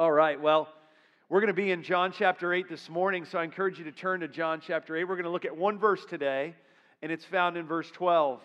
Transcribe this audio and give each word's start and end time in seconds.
All 0.00 0.10
right, 0.10 0.40
well, 0.40 0.66
we're 1.28 1.40
going 1.40 1.48
to 1.48 1.52
be 1.52 1.72
in 1.72 1.82
John 1.82 2.10
chapter 2.10 2.54
8 2.54 2.70
this 2.70 2.88
morning, 2.88 3.26
so 3.26 3.38
I 3.38 3.44
encourage 3.44 3.78
you 3.78 3.84
to 3.84 3.92
turn 3.92 4.20
to 4.20 4.28
John 4.28 4.62
chapter 4.66 4.96
8. 4.96 5.04
We're 5.04 5.16
going 5.16 5.24
to 5.24 5.30
look 5.30 5.44
at 5.44 5.54
one 5.54 5.78
verse 5.78 6.06
today, 6.06 6.54
and 7.02 7.12
it's 7.12 7.26
found 7.26 7.58
in 7.58 7.66
verse 7.66 7.90
12. 7.90 8.40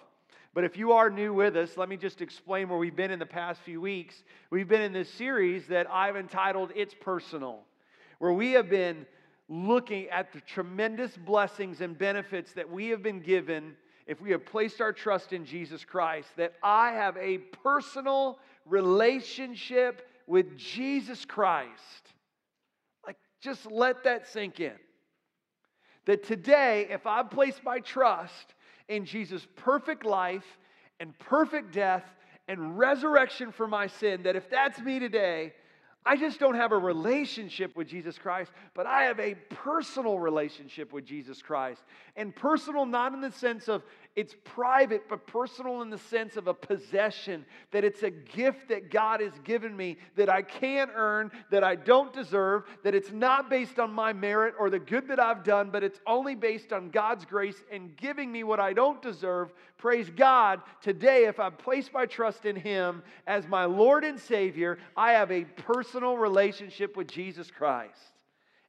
But 0.53 0.65
if 0.65 0.75
you 0.75 0.91
are 0.91 1.09
new 1.09 1.33
with 1.33 1.55
us, 1.55 1.77
let 1.77 1.87
me 1.87 1.95
just 1.95 2.21
explain 2.21 2.67
where 2.67 2.77
we've 2.77 2.93
been 2.93 3.09
in 3.09 3.19
the 3.19 3.25
past 3.25 3.61
few 3.61 3.79
weeks. 3.79 4.21
We've 4.49 4.67
been 4.67 4.81
in 4.81 4.91
this 4.91 5.09
series 5.09 5.65
that 5.67 5.89
I've 5.89 6.17
entitled 6.17 6.73
It's 6.75 6.93
Personal, 6.93 7.61
where 8.19 8.33
we 8.33 8.51
have 8.51 8.69
been 8.69 9.05
looking 9.47 10.09
at 10.09 10.33
the 10.33 10.41
tremendous 10.41 11.15
blessings 11.15 11.79
and 11.79 11.97
benefits 11.97 12.51
that 12.51 12.69
we 12.69 12.89
have 12.89 13.01
been 13.01 13.21
given 13.21 13.77
if 14.07 14.19
we 14.19 14.31
have 14.31 14.45
placed 14.45 14.81
our 14.81 14.91
trust 14.91 15.31
in 15.31 15.45
Jesus 15.45 15.85
Christ, 15.85 16.27
that 16.35 16.55
I 16.61 16.91
have 16.91 17.15
a 17.15 17.37
personal 17.37 18.39
relationship 18.65 20.05
with 20.27 20.57
Jesus 20.57 21.25
Christ. 21.25 21.71
Like, 23.05 23.17
just 23.41 23.69
let 23.71 24.03
that 24.03 24.27
sink 24.27 24.59
in. 24.59 24.75
That 26.05 26.23
today, 26.23 26.87
if 26.89 27.07
I 27.07 27.23
place 27.23 27.59
my 27.63 27.79
trust 27.79 28.53
in 28.87 29.05
Jesus' 29.05 29.47
perfect 29.55 30.05
life 30.05 30.45
and 30.99 31.17
perfect 31.17 31.73
death 31.73 32.05
and 32.47 32.77
resurrection 32.77 33.51
for 33.51 33.67
my 33.67 33.87
sin, 33.87 34.23
that 34.23 34.35
if 34.35 34.49
that's 34.49 34.79
me 34.79 34.99
today, 34.99 35.53
I 36.07 36.15
just 36.15 36.39
don't 36.39 36.55
have 36.55 36.71
a 36.71 36.77
relationship 36.77 37.75
with 37.75 37.87
Jesus 37.87 38.19
Christ, 38.19 38.51
but 38.75 38.85
I 38.85 39.03
have 39.03 39.19
a 39.19 39.33
personal 39.49 40.19
relationship 40.19 40.93
with 40.93 41.03
Jesus 41.03 41.41
Christ. 41.41 41.81
And 42.15 42.35
personal, 42.35 42.85
not 42.85 43.13
in 43.13 43.21
the 43.21 43.31
sense 43.31 43.67
of 43.67 43.81
it's 44.15 44.33
private, 44.45 45.09
but 45.09 45.27
personal 45.27 45.81
in 45.81 45.89
the 45.89 45.97
sense 45.97 46.37
of 46.37 46.47
a 46.47 46.53
possession, 46.53 47.45
that 47.71 47.83
it's 47.83 48.01
a 48.01 48.09
gift 48.09 48.69
that 48.69 48.89
God 48.89 49.19
has 49.19 49.33
given 49.43 49.75
me 49.75 49.97
that 50.15 50.29
I 50.29 50.41
can't 50.41 50.89
earn, 50.95 51.31
that 51.51 51.65
I 51.65 51.75
don't 51.75 52.13
deserve, 52.13 52.63
that 52.83 52.95
it's 52.95 53.11
not 53.11 53.49
based 53.49 53.77
on 53.77 53.91
my 53.91 54.13
merit 54.13 54.55
or 54.57 54.69
the 54.69 54.79
good 54.79 55.09
that 55.09 55.19
I've 55.19 55.43
done, 55.43 55.69
but 55.69 55.83
it's 55.83 55.99
only 56.07 56.33
based 56.33 56.71
on 56.71 56.91
God's 56.91 57.25
grace 57.25 57.61
and 57.69 57.95
giving 57.97 58.31
me 58.31 58.45
what 58.45 58.61
I 58.61 58.71
don't 58.71 59.01
deserve. 59.01 59.53
Praise 59.77 60.09
God. 60.09 60.61
Today, 60.81 61.25
if 61.25 61.39
I 61.41 61.49
place 61.49 61.89
my 61.93 62.05
trust 62.05 62.45
in 62.45 62.55
Him 62.55 63.03
as 63.27 63.47
my 63.49 63.65
Lord 63.65 64.05
and 64.05 64.17
Savior, 64.17 64.77
I 64.95 65.11
have 65.11 65.29
a 65.29 65.43
personal 65.43 66.17
relationship 66.17 66.95
with 66.95 67.07
Jesus 67.07 67.51
Christ. 67.51 68.14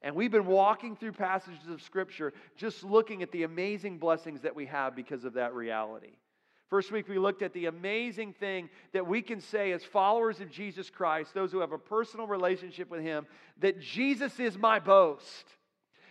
And 0.03 0.15
we've 0.15 0.31
been 0.31 0.47
walking 0.47 0.95
through 0.97 1.13
passages 1.13 1.69
of 1.69 1.83
Scripture 1.83 2.33
just 2.57 2.85
looking 2.85 3.23
at 3.23 3.33
the 3.33 3.45
amazing 3.45 3.99
blessings 3.99 4.43
that 4.43 4.55
we 4.55 4.67
have 4.67 4.95
because 4.95 5.25
of 5.25 5.35
that 5.35 5.55
reality. 5.55 6.13
First 6.69 6.91
week, 6.91 7.09
we 7.09 7.19
looked 7.19 7.43
at 7.43 7.53
the 7.53 7.67
amazing 7.67 8.33
thing 8.33 8.69
that 8.93 9.07
we 9.07 9.23
can 9.23 9.41
say 9.41 9.71
as 9.71 9.85
followers 9.85 10.41
of 10.41 10.51
Jesus 10.51 10.91
Christ, 10.91 11.33
those 11.33 11.53
who 11.53 11.61
have 11.61 11.73
a 11.73 11.79
personal 11.79 12.27
relationship 12.27 12.91
with 12.91 13.03
Him, 13.03 13.27
that 13.61 13.81
Jesus 13.81 14.41
is 14.41 14.59
my 14.59 14.81
boast, 14.81 15.47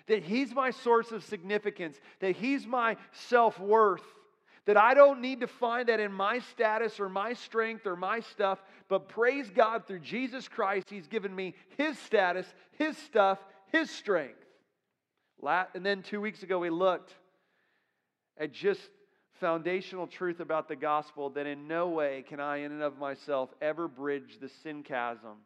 that 0.08 0.24
He's 0.24 0.56
my 0.56 0.72
source 0.72 1.12
of 1.12 1.26
significance, 1.26 2.00
that 2.22 2.38
He's 2.38 2.66
my 2.66 2.96
self 3.12 3.60
worth, 3.60 4.04
that 4.66 4.78
I 4.78 4.94
don't 4.94 5.20
need 5.20 5.42
to 5.42 5.48
find 5.48 5.90
that 5.90 6.00
in 6.00 6.14
my 6.14 6.40
status 6.40 7.02
or 7.02 7.10
my 7.10 7.34
strength 7.34 7.86
or 7.86 7.98
my 7.98 8.22
stuff, 8.22 8.64
but 8.88 9.10
praise 9.10 9.50
God 9.50 9.86
through 9.86 10.00
Jesus 10.00 10.48
Christ, 10.48 10.90
He's 10.90 11.08
given 11.08 11.36
me 11.36 11.54
His 11.78 12.00
status, 12.00 12.48
His 12.78 12.98
stuff, 12.98 13.40
his 13.72 13.90
strength. 13.90 14.40
And 15.44 15.86
then 15.86 16.02
two 16.02 16.22
weeks 16.22 16.44
ago, 16.44 16.60
we 16.60 16.70
looked 16.70 17.14
at 18.38 18.52
just 18.52 18.82
foundational 19.40 20.08
truth 20.08 20.40
about 20.40 20.68
the 20.68 20.76
gospel 20.76 21.30
that 21.32 21.46
in 21.46 21.68
no 21.68 21.90
way 21.90 22.24
can 22.28 22.40
I, 22.40 22.58
in 22.58 22.72
and 22.72 22.82
of 22.82 22.98
myself, 22.98 23.50
ever 23.62 23.88
bridge 23.88 24.38
the 24.40 24.50
sin 24.64 24.82
chasm 24.82 25.38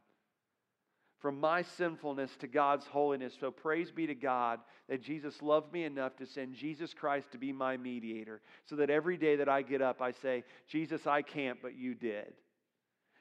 from 1.19 1.39
my 1.39 1.61
sinfulness 1.61 2.31
to 2.39 2.47
God's 2.47 2.85
holiness. 2.85 3.33
So 3.37 3.51
praise 3.51 3.91
be 3.91 4.07
to 4.07 4.15
God 4.15 4.59
that 4.87 5.01
Jesus 5.01 5.41
loved 5.41 5.73
me 5.73 5.83
enough 5.83 6.15
to 6.17 6.25
send 6.25 6.55
Jesus 6.55 6.93
Christ 6.93 7.31
to 7.33 7.37
be 7.37 7.51
my 7.51 7.75
mediator, 7.75 8.41
so 8.65 8.77
that 8.77 8.89
every 8.89 9.17
day 9.17 9.35
that 9.35 9.49
I 9.49 9.61
get 9.61 9.81
up, 9.81 10.01
I 10.01 10.11
say, 10.11 10.43
Jesus, 10.67 11.05
I 11.07 11.21
can't, 11.21 11.61
but 11.61 11.75
you 11.75 11.93
did. 11.93 12.33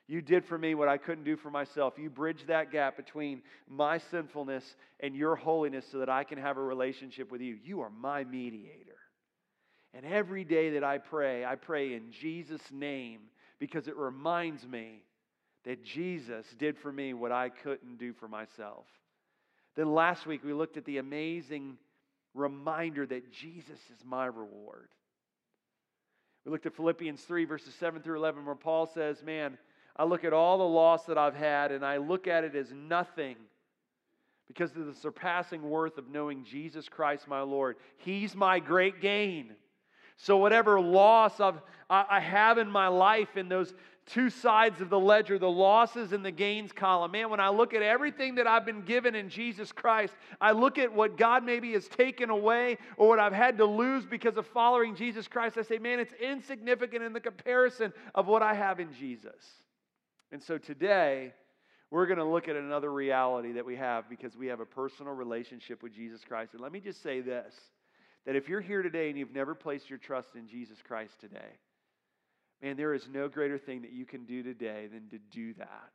You 0.09 0.23
did 0.23 0.47
for 0.47 0.57
me 0.57 0.75
what 0.75 0.89
I 0.89 0.97
couldn't 0.97 1.25
do 1.25 1.37
for 1.37 1.51
myself. 1.51 1.95
You 1.99 2.09
bridged 2.09 2.47
that 2.47 2.73
gap 2.73 2.97
between 2.97 3.43
my 3.69 3.99
sinfulness 3.99 4.65
and 5.01 5.15
your 5.15 5.37
holiness 5.37 5.85
so 5.93 5.99
that 5.99 6.09
I 6.09 6.25
can 6.25 6.39
have 6.39 6.57
a 6.57 6.63
relationship 6.63 7.31
with 7.31 7.43
you. 7.43 7.59
You 7.63 7.83
are 7.83 7.91
my 7.91 8.25
mediator. 8.25 8.97
And 9.93 10.07
every 10.07 10.45
day 10.45 10.71
that 10.71 10.85
I 10.85 10.97
pray, 10.97 11.45
I 11.45 11.57
pray 11.57 11.93
in 11.93 12.11
Jesus' 12.11 12.63
name 12.73 13.21
because 13.59 13.87
it 13.87 13.97
reminds 13.97 14.67
me 14.67 15.03
that 15.65 15.85
Jesus 15.85 16.47
did 16.59 16.79
for 16.79 16.91
me 16.91 17.13
what 17.13 17.33
I 17.33 17.51
couldn't 17.51 17.99
do 17.99 18.15
for 18.15 18.29
myself. 18.29 18.87
Then 19.77 19.93
last 19.93 20.27
week, 20.27 20.43
we 20.43 20.55
looked 20.55 20.79
at 20.79 20.87
the 20.87 20.99
amazing 20.99 21.77
reminder 22.35 23.07
that 23.07 23.31
Jesus 23.31 23.79
is 23.95 24.05
my 24.07 24.25
reward. 24.27 24.89
We 26.47 26.53
looked 26.53 26.67
at 26.67 26.77
Philippians 26.77 27.21
3, 27.23 27.45
verses 27.45 27.75
7 27.79 28.01
through 28.01 28.17
11, 28.17 28.47
where 28.47 28.55
Paul 28.55 28.87
says, 28.87 29.23
Man, 29.23 29.59
I 29.99 30.05
look 30.05 30.25
at 30.25 30.33
all 30.33 30.59
the 30.59 30.65
loss 30.65 31.05
that 31.07 31.19
I've 31.19 31.35
had 31.35 31.73
and 31.73 31.85
I 31.85 31.97
look 31.97 32.27
at 32.27 32.45
it 32.45 32.55
as 32.55 32.73
nothing 32.73 33.37
because 34.47 34.75
of 34.77 34.87
the 34.87 34.95
surpassing 34.95 35.69
worth 35.69 35.99
of 35.99 36.09
knowing 36.09 36.45
Jesus 36.45 36.89
Christ, 36.89 37.29
my 37.29 37.43
Lord. 37.43 37.77
He's 37.99 38.35
my 38.35 38.61
great 38.61 39.01
gain. 39.01 39.53
So, 40.17 40.37
whatever 40.37 40.81
loss 40.81 41.39
I've, 41.39 41.61
I 41.89 42.19
have 42.19 42.59
in 42.59 42.69
my 42.69 42.89
life 42.89 43.37
in 43.37 43.49
those 43.49 43.73
two 44.09 44.31
sides 44.31 44.81
of 44.81 44.89
the 44.89 44.99
ledger, 44.99 45.39
the 45.39 45.51
losses 45.51 46.13
and 46.13 46.25
the 46.25 46.31
gains 46.31 46.73
column. 46.73 47.13
Man, 47.13 47.31
when 47.31 47.41
I 47.41 47.51
look 47.51 47.75
at 47.75 47.83
everything 47.83 48.37
that 48.37 48.47
I've 48.47 48.65
been 48.65 48.83
given 48.83 49.15
in 49.15 49.29
Jesus 49.29 49.71
Christ, 49.71 50.15
I 50.41 50.53
look 50.53 50.79
at 50.79 50.93
what 50.93 51.17
God 51.17 51.45
maybe 51.45 51.73
has 51.75 51.87
taken 51.87 52.31
away 52.31 52.79
or 52.97 53.09
what 53.09 53.19
I've 53.19 53.35
had 53.35 53.59
to 53.59 53.67
lose 53.67 54.07
because 54.07 54.37
of 54.37 54.47
following 54.47 54.97
Jesus 54.97 55.29
Christ. 55.29 55.59
I 55.59 55.63
say, 55.63 55.79
man, 55.79 56.01
it's 56.01 56.15
insignificant 56.15 57.05
in 57.05 57.13
the 57.13 57.21
comparison 57.21 57.93
of 58.15 58.27
what 58.27 58.43
I 58.43 58.55
have 58.55 58.81
in 58.81 58.93
Jesus. 58.95 59.35
And 60.31 60.43
so 60.43 60.59
today, 60.59 61.33
we're 61.91 62.07
going 62.07 62.19
to 62.19 62.25
look 62.25 62.49
at 62.49 62.57
another 62.57 62.93
reality 62.93 63.53
that 63.53 63.65
we 63.65 63.77
have 63.77 64.09
because 64.11 64.37
we 64.37 64.49
have 64.49 64.61
a 64.61 64.67
personal 64.67 65.15
relationship 65.15 65.83
with 65.83 65.95
Jesus 65.95 66.23
Christ. 66.27 66.53
And 66.53 66.61
let 66.61 66.73
me 66.73 66.81
just 66.81 67.03
say 67.03 67.21
this 67.21 67.55
that 68.27 68.37
if 68.37 68.47
you're 68.47 68.61
here 68.61 68.83
today 68.83 69.09
and 69.09 69.19
you've 69.19 69.33
never 69.33 69.55
placed 69.55 69.89
your 69.89 69.99
trust 69.99 70.35
in 70.35 70.47
Jesus 70.47 70.77
Christ 70.87 71.19
today, 71.19 71.57
man, 72.63 72.77
there 72.77 72.93
is 72.93 73.09
no 73.11 73.27
greater 73.27 73.57
thing 73.57 73.83
that 73.83 73.93
you 73.93 74.05
can 74.05 74.27
do 74.27 74.43
today 74.43 74.87
than 74.93 75.09
to 75.09 75.19
do 75.31 75.55
that. 75.55 75.91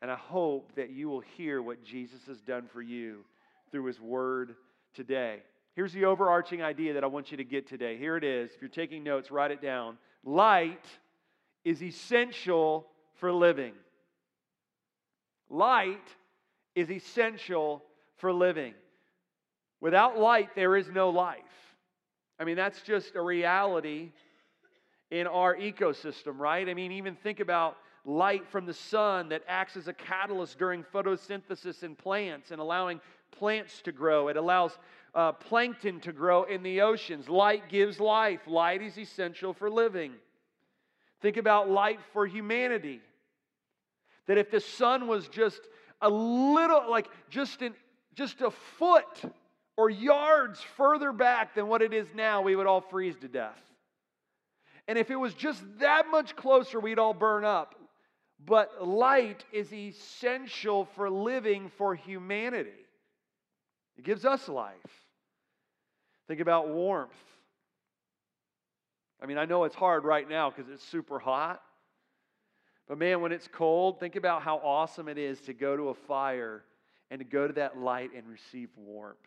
And 0.00 0.10
I 0.10 0.14
hope 0.14 0.74
that 0.76 0.90
you 0.90 1.10
will 1.10 1.20
hear 1.20 1.60
what 1.60 1.84
Jesus 1.84 2.20
has 2.26 2.40
done 2.40 2.68
for 2.72 2.80
you 2.80 3.24
through 3.70 3.84
his 3.84 4.00
word 4.00 4.54
today. 4.94 5.42
Here's 5.74 5.92
the 5.92 6.06
overarching 6.06 6.62
idea 6.62 6.94
that 6.94 7.04
I 7.04 7.06
want 7.06 7.30
you 7.30 7.36
to 7.36 7.44
get 7.44 7.66
today. 7.68 7.98
Here 7.98 8.16
it 8.16 8.24
is. 8.24 8.52
If 8.54 8.62
you're 8.62 8.70
taking 8.70 9.04
notes, 9.04 9.30
write 9.30 9.50
it 9.50 9.60
down. 9.60 9.98
Light 10.24 10.86
is 11.64 11.82
essential 11.82 12.86
for 13.18 13.32
living. 13.32 13.72
Light 15.48 16.08
is 16.74 16.90
essential 16.90 17.82
for 18.18 18.32
living. 18.32 18.74
Without 19.80 20.18
light, 20.18 20.54
there 20.54 20.76
is 20.76 20.88
no 20.88 21.10
life. 21.10 21.40
I 22.38 22.44
mean, 22.44 22.56
that's 22.56 22.82
just 22.82 23.14
a 23.14 23.20
reality 23.20 24.12
in 25.10 25.26
our 25.26 25.56
ecosystem, 25.56 26.38
right? 26.38 26.68
I 26.68 26.74
mean, 26.74 26.92
even 26.92 27.14
think 27.14 27.40
about 27.40 27.76
light 28.04 28.46
from 28.48 28.66
the 28.66 28.74
sun 28.74 29.28
that 29.30 29.42
acts 29.48 29.76
as 29.76 29.88
a 29.88 29.92
catalyst 29.92 30.58
during 30.58 30.84
photosynthesis 30.84 31.82
in 31.82 31.94
plants 31.94 32.50
and 32.50 32.60
allowing 32.60 33.00
plants 33.30 33.80
to 33.82 33.92
grow. 33.92 34.28
It 34.28 34.36
allows 34.36 34.78
uh, 35.14 35.32
plankton 35.32 36.00
to 36.00 36.12
grow 36.12 36.44
in 36.44 36.62
the 36.62 36.80
oceans. 36.82 37.28
Light 37.28 37.68
gives 37.68 38.00
life, 38.00 38.40
light 38.46 38.82
is 38.82 38.98
essential 38.98 39.52
for 39.52 39.70
living. 39.70 40.12
Think 41.22 41.36
about 41.36 41.70
light 41.70 42.00
for 42.12 42.26
humanity. 42.26 43.00
That 44.26 44.38
if 44.38 44.50
the 44.50 44.60
sun 44.60 45.06
was 45.06 45.28
just 45.28 45.60
a 46.00 46.10
little, 46.10 46.90
like 46.90 47.08
just 47.30 47.62
an, 47.62 47.74
just 48.14 48.40
a 48.40 48.50
foot 48.50 49.22
or 49.76 49.90
yards 49.90 50.60
further 50.76 51.12
back 51.12 51.54
than 51.54 51.68
what 51.68 51.82
it 51.82 51.92
is 51.92 52.08
now, 52.14 52.42
we 52.42 52.56
would 52.56 52.66
all 52.66 52.80
freeze 52.80 53.16
to 53.20 53.28
death. 53.28 53.60
And 54.88 54.98
if 54.98 55.10
it 55.10 55.16
was 55.16 55.34
just 55.34 55.62
that 55.78 56.06
much 56.10 56.36
closer, 56.36 56.78
we'd 56.80 56.98
all 56.98 57.14
burn 57.14 57.44
up. 57.44 57.74
But 58.44 58.86
light 58.86 59.44
is 59.52 59.72
essential 59.72 60.84
for 60.84 61.10
living 61.10 61.70
for 61.76 61.94
humanity. 61.94 62.70
It 63.96 64.04
gives 64.04 64.24
us 64.24 64.48
life. 64.48 64.74
Think 66.28 66.40
about 66.40 66.68
warmth. 66.68 67.12
I 69.20 69.26
mean, 69.26 69.38
I 69.38 69.44
know 69.44 69.64
it's 69.64 69.74
hard 69.74 70.04
right 70.04 70.28
now 70.28 70.50
because 70.50 70.70
it's 70.70 70.84
super 70.84 71.18
hot. 71.18 71.62
But 72.88 72.98
man, 72.98 73.20
when 73.20 73.32
it's 73.32 73.48
cold, 73.48 73.98
think 73.98 74.16
about 74.16 74.42
how 74.42 74.56
awesome 74.58 75.08
it 75.08 75.18
is 75.18 75.40
to 75.42 75.52
go 75.52 75.76
to 75.76 75.88
a 75.88 75.94
fire 75.94 76.62
and 77.10 77.18
to 77.18 77.24
go 77.24 77.46
to 77.46 77.52
that 77.54 77.78
light 77.78 78.10
and 78.16 78.26
receive 78.28 78.68
warmth. 78.76 79.18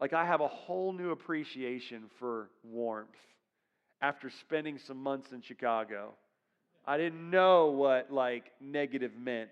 Like, 0.00 0.12
I 0.12 0.26
have 0.26 0.40
a 0.40 0.48
whole 0.48 0.92
new 0.92 1.10
appreciation 1.10 2.04
for 2.18 2.50
warmth 2.62 3.08
after 4.02 4.30
spending 4.30 4.78
some 4.78 5.02
months 5.02 5.32
in 5.32 5.40
Chicago. 5.40 6.12
I 6.86 6.98
didn't 6.98 7.30
know 7.30 7.66
what 7.70 8.12
like 8.12 8.52
negative 8.60 9.12
meant. 9.18 9.50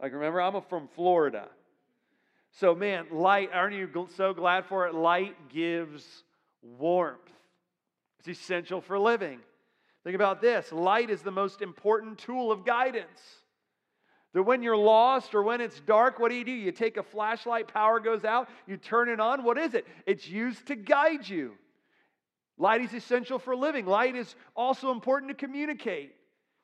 Like, 0.00 0.12
remember, 0.12 0.40
I'm 0.40 0.60
from 0.62 0.88
Florida. 0.94 1.48
So, 2.52 2.74
man, 2.74 3.06
light, 3.12 3.50
aren't 3.52 3.76
you 3.76 3.88
so 4.16 4.32
glad 4.32 4.64
for 4.66 4.86
it? 4.86 4.94
Light 4.94 5.36
gives 5.50 6.04
warmth, 6.62 7.20
it's 8.18 8.28
essential 8.28 8.80
for 8.80 8.98
living. 8.98 9.40
Think 10.04 10.14
about 10.14 10.40
this 10.40 10.72
light 10.72 11.10
is 11.10 11.22
the 11.22 11.30
most 11.30 11.62
important 11.62 12.18
tool 12.18 12.50
of 12.50 12.64
guidance. 12.64 13.20
That 14.32 14.44
when 14.44 14.62
you're 14.62 14.76
lost 14.76 15.34
or 15.34 15.42
when 15.42 15.60
it's 15.60 15.80
dark, 15.80 16.20
what 16.20 16.30
do 16.30 16.36
you 16.36 16.44
do? 16.44 16.52
You 16.52 16.70
take 16.70 16.96
a 16.96 17.02
flashlight, 17.02 17.66
power 17.66 17.98
goes 17.98 18.24
out, 18.24 18.48
you 18.66 18.76
turn 18.76 19.08
it 19.08 19.18
on. 19.18 19.42
What 19.42 19.58
is 19.58 19.74
it? 19.74 19.86
It's 20.06 20.28
used 20.28 20.66
to 20.66 20.76
guide 20.76 21.28
you. 21.28 21.54
Light 22.56 22.80
is 22.82 22.94
essential 22.94 23.38
for 23.38 23.56
living. 23.56 23.86
Light 23.86 24.14
is 24.14 24.36
also 24.54 24.92
important 24.92 25.30
to 25.30 25.34
communicate. 25.34 26.14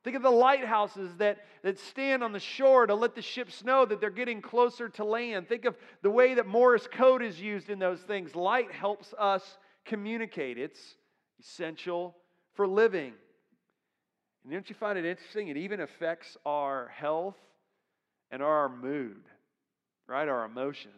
Think 0.04 0.14
of 0.14 0.22
the 0.22 0.30
lighthouses 0.30 1.16
that, 1.16 1.38
that 1.64 1.80
stand 1.80 2.22
on 2.22 2.30
the 2.30 2.38
shore 2.38 2.86
to 2.86 2.94
let 2.94 3.16
the 3.16 3.22
ships 3.22 3.64
know 3.64 3.84
that 3.84 4.00
they're 4.00 4.10
getting 4.10 4.40
closer 4.40 4.88
to 4.90 5.04
land. 5.04 5.48
Think 5.48 5.64
of 5.64 5.76
the 6.02 6.10
way 6.10 6.34
that 6.34 6.46
Morse 6.46 6.86
code 6.86 7.22
is 7.22 7.40
used 7.40 7.70
in 7.70 7.80
those 7.80 7.98
things. 8.00 8.36
Light 8.36 8.70
helps 8.70 9.12
us 9.18 9.58
communicate, 9.86 10.58
it's 10.58 10.80
essential 11.40 12.14
for 12.54 12.66
living. 12.66 13.12
And 14.44 14.52
don't 14.52 14.68
you 14.68 14.76
find 14.76 14.98
it 14.98 15.04
interesting? 15.04 15.48
It 15.48 15.56
even 15.56 15.80
affects 15.80 16.36
our 16.44 16.88
health 16.88 17.36
and 18.30 18.42
our 18.42 18.68
mood, 18.68 19.22
right? 20.06 20.28
Our 20.28 20.44
emotions. 20.44 20.92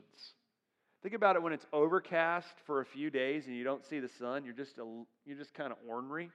Think 1.02 1.14
about 1.14 1.36
it 1.36 1.42
when 1.42 1.52
it's 1.52 1.66
overcast 1.72 2.54
for 2.66 2.80
a 2.80 2.84
few 2.84 3.10
days 3.10 3.46
and 3.46 3.54
you 3.54 3.64
don't 3.64 3.84
see 3.86 4.00
the 4.00 4.08
sun, 4.18 4.44
you're 4.44 4.54
just, 4.54 4.78
a, 4.78 4.84
you're 5.24 5.38
just 5.38 5.54
kind 5.54 5.70
of 5.70 5.78
ornery. 5.88 6.30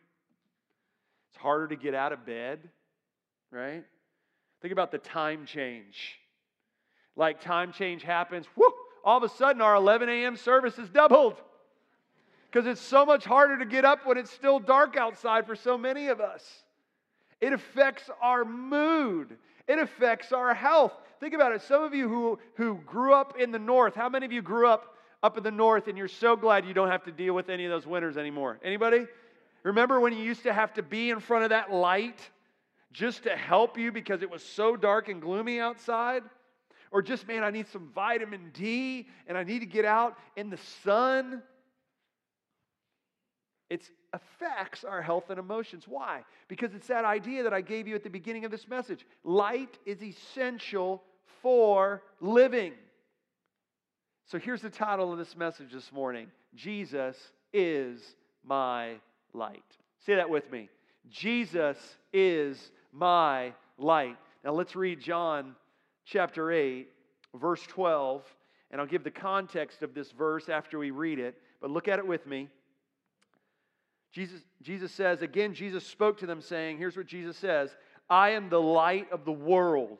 It's 1.29 1.41
harder 1.41 1.67
to 1.67 1.75
get 1.75 1.93
out 1.93 2.13
of 2.13 2.25
bed, 2.25 2.59
right? 3.51 3.83
Think 4.61 4.71
about 4.71 4.91
the 4.91 4.99
time 4.99 5.45
change. 5.45 6.19
Like 7.15 7.41
time 7.41 7.73
change 7.73 8.03
happens, 8.03 8.45
whoo, 8.55 8.71
all 9.03 9.17
of 9.17 9.23
a 9.23 9.29
sudden 9.29 9.61
our 9.61 9.75
11 9.75 10.07
a.m. 10.09 10.37
service 10.37 10.79
is 10.79 10.89
doubled 10.89 11.35
because 12.53 12.67
it's 12.67 12.81
so 12.81 13.03
much 13.03 13.25
harder 13.25 13.57
to 13.57 13.65
get 13.65 13.83
up 13.83 14.05
when 14.05 14.15
it's 14.15 14.29
still 14.29 14.59
dark 14.59 14.95
outside 14.95 15.47
for 15.47 15.55
so 15.55 15.75
many 15.75 16.09
of 16.09 16.21
us. 16.21 16.45
It 17.41 17.51
affects 17.51 18.11
our 18.21 18.45
mood. 18.45 19.37
It 19.67 19.79
affects 19.79 20.31
our 20.31 20.53
health. 20.53 20.93
Think 21.19 21.33
about 21.33 21.53
it. 21.53 21.63
Some 21.63 21.83
of 21.83 21.95
you 21.95 22.07
who, 22.07 22.37
who 22.55 22.75
grew 22.85 23.15
up 23.15 23.39
in 23.39 23.51
the 23.51 23.57
north, 23.57 23.95
how 23.95 24.07
many 24.07 24.27
of 24.27 24.31
you 24.31 24.43
grew 24.43 24.67
up 24.67 24.95
up 25.23 25.37
in 25.37 25.43
the 25.43 25.51
north 25.51 25.87
and 25.87 25.97
you're 25.97 26.07
so 26.07 26.35
glad 26.35 26.65
you 26.65 26.73
don't 26.75 26.91
have 26.91 27.03
to 27.05 27.11
deal 27.11 27.33
with 27.33 27.49
any 27.49 27.65
of 27.65 27.71
those 27.71 27.87
winters 27.87 28.17
anymore? 28.17 28.59
Anybody? 28.63 29.07
Remember 29.63 29.99
when 29.99 30.13
you 30.13 30.19
used 30.19 30.43
to 30.43 30.53
have 30.53 30.75
to 30.75 30.83
be 30.83 31.09
in 31.09 31.19
front 31.19 31.45
of 31.45 31.49
that 31.49 31.73
light 31.73 32.19
just 32.91 33.23
to 33.23 33.35
help 33.35 33.79
you 33.79 33.91
because 33.91 34.21
it 34.21 34.29
was 34.29 34.43
so 34.43 34.75
dark 34.75 35.09
and 35.09 35.19
gloomy 35.19 35.59
outside? 35.59 36.21
Or 36.91 37.01
just, 37.01 37.27
man, 37.27 37.43
I 37.43 37.49
need 37.49 37.67
some 37.69 37.89
vitamin 37.95 38.51
D 38.53 39.07
and 39.27 39.39
I 39.39 39.43
need 39.43 39.59
to 39.59 39.65
get 39.65 39.85
out 39.85 40.19
in 40.35 40.51
the 40.51 40.59
sun. 40.83 41.41
It 43.73 43.89
affects 44.13 44.83
our 44.83 45.01
health 45.01 45.31
and 45.31 45.39
emotions. 45.39 45.85
Why? 45.87 46.25
Because 46.47 46.75
it's 46.75 46.89
that 46.89 47.05
idea 47.05 47.41
that 47.41 47.55
I 47.55 47.61
gave 47.61 47.87
you 47.87 47.95
at 47.95 48.03
the 48.03 48.09
beginning 48.11 48.45
of 48.45 48.51
this 48.51 48.67
message. 48.67 49.03
Light 49.23 49.79
is 49.83 50.03
essential 50.03 51.01
for 51.41 52.03
living. 52.21 52.73
So 54.27 54.37
here's 54.37 54.61
the 54.61 54.69
title 54.69 55.11
of 55.11 55.17
this 55.17 55.35
message 55.35 55.71
this 55.73 55.91
morning 55.91 56.27
Jesus 56.53 57.17
is 57.51 57.99
my 58.45 58.97
light. 59.33 59.63
Say 60.05 60.13
that 60.17 60.29
with 60.29 60.51
me. 60.51 60.69
Jesus 61.09 61.77
is 62.13 62.69
my 62.91 63.53
light. 63.79 64.17
Now 64.43 64.51
let's 64.51 64.75
read 64.75 64.99
John 64.99 65.55
chapter 66.05 66.51
8, 66.51 66.89
verse 67.33 67.63
12, 67.63 68.23
and 68.69 68.79
I'll 68.79 68.85
give 68.85 69.03
the 69.03 69.09
context 69.09 69.81
of 69.81 69.95
this 69.95 70.11
verse 70.11 70.47
after 70.47 70.77
we 70.77 70.91
read 70.91 71.17
it, 71.17 71.41
but 71.59 71.71
look 71.71 71.87
at 71.87 71.97
it 71.97 72.05
with 72.05 72.27
me. 72.27 72.49
Jesus, 74.13 74.41
Jesus 74.61 74.91
says, 74.91 75.23
again, 75.23 75.55
Jesus 75.55 75.85
spoke 75.85 76.19
to 76.19 76.27
them, 76.27 76.39
saying, 76.39 76.77
Here's 76.77 76.95
what 76.95 77.07
Jesus 77.07 77.35
says 77.35 77.75
I 78.09 78.29
am 78.29 78.47
the 78.47 78.61
light 78.61 79.11
of 79.11 79.25
the 79.25 79.31
world. 79.31 79.99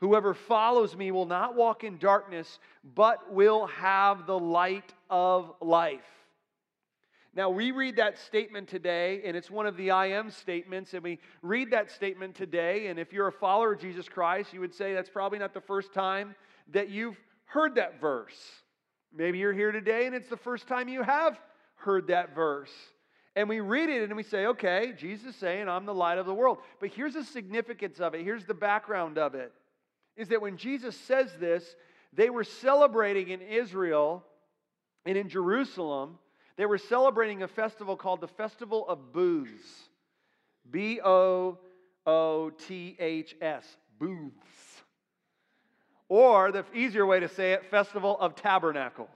Whoever 0.00 0.34
follows 0.34 0.96
me 0.96 1.12
will 1.12 1.24
not 1.24 1.54
walk 1.54 1.84
in 1.84 1.96
darkness, 1.96 2.58
but 2.94 3.32
will 3.32 3.66
have 3.68 4.26
the 4.26 4.38
light 4.38 4.92
of 5.08 5.54
life. 5.62 6.00
Now, 7.36 7.50
we 7.50 7.70
read 7.70 7.96
that 7.96 8.18
statement 8.18 8.68
today, 8.68 9.22
and 9.24 9.36
it's 9.36 9.50
one 9.50 9.66
of 9.66 9.76
the 9.76 9.92
I 9.92 10.06
am 10.06 10.30
statements, 10.30 10.92
and 10.92 11.02
we 11.02 11.20
read 11.40 11.70
that 11.70 11.90
statement 11.90 12.34
today. 12.34 12.88
And 12.88 12.98
if 12.98 13.12
you're 13.12 13.28
a 13.28 13.32
follower 13.32 13.72
of 13.72 13.80
Jesus 13.80 14.08
Christ, 14.08 14.52
you 14.52 14.60
would 14.60 14.74
say 14.74 14.92
that's 14.92 15.08
probably 15.08 15.38
not 15.38 15.54
the 15.54 15.60
first 15.60 15.94
time 15.94 16.34
that 16.72 16.90
you've 16.90 17.18
heard 17.46 17.76
that 17.76 18.00
verse. 18.00 18.36
Maybe 19.16 19.38
you're 19.38 19.52
here 19.52 19.72
today, 19.72 20.06
and 20.06 20.14
it's 20.14 20.28
the 20.28 20.36
first 20.36 20.66
time 20.66 20.88
you 20.88 21.02
have 21.02 21.40
heard 21.76 22.08
that 22.08 22.34
verse. 22.34 22.72
And 23.36 23.48
we 23.48 23.60
read 23.60 23.88
it 23.88 24.02
and 24.04 24.16
we 24.16 24.22
say, 24.22 24.46
okay, 24.46 24.92
Jesus 24.96 25.34
is 25.34 25.36
saying, 25.36 25.68
I'm 25.68 25.86
the 25.86 25.94
light 25.94 26.18
of 26.18 26.26
the 26.26 26.34
world. 26.34 26.58
But 26.78 26.90
here's 26.90 27.14
the 27.14 27.24
significance 27.24 27.98
of 27.98 28.14
it. 28.14 28.22
Here's 28.22 28.44
the 28.44 28.54
background 28.54 29.18
of 29.18 29.34
it. 29.34 29.52
Is 30.16 30.28
that 30.28 30.40
when 30.40 30.56
Jesus 30.56 30.96
says 30.96 31.30
this, 31.40 31.74
they 32.12 32.30
were 32.30 32.44
celebrating 32.44 33.30
in 33.30 33.40
Israel 33.40 34.24
and 35.04 35.16
in 35.18 35.28
Jerusalem 35.28 36.18
they 36.56 36.66
were 36.66 36.78
celebrating 36.78 37.42
a 37.42 37.48
festival 37.48 37.96
called 37.96 38.20
the 38.20 38.28
Festival 38.28 38.86
of 38.88 39.12
Booths. 39.12 39.88
B 40.70 41.00
O 41.04 41.58
O 42.06 42.50
T 42.50 42.96
H 42.98 43.34
S. 43.40 43.66
Booths. 43.98 44.82
Or 46.08 46.52
the 46.52 46.64
easier 46.74 47.06
way 47.06 47.20
to 47.20 47.28
say 47.28 47.54
it, 47.54 47.70
Festival 47.70 48.18
of 48.20 48.36
Tabernacles. 48.36 49.08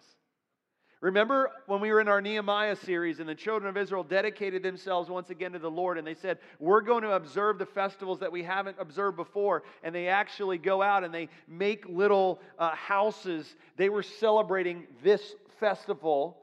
Remember 1.00 1.50
when 1.66 1.80
we 1.80 1.92
were 1.92 2.00
in 2.00 2.08
our 2.08 2.20
Nehemiah 2.20 2.74
series 2.74 3.20
and 3.20 3.28
the 3.28 3.34
children 3.34 3.68
of 3.68 3.76
Israel 3.76 4.02
dedicated 4.02 4.64
themselves 4.64 5.08
once 5.08 5.30
again 5.30 5.52
to 5.52 5.60
the 5.60 5.70
Lord 5.70 5.96
and 5.96 6.04
they 6.04 6.14
said, 6.14 6.38
We're 6.58 6.80
going 6.80 7.04
to 7.04 7.12
observe 7.12 7.58
the 7.58 7.66
festivals 7.66 8.18
that 8.18 8.32
we 8.32 8.42
haven't 8.42 8.76
observed 8.80 9.16
before. 9.16 9.62
And 9.84 9.94
they 9.94 10.08
actually 10.08 10.58
go 10.58 10.82
out 10.82 11.04
and 11.04 11.14
they 11.14 11.28
make 11.46 11.86
little 11.88 12.40
uh, 12.58 12.74
houses. 12.74 13.54
They 13.76 13.88
were 13.88 14.02
celebrating 14.02 14.88
this 15.04 15.36
festival 15.60 16.36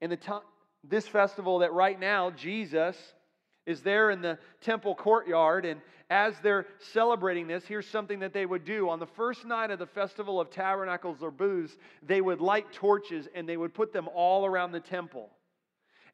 in 0.00 0.10
the 0.10 0.16
time, 0.16 0.42
this 0.82 1.06
festival 1.06 1.60
that 1.60 1.72
right 1.72 1.98
now 1.98 2.30
Jesus 2.30 2.96
is 3.66 3.82
there 3.82 4.10
in 4.10 4.20
the 4.20 4.38
temple 4.60 4.94
courtyard. 4.94 5.64
And 5.64 5.80
as 6.08 6.34
they're 6.42 6.66
celebrating 6.92 7.46
this, 7.46 7.64
here's 7.64 7.86
something 7.86 8.20
that 8.20 8.32
they 8.32 8.46
would 8.46 8.64
do. 8.64 8.88
On 8.88 8.98
the 8.98 9.06
first 9.06 9.44
night 9.44 9.70
of 9.70 9.78
the 9.78 9.86
Festival 9.86 10.40
of 10.40 10.50
Tabernacles 10.50 11.22
or 11.22 11.30
Booths, 11.30 11.76
they 12.02 12.20
would 12.20 12.40
light 12.40 12.72
torches 12.72 13.28
and 13.34 13.48
they 13.48 13.56
would 13.56 13.74
put 13.74 13.92
them 13.92 14.08
all 14.14 14.44
around 14.44 14.72
the 14.72 14.80
temple. 14.80 15.30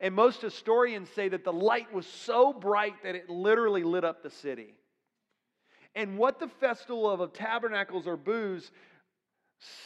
And 0.00 0.14
most 0.14 0.42
historians 0.42 1.08
say 1.14 1.28
that 1.28 1.44
the 1.44 1.52
light 1.52 1.92
was 1.92 2.06
so 2.06 2.52
bright 2.52 3.02
that 3.02 3.14
it 3.14 3.30
literally 3.30 3.82
lit 3.82 4.04
up 4.04 4.22
the 4.22 4.30
city. 4.30 4.74
And 5.94 6.18
what 6.18 6.38
the 6.38 6.48
Festival 6.48 7.10
of 7.10 7.32
Tabernacles 7.32 8.06
or 8.06 8.18
Booths 8.18 8.70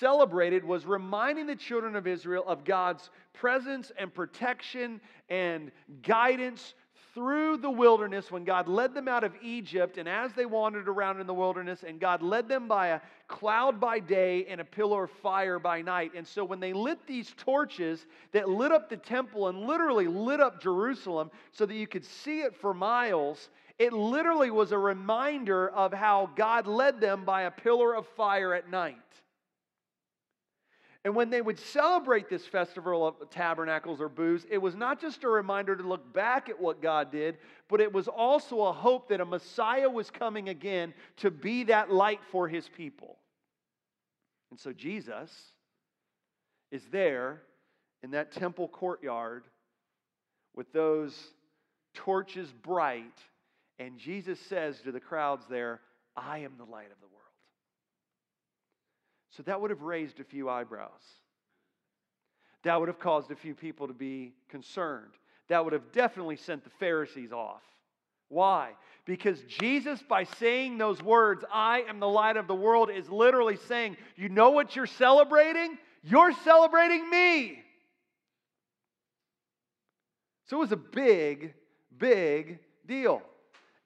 celebrated 0.00 0.64
was 0.64 0.84
reminding 0.84 1.46
the 1.46 1.54
children 1.54 1.94
of 1.94 2.08
Israel 2.08 2.44
of 2.48 2.64
God's 2.64 3.08
presence 3.32 3.92
and 3.96 4.12
protection 4.12 5.00
and 5.28 5.70
guidance 6.02 6.74
through 7.14 7.56
the 7.56 7.70
wilderness 7.70 8.30
when 8.30 8.44
God 8.44 8.68
led 8.68 8.94
them 8.94 9.08
out 9.08 9.24
of 9.24 9.32
Egypt 9.42 9.98
and 9.98 10.08
as 10.08 10.32
they 10.32 10.46
wandered 10.46 10.88
around 10.88 11.20
in 11.20 11.26
the 11.26 11.34
wilderness, 11.34 11.84
and 11.86 12.00
God 12.00 12.22
led 12.22 12.48
them 12.48 12.68
by 12.68 12.88
a 12.88 13.00
cloud 13.26 13.80
by 13.80 13.98
day 13.98 14.46
and 14.46 14.60
a 14.60 14.64
pillar 14.64 15.04
of 15.04 15.10
fire 15.10 15.58
by 15.58 15.82
night. 15.82 16.12
And 16.14 16.26
so 16.26 16.44
when 16.44 16.60
they 16.60 16.72
lit 16.72 17.06
these 17.06 17.34
torches 17.36 18.06
that 18.32 18.48
lit 18.48 18.72
up 18.72 18.88
the 18.88 18.96
temple 18.96 19.48
and 19.48 19.66
literally 19.66 20.06
lit 20.06 20.40
up 20.40 20.60
Jerusalem 20.60 21.30
so 21.52 21.66
that 21.66 21.74
you 21.74 21.86
could 21.86 22.04
see 22.04 22.40
it 22.40 22.54
for 22.54 22.72
miles, 22.72 23.50
it 23.78 23.92
literally 23.92 24.50
was 24.50 24.72
a 24.72 24.78
reminder 24.78 25.70
of 25.70 25.92
how 25.92 26.30
God 26.36 26.66
led 26.66 27.00
them 27.00 27.24
by 27.24 27.42
a 27.42 27.50
pillar 27.50 27.94
of 27.94 28.06
fire 28.08 28.54
at 28.54 28.70
night. 28.70 28.96
And 31.04 31.16
when 31.16 31.30
they 31.30 31.40
would 31.40 31.58
celebrate 31.58 32.28
this 32.28 32.44
festival 32.44 33.06
of 33.06 33.30
tabernacles 33.30 34.02
or 34.02 34.08
booths, 34.08 34.44
it 34.50 34.58
was 34.58 34.74
not 34.74 35.00
just 35.00 35.24
a 35.24 35.28
reminder 35.28 35.74
to 35.74 35.82
look 35.82 36.12
back 36.12 36.50
at 36.50 36.60
what 36.60 36.82
God 36.82 37.10
did, 37.10 37.38
but 37.68 37.80
it 37.80 37.90
was 37.90 38.06
also 38.06 38.62
a 38.62 38.72
hope 38.72 39.08
that 39.08 39.20
a 39.20 39.24
Messiah 39.24 39.88
was 39.88 40.10
coming 40.10 40.50
again 40.50 40.92
to 41.18 41.30
be 41.30 41.64
that 41.64 41.90
light 41.90 42.20
for 42.30 42.48
his 42.48 42.68
people. 42.68 43.16
And 44.50 44.60
so 44.60 44.74
Jesus 44.74 45.30
is 46.70 46.82
there 46.92 47.40
in 48.02 48.10
that 48.10 48.32
temple 48.32 48.68
courtyard 48.68 49.44
with 50.54 50.70
those 50.72 51.16
torches 51.94 52.52
bright, 52.62 53.18
and 53.78 53.98
Jesus 53.98 54.38
says 54.38 54.80
to 54.82 54.92
the 54.92 55.00
crowds 55.00 55.46
there, 55.48 55.80
I 56.14 56.38
am 56.38 56.52
the 56.58 56.64
light 56.64 56.90
of 56.92 57.00
the 57.00 57.06
world. 57.06 57.29
So 59.30 59.42
that 59.44 59.60
would 59.60 59.70
have 59.70 59.82
raised 59.82 60.20
a 60.20 60.24
few 60.24 60.48
eyebrows. 60.48 60.90
That 62.64 62.78
would 62.78 62.88
have 62.88 62.98
caused 62.98 63.30
a 63.30 63.36
few 63.36 63.54
people 63.54 63.86
to 63.86 63.94
be 63.94 64.34
concerned. 64.48 65.12
That 65.48 65.64
would 65.64 65.72
have 65.72 65.92
definitely 65.92 66.36
sent 66.36 66.64
the 66.64 66.70
Pharisees 66.70 67.32
off. 67.32 67.62
Why? 68.28 68.70
Because 69.06 69.40
Jesus, 69.42 70.02
by 70.02 70.24
saying 70.24 70.78
those 70.78 71.02
words, 71.02 71.44
I 71.52 71.80
am 71.88 71.98
the 71.98 72.08
light 72.08 72.36
of 72.36 72.46
the 72.46 72.54
world, 72.54 72.90
is 72.90 73.08
literally 73.08 73.56
saying, 73.56 73.96
You 74.16 74.28
know 74.28 74.50
what 74.50 74.76
you're 74.76 74.86
celebrating? 74.86 75.78
You're 76.02 76.32
celebrating 76.44 77.08
me. 77.10 77.62
So 80.46 80.56
it 80.56 80.60
was 80.60 80.72
a 80.72 80.76
big, 80.76 81.54
big 81.96 82.58
deal. 82.86 83.22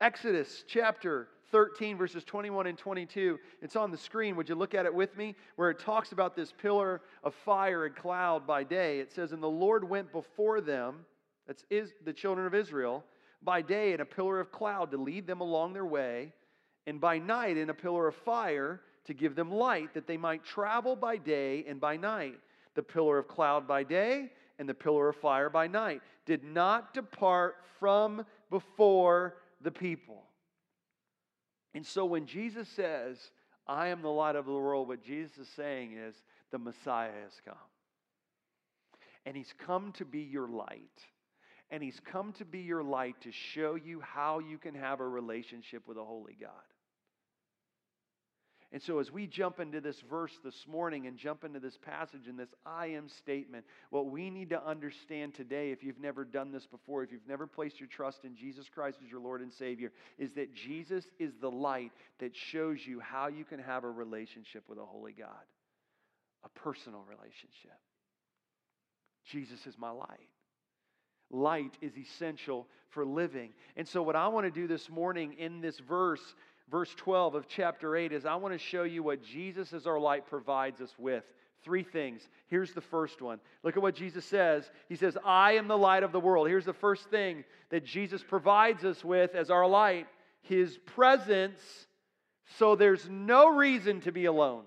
Exodus 0.01 0.65
chapter 0.67 1.29
13, 1.55 1.97
verses 1.97 2.25
21 2.25 2.67
and 2.67 2.77
22. 2.77 3.39
It's 3.63 3.77
on 3.77 3.93
the 3.93 3.97
screen. 3.97 4.35
Would 4.35 4.49
you 4.49 4.57
look 4.57 4.75
at 4.75 4.87
it 4.87 4.93
with 4.93 5.17
me? 5.17 5.37
Where 5.55 5.71
it 5.71 5.79
talks 5.79 6.11
about 6.11 6.35
this 6.35 6.51
pillar 6.51 7.01
of 7.23 7.33
fire 7.33 7.87
and 7.87 7.95
cloud 7.95 8.45
by 8.45 8.65
day. 8.65 8.99
It 8.99 9.13
says, 9.13 9.31
And 9.31 9.41
the 9.41 9.47
Lord 9.47 9.89
went 9.89 10.11
before 10.11 10.61
them, 10.61 11.07
that's 11.47 11.65
is 11.71 11.93
the 12.05 12.13
children 12.13 12.49
of 12.49 12.57
Israel, 12.57 13.05
by 13.41 13.63
day 13.63 13.93
in 13.93 14.01
a 14.01 14.05
pillar 14.05 14.41
of 14.41 14.51
cloud 14.51 14.91
to 14.91 14.97
lead 14.97 15.29
them 15.29 15.41
along 15.41 15.75
their 15.75 15.87
way, 15.87 16.33
and 16.89 17.01
by 17.01 17.19
night 17.19 17.57
in 17.57 17.71
a 17.71 17.75
pillar 17.75 18.09
of 18.09 18.17
fire 18.17 18.81
to 19.05 19.15
give 19.15 19.37
them 19.37 19.53
light, 19.53 19.95
that 19.95 20.09
they 20.09 20.17
might 20.17 20.43
travel 20.43 20.97
by 20.97 21.17
day 21.17 21.65
and 21.69 21.81
by 21.81 21.97
night. 21.97 22.35
The 22.75 22.83
pillar 22.83 23.17
of 23.17 23.29
cloud 23.29 23.69
by 23.69 23.85
day 23.85 24.33
and 24.59 24.69
the 24.69 24.75
pillar 24.75 25.11
of 25.11 25.17
fire 25.19 25.51
by 25.51 25.69
night 25.69 26.01
did 26.27 26.43
not 26.43 26.95
depart 26.95 27.59
from 27.79 28.27
before 28.51 29.37
the 29.61 29.71
people. 29.71 30.25
And 31.75 31.85
so 31.85 32.05
when 32.05 32.27
Jesus 32.27 32.69
says, 32.69 33.19
I 33.67 33.89
am 33.89 34.03
the 34.03 34.09
light 34.09 34.37
of 34.37 34.47
the 34.47 34.53
world, 34.53 34.89
what 34.89 35.03
Jesus 35.03 35.37
is 35.39 35.49
saying 35.57 35.93
is, 35.97 36.15
the 36.51 36.59
Messiah 36.59 37.11
has 37.23 37.33
come. 37.45 37.55
And 39.27 39.37
he's 39.37 39.53
come 39.59 39.93
to 39.93 40.05
be 40.05 40.21
your 40.21 40.49
light. 40.49 41.01
And 41.71 41.83
he's 41.83 42.01
come 42.01 42.33
to 42.35 42.45
be 42.45 42.61
your 42.61 42.83
light 42.83 43.17
to 43.23 43.33
show 43.33 43.75
you 43.75 44.01
how 44.01 44.39
you 44.39 44.59
can 44.59 44.75
have 44.75 45.01
a 45.01 45.09
relationship 45.09 45.89
with 45.89 45.97
a 45.97 46.05
holy 46.05 46.37
God. 46.41 46.51
And 48.75 48.83
so, 48.83 48.99
as 48.99 49.13
we 49.13 49.29
jump 49.29 49.61
into 49.61 49.81
this 49.81 50.01
verse 50.11 50.37
this 50.43 50.67
morning 50.67 51.07
and 51.07 51.17
jump 51.17 51.45
into 51.45 51.61
this 51.61 51.79
passage 51.81 52.27
and 52.27 52.37
this 52.37 52.49
I 52.67 52.89
am 52.89 53.09
statement, 53.09 53.65
what 53.91 54.11
we 54.11 54.31
need 54.31 54.51
to 54.51 54.67
understand 54.67 55.33
today, 55.33 55.71
if 55.71 55.85
you've 55.85 56.01
never 56.01 56.25
done 56.25 56.51
this 56.51 56.67
before, 56.67 57.05
if 57.05 57.13
you've 57.13 57.29
never 57.29 57.47
placed 57.47 57.79
your 57.79 57.89
trust 57.89 58.25
in 58.25 58.35
Jesus 58.35 58.69
Christ 58.69 58.99
as 59.05 59.09
your 59.09 59.21
Lord 59.21 59.43
and 59.43 59.53
Savior, 59.53 59.93
is 60.19 60.33
that 60.33 60.53
Jesus 60.57 61.05
is 61.21 61.35
the 61.41 61.53
light 61.53 61.93
that 62.19 62.35
shows 62.35 62.81
you 62.85 62.99
how 62.99 63.29
you 63.29 63.45
can 63.45 63.61
have 63.61 63.85
a 63.85 63.89
relationship 63.89 64.65
with 64.69 64.79
a 64.79 64.85
holy 64.85 65.13
God, 65.13 65.29
a 66.43 66.49
personal 66.49 67.05
relationship. 67.09 67.79
Jesus 69.31 69.69
is 69.69 69.79
my 69.79 69.91
light. 69.91 70.29
Light 71.31 71.77
is 71.81 71.97
essential 71.97 72.67
for 72.91 73.07
living. 73.07 73.53
And 73.77 73.87
so, 73.87 74.03
what 74.03 74.17
I 74.17 74.27
want 74.29 74.47
to 74.47 74.51
do 74.51 74.67
this 74.67 74.91
morning 74.91 75.35
in 75.39 75.61
this 75.61 75.79
verse 75.79 76.35
verse 76.71 76.95
12 76.97 77.35
of 77.35 77.49
chapter 77.49 77.97
8 77.97 78.13
is 78.13 78.25
I 78.25 78.37
want 78.37 78.55
to 78.55 78.59
show 78.59 78.85
you 78.85 79.03
what 79.03 79.23
Jesus 79.23 79.73
as 79.73 79.87
our 79.87 79.99
light 79.99 80.27
provides 80.27 80.81
us 80.81 80.95
with. 80.99 81.25
Three 81.63 81.83
things. 81.83 82.29
Here's 82.49 82.75
the 82.75 82.83
first 82.83 83.23
one. 83.23 83.41
Look 83.63 83.77
at 83.77 83.83
what 83.83 83.95
Jesus 83.95 84.25
says. 84.27 84.71
He 84.89 84.97
says, 84.97 85.17
I 85.25 85.53
am 85.53 85.67
the 85.67 85.79
light 85.79 86.03
of 86.03 86.13
the 86.13 86.21
world. 86.21 86.47
Here's 86.47 86.67
the 86.67 86.75
first 86.75 87.09
thing 87.09 87.43
that 87.71 87.87
Jesus 87.87 88.23
provides 88.23 88.85
us 88.85 89.03
with 89.03 89.35
as 89.35 89.51
our 89.51 89.67
light 89.67 90.07
His 90.43 90.77
presence, 90.85 91.59
so 92.59 92.77
there's 92.77 93.09
no 93.09 93.49
reason 93.49 94.03
to 94.03 94.13
be 94.13 94.27
alone. 94.27 94.65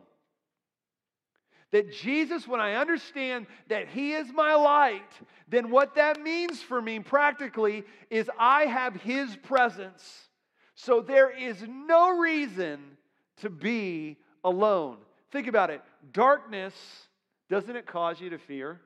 That 1.72 1.94
Jesus, 1.94 2.48
when 2.48 2.62
I 2.62 2.76
understand 2.76 3.46
that 3.68 3.90
He 3.90 4.14
is 4.14 4.32
my 4.34 4.56
light, 4.56 5.12
then 5.48 5.70
what 5.70 5.96
that 5.96 6.22
means 6.22 6.64
for 6.64 6.82
me 6.82 7.00
practically 7.00 7.84
is 8.10 8.30
I 8.40 8.64
have 8.64 8.96
His 8.96 9.36
presence. 9.36 10.27
So 10.78 11.02
there 11.02 11.32
is 11.32 11.58
no 11.68 12.20
reason 12.20 12.80
to 13.38 13.50
be 13.50 14.16
alone. 14.44 14.98
Think 15.32 15.48
about 15.48 15.72
it. 15.72 15.82
Darkness, 16.14 16.76
doesn't 17.50 17.76
it 17.76 17.88
cause 17.88 18.22
you 18.22 18.30
to 18.30 18.38
fear? 18.38 18.80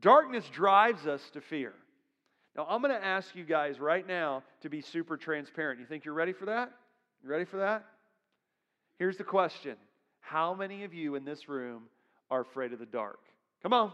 Darkness 0.00 0.44
drives 0.52 1.04
us 1.08 1.20
to 1.32 1.40
fear. 1.40 1.74
Now, 2.56 2.64
I'm 2.68 2.80
going 2.80 2.94
to 2.94 3.04
ask 3.04 3.34
you 3.34 3.44
guys 3.44 3.80
right 3.80 4.06
now 4.06 4.44
to 4.62 4.70
be 4.70 4.80
super 4.80 5.16
transparent. 5.16 5.80
You 5.80 5.86
think 5.86 6.04
you're 6.04 6.14
ready 6.14 6.32
for 6.32 6.46
that? 6.46 6.70
You 7.24 7.28
ready 7.28 7.44
for 7.44 7.56
that? 7.58 7.84
Here's 8.98 9.16
the 9.16 9.24
question 9.24 9.76
How 10.20 10.54
many 10.54 10.84
of 10.84 10.94
you 10.94 11.16
in 11.16 11.24
this 11.24 11.48
room 11.48 11.82
are 12.30 12.42
afraid 12.42 12.72
of 12.72 12.78
the 12.78 12.86
dark? 12.86 13.18
Come 13.64 13.72
on. 13.72 13.92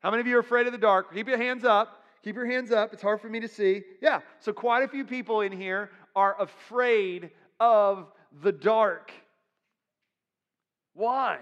How 0.00 0.12
many 0.12 0.20
of 0.20 0.28
you 0.28 0.36
are 0.36 0.40
afraid 0.40 0.66
of 0.66 0.72
the 0.72 0.78
dark? 0.78 1.12
Keep 1.12 1.26
your 1.26 1.38
hands 1.38 1.64
up. 1.64 2.04
Keep 2.22 2.36
your 2.36 2.46
hands 2.46 2.72
up. 2.72 2.92
It's 2.92 3.02
hard 3.02 3.20
for 3.20 3.28
me 3.28 3.40
to 3.40 3.48
see. 3.48 3.82
Yeah, 4.00 4.20
so 4.40 4.52
quite 4.52 4.82
a 4.82 4.88
few 4.88 5.04
people 5.04 5.40
in 5.40 5.52
here 5.52 5.90
are 6.16 6.40
afraid 6.40 7.30
of 7.60 8.06
the 8.42 8.52
dark. 8.52 9.12
Why? 10.94 11.38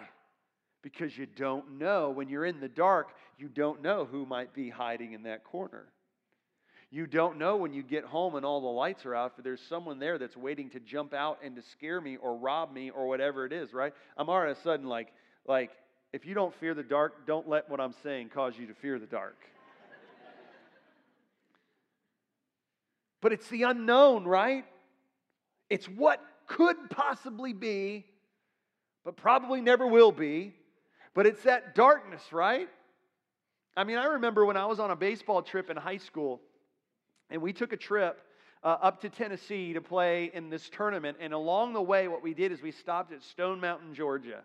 Because 0.82 1.16
you 1.16 1.26
don't 1.26 1.78
know. 1.78 2.10
When 2.10 2.28
you're 2.28 2.44
in 2.44 2.60
the 2.60 2.68
dark, 2.68 3.08
you 3.38 3.48
don't 3.48 3.82
know 3.82 4.04
who 4.04 4.26
might 4.26 4.52
be 4.54 4.68
hiding 4.68 5.12
in 5.12 5.22
that 5.22 5.44
corner. 5.44 5.86
You 6.90 7.06
don't 7.06 7.38
know 7.38 7.56
when 7.56 7.72
you 7.72 7.82
get 7.82 8.04
home 8.04 8.36
and 8.36 8.46
all 8.46 8.60
the 8.60 8.66
lights 8.68 9.04
are 9.06 9.14
out 9.14 9.34
if 9.36 9.42
there's 9.42 9.60
someone 9.60 9.98
there 9.98 10.18
that's 10.18 10.36
waiting 10.36 10.70
to 10.70 10.80
jump 10.80 11.12
out 11.14 11.38
and 11.42 11.56
to 11.56 11.62
scare 11.62 12.00
me 12.00 12.16
or 12.16 12.36
rob 12.36 12.72
me 12.72 12.90
or 12.90 13.08
whatever 13.08 13.44
it 13.44 13.52
is, 13.52 13.72
right? 13.72 13.92
I'm 14.16 14.28
all 14.28 14.42
of 14.42 14.48
a 14.48 14.60
sudden 14.60 14.86
like, 14.86 15.12
like, 15.46 15.70
if 16.12 16.24
you 16.24 16.34
don't 16.34 16.54
fear 16.54 16.74
the 16.74 16.84
dark, 16.84 17.26
don't 17.26 17.48
let 17.48 17.68
what 17.68 17.80
I'm 17.80 17.94
saying 18.02 18.28
cause 18.28 18.54
you 18.58 18.66
to 18.68 18.74
fear 18.74 18.98
the 18.98 19.06
dark. 19.06 19.36
But 23.26 23.32
it's 23.32 23.48
the 23.48 23.64
unknown, 23.64 24.22
right? 24.24 24.64
It's 25.68 25.86
what 25.86 26.24
could 26.46 26.76
possibly 26.90 27.52
be, 27.52 28.06
but 29.04 29.16
probably 29.16 29.60
never 29.60 29.84
will 29.84 30.12
be. 30.12 30.54
But 31.12 31.26
it's 31.26 31.42
that 31.42 31.74
darkness, 31.74 32.22
right? 32.30 32.68
I 33.76 33.82
mean, 33.82 33.96
I 33.96 34.04
remember 34.04 34.46
when 34.46 34.56
I 34.56 34.66
was 34.66 34.78
on 34.78 34.92
a 34.92 34.94
baseball 34.94 35.42
trip 35.42 35.70
in 35.70 35.76
high 35.76 35.96
school, 35.96 36.40
and 37.28 37.42
we 37.42 37.52
took 37.52 37.72
a 37.72 37.76
trip 37.76 38.16
uh, 38.62 38.76
up 38.80 39.00
to 39.00 39.08
Tennessee 39.08 39.72
to 39.72 39.80
play 39.80 40.30
in 40.32 40.48
this 40.48 40.70
tournament. 40.70 41.16
And 41.18 41.32
along 41.32 41.72
the 41.72 41.82
way, 41.82 42.06
what 42.06 42.22
we 42.22 42.32
did 42.32 42.52
is 42.52 42.62
we 42.62 42.70
stopped 42.70 43.12
at 43.12 43.24
Stone 43.24 43.58
Mountain, 43.58 43.92
Georgia. 43.96 44.44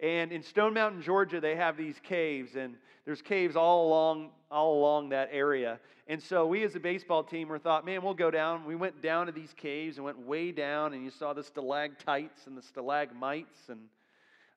And 0.00 0.32
in 0.32 0.42
Stone 0.42 0.72
Mountain, 0.72 1.02
Georgia, 1.02 1.42
they 1.42 1.56
have 1.56 1.76
these 1.76 1.96
caves, 2.02 2.56
and 2.56 2.74
there's 3.04 3.20
caves 3.20 3.54
all 3.54 3.86
along 3.88 4.30
all 4.52 4.78
along 4.78 5.08
that 5.08 5.30
area. 5.32 5.80
And 6.06 6.22
so 6.22 6.46
we 6.46 6.62
as 6.64 6.74
a 6.74 6.80
baseball 6.80 7.24
team 7.24 7.48
were 7.48 7.58
thought, 7.58 7.86
man, 7.86 8.02
we'll 8.02 8.14
go 8.14 8.30
down. 8.30 8.64
We 8.64 8.76
went 8.76 9.02
down 9.02 9.26
to 9.26 9.32
these 9.32 9.52
caves 9.56 9.96
and 9.96 10.04
went 10.04 10.18
way 10.18 10.52
down, 10.52 10.92
and 10.92 11.04
you 11.04 11.10
saw 11.10 11.32
the 11.32 11.42
stalactites 11.42 12.46
and 12.46 12.56
the 12.56 12.62
stalagmites, 12.62 13.68
and 13.68 13.80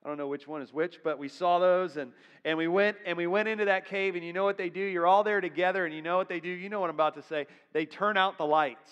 I 0.04 0.08
don't 0.08 0.18
know 0.18 0.28
which 0.28 0.48
one 0.48 0.62
is 0.62 0.74
which, 0.74 1.00
but 1.04 1.18
we 1.18 1.30
saw 1.30 1.60
those, 1.60 1.98
and 1.98 2.12
and 2.44 2.58
we 2.58 2.68
went 2.68 2.98
and 3.06 3.18
we 3.18 3.25
went 3.25 3.48
into 3.48 3.66
that 3.66 3.88
cave, 3.88 4.16
and 4.16 4.24
you 4.24 4.34
know 4.34 4.44
what 4.44 4.58
they 4.58 4.70
do? 4.70 4.82
You're 4.82 5.08
all 5.08 5.24
there 5.24 5.42
together, 5.42 5.86
and 5.86 5.96
you 5.96 6.02
know 6.02 6.18
what 6.18 6.30
they 6.30 6.40
do? 6.40 6.50
You 6.50 6.70
know 6.70 6.80
what 6.80 6.90
I'm 6.90 6.96
about 6.96 7.16
to 7.16 7.24
say? 7.24 7.48
They 7.74 7.86
turn 7.86 8.18
out 8.18 8.38
the 8.38 8.46
lights. 8.46 8.92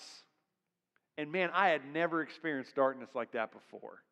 And 1.16 1.30
man, 1.30 1.50
I 1.52 1.68
had 1.68 1.82
never 1.92 2.22
experienced 2.22 2.74
darkness 2.74 3.10
like 3.14 3.32
that 3.32 3.52
before. 3.52 4.02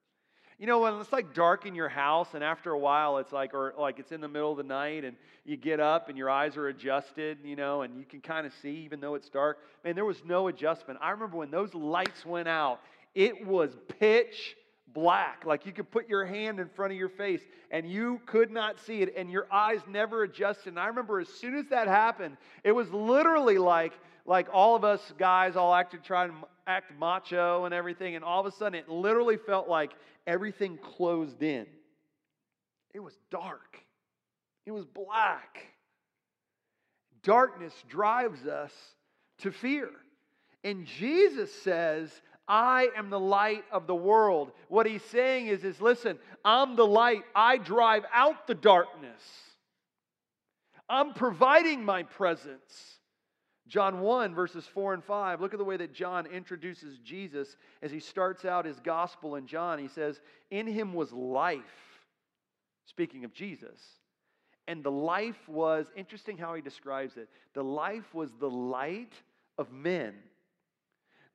You 0.63 0.69
know, 0.69 0.79
when 0.79 0.95
it's 1.01 1.11
like 1.11 1.35
dark 1.35 1.67
in 1.67 1.75
your 1.75 1.89
house, 1.89 2.35
and 2.35 2.45
after 2.45 2.71
a 2.71 2.79
while, 2.79 3.19
it's 3.19 3.33
like, 3.33 3.53
or 3.53 3.75
like 3.77 3.99
it's 3.99 4.13
in 4.13 4.21
the 4.21 4.29
middle 4.29 4.53
of 4.53 4.59
the 4.59 4.63
night, 4.63 5.03
and 5.03 5.17
you 5.45 5.57
get 5.57 5.81
up 5.81 6.09
and 6.09 6.17
your 6.17 6.31
eyes 6.31 6.57
are 6.57 6.69
adjusted, 6.69 7.39
you 7.43 7.57
know, 7.57 7.83
and 7.83 7.99
you 7.99 8.05
can 8.05 8.21
kind 8.21 8.47
of 8.47 8.53
see 8.63 8.71
even 8.85 9.01
though 9.01 9.17
it's 9.17 9.29
dark. 9.29 9.59
Man, 9.83 9.97
there 9.97 10.05
was 10.05 10.23
no 10.25 10.47
adjustment. 10.47 11.01
I 11.03 11.11
remember 11.11 11.37
when 11.37 11.51
those 11.51 11.75
lights 11.75 12.25
went 12.25 12.47
out, 12.47 12.79
it 13.13 13.45
was 13.45 13.77
pitch 13.99 14.55
black. 14.95 15.45
Like 15.45 15.67
you 15.67 15.73
could 15.73 15.91
put 15.91 16.09
your 16.09 16.25
hand 16.25 16.61
in 16.61 16.69
front 16.69 16.93
of 16.93 16.97
your 16.97 17.09
face 17.09 17.41
and 17.73 17.91
you 17.91 18.21
could 18.25 18.53
not 18.53 18.79
see 18.79 19.03
it, 19.03 19.15
and 19.17 19.33
your 19.33 19.49
eyes 19.51 19.81
never 19.89 20.23
adjusted. 20.23 20.69
And 20.69 20.79
I 20.79 20.87
remember 20.87 21.19
as 21.19 21.29
soon 21.29 21.57
as 21.57 21.67
that 21.71 21.89
happened, 21.89 22.37
it 22.63 22.71
was 22.71 22.89
literally 22.93 23.59
like, 23.59 23.95
like 24.27 24.47
all 24.53 24.77
of 24.77 24.85
us 24.85 25.13
guys 25.19 25.57
all 25.57 25.75
acted 25.75 26.05
trying 26.05 26.31
act 26.67 26.93
macho 26.99 27.65
and 27.65 27.75
everything, 27.75 28.15
and 28.17 28.25
all 28.25 28.41
of 28.41 28.47
a 28.47 28.57
sudden 28.57 28.75
it 28.79 28.89
literally 28.89 29.37
felt 29.37 29.69
like 29.69 29.93
everything 30.27 30.79
closed 30.79 31.43
in. 31.43 31.67
It 32.95 33.01
was 33.01 33.15
dark, 33.31 33.79
it 34.67 34.73
was 34.73 34.85
black. 34.85 35.67
Darkness 37.23 37.73
drives 37.89 38.47
us 38.49 38.73
to 39.39 39.53
fear. 39.53 39.91
And 40.65 40.87
Jesus 40.87 41.53
says, 41.63 42.11
I 42.49 42.89
am 42.97 43.11
the 43.11 43.21
light 43.21 43.65
of 43.71 43.87
the 43.87 43.95
world. 43.95 44.53
What 44.69 44.87
he's 44.87 45.05
saying 45.05 45.47
is, 45.47 45.63
is 45.63 45.81
listen, 45.81 46.19
I'm 46.45 46.75
the 46.75 46.87
light. 46.87 47.23
I 47.35 47.59
drive 47.59 48.05
out 48.13 48.47
the 48.47 48.55
darkness. 48.55 49.23
I'm 50.89 51.15
providing 51.15 51.85
my 51.85 52.03
presence. 52.03 52.99
John 53.73 54.01
1, 54.01 54.35
verses 54.35 54.67
4 54.75 54.93
and 54.93 55.03
5. 55.03 55.41
Look 55.41 55.55
at 55.55 55.59
the 55.59 55.65
way 55.65 55.79
that 55.79 55.95
John 55.95 56.27
introduces 56.27 56.99
Jesus 56.99 57.57
as 57.81 57.91
he 57.91 58.01
starts 58.01 58.45
out 58.45 58.67
his 58.67 58.79
gospel 58.81 59.37
in 59.37 59.47
John. 59.47 59.79
He 59.79 59.89
says, 59.89 60.21
In 60.51 60.67
him 60.67 60.93
was 60.93 61.11
life, 61.11 61.63
speaking 62.85 63.25
of 63.25 63.33
Jesus. 63.33 63.81
And 64.69 64.85
the 64.85 64.91
life 64.91 65.49
was, 65.49 65.87
interesting 65.97 66.37
how 66.37 66.53
he 66.53 66.61
describes 66.61 67.17
it, 67.17 67.31
the 67.55 67.65
life 67.65 68.13
was 68.13 68.31
the 68.39 68.51
light 68.51 69.15
of 69.57 69.73
men. 69.73 70.13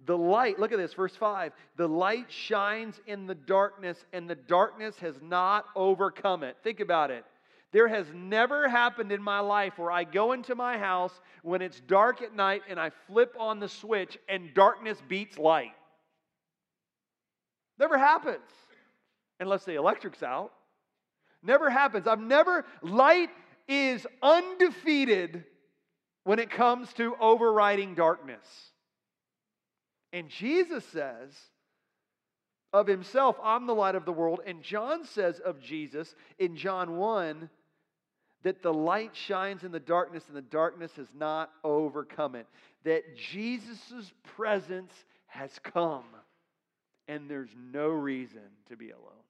The 0.06 0.16
light, 0.16 0.60
look 0.60 0.72
at 0.72 0.78
this, 0.78 0.94
verse 0.94 1.16
5. 1.16 1.54
The 1.76 1.90
light 1.90 2.32
shines 2.32 3.02
in 3.08 3.26
the 3.26 3.34
darkness, 3.34 4.06
and 4.14 4.30
the 4.30 4.36
darkness 4.36 4.96
has 5.00 5.16
not 5.24 5.66
overcome 5.76 6.44
it. 6.44 6.56
Think 6.64 6.82
about 6.82 7.10
it. 7.10 7.26
There 7.74 7.88
has 7.88 8.08
never 8.14 8.70
happened 8.70 9.12
in 9.12 9.22
my 9.22 9.40
life 9.40 9.78
where 9.78 9.92
I 9.92 10.06
go 10.06 10.32
into 10.32 10.56
my 10.56 10.78
house 10.78 11.12
when 11.44 11.62
it's 11.62 11.80
dark 11.82 12.22
at 12.22 12.34
night 12.34 12.62
and 12.70 12.80
I 12.80 12.92
flip 13.08 13.36
on 13.38 13.60
the 13.60 13.68
switch 13.68 14.18
and 14.30 14.54
darkness 14.54 14.98
beats 15.08 15.38
light. 15.38 15.74
Never 17.78 17.98
happens 17.98 18.50
unless 19.40 19.66
the 19.66 19.76
electric's 19.76 20.24
out. 20.24 20.54
Never 21.44 21.70
happens. 21.70 22.08
I've 22.08 22.20
never, 22.20 22.66
light 22.82 23.30
is 23.68 24.08
undefeated 24.22 25.44
when 26.24 26.40
it 26.40 26.50
comes 26.50 26.92
to 26.94 27.16
overriding 27.20 27.96
darkness. 27.96 28.46
And 30.14 30.30
Jesus 30.30 30.86
says 30.86 31.34
of 32.74 32.88
himself, 32.88 33.38
I'm 33.44 33.68
the 33.68 33.76
light 33.76 33.96
of 33.96 34.06
the 34.06 34.12
world. 34.12 34.40
And 34.46 34.64
John 34.64 35.06
says 35.06 35.40
of 35.40 35.60
Jesus 35.62 36.16
in 36.40 36.56
John 36.56 36.98
1 36.98 37.50
that 38.48 38.64
the 38.64 38.74
light 38.74 39.12
shines 39.14 39.66
in 39.66 39.74
the 39.74 39.80
darkness 39.80 40.24
and 40.30 40.38
the 40.38 40.42
darkness 40.42 40.90
has 40.96 41.10
not 41.14 41.52
overcome 41.66 42.34
it. 42.34 42.48
That 42.86 43.04
Jesus' 43.18 44.14
presence 44.38 44.94
has 45.26 45.52
come 45.64 46.06
and 47.10 47.30
there's 47.30 47.50
no 47.74 47.90
reason 47.90 48.40
to 48.70 48.78
be 48.78 48.92
alone. 48.92 49.27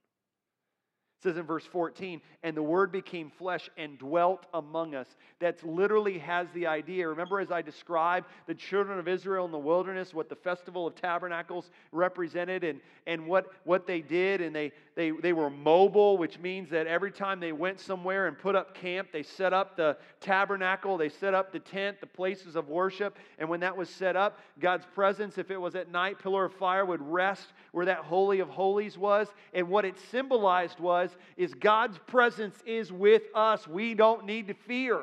It 1.18 1.24
says 1.24 1.38
in 1.38 1.46
verse 1.46 1.66
14, 1.66 2.22
and 2.44 2.56
the 2.56 2.62
word 2.62 2.92
became 2.92 3.32
flesh 3.32 3.72
and 3.76 3.98
dwelt 3.98 4.46
among 4.54 4.94
us. 4.94 5.08
That 5.40 5.64
literally 5.64 6.20
has 6.20 6.48
the 6.54 6.68
idea. 6.68 7.08
Remember, 7.08 7.40
as 7.40 7.52
I 7.52 7.64
described 7.64 8.28
the 8.46 8.54
children 8.54 9.00
of 9.00 9.08
Israel 9.08 9.44
in 9.46 9.52
the 9.52 9.58
wilderness, 9.58 10.14
what 10.14 10.30
the 10.30 10.36
festival 10.36 10.86
of 10.86 10.94
tabernacles 10.94 11.72
represented 11.92 12.64
and, 12.64 12.80
and 13.08 13.26
what, 13.26 13.48
what 13.64 13.88
they 13.88 14.00
did. 14.00 14.42
And 14.42 14.56
they, 14.56 14.72
they, 14.94 15.10
they 15.10 15.34
were 15.34 15.50
mobile, 15.50 16.20
which 16.20 16.38
means 16.38 16.70
that 16.70 16.86
every 16.86 17.12
time 17.12 17.40
they 17.40 17.52
went 17.52 17.80
somewhere 17.80 18.28
and 18.28 18.38
put 18.38 18.56
up 18.56 18.76
camp, 18.76 19.08
they 19.12 19.24
set 19.24 19.54
up 19.54 19.76
the 19.76 19.98
tabernacle, 20.22 20.98
they 20.98 21.10
set 21.10 21.34
up 21.34 21.52
the 21.52 21.60
tent, 21.60 22.00
the 22.00 22.08
places 22.08 22.56
of 22.56 22.70
worship. 22.70 23.18
And 23.40 23.50
when 23.50 23.60
that 23.62 23.76
was 23.76 23.90
set 23.90 24.16
up, 24.16 24.40
God's 24.60 24.86
presence, 24.94 25.40
if 25.40 25.50
it 25.50 25.58
was 25.58 25.74
at 25.74 25.92
night, 25.92 26.20
pillar 26.20 26.46
of 26.46 26.54
fire 26.54 26.86
would 26.86 27.02
rest 27.02 27.54
where 27.72 27.86
that 27.86 28.00
Holy 28.00 28.40
of 28.40 28.50
Holies 28.50 28.98
was. 28.98 29.28
And 29.54 29.68
what 29.68 29.84
it 29.84 29.96
symbolized 30.12 30.80
was, 30.80 31.07
is 31.36 31.54
God's 31.54 31.98
presence 32.08 32.58
is 32.66 32.92
with 32.92 33.24
us. 33.36 33.68
We 33.68 33.94
don't 33.94 34.26
need 34.26 34.48
to 34.48 34.54
fear. 34.54 35.02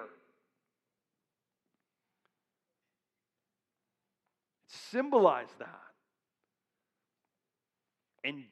Symbolize 4.69 5.49
that. 5.59 5.81
And 8.25 8.45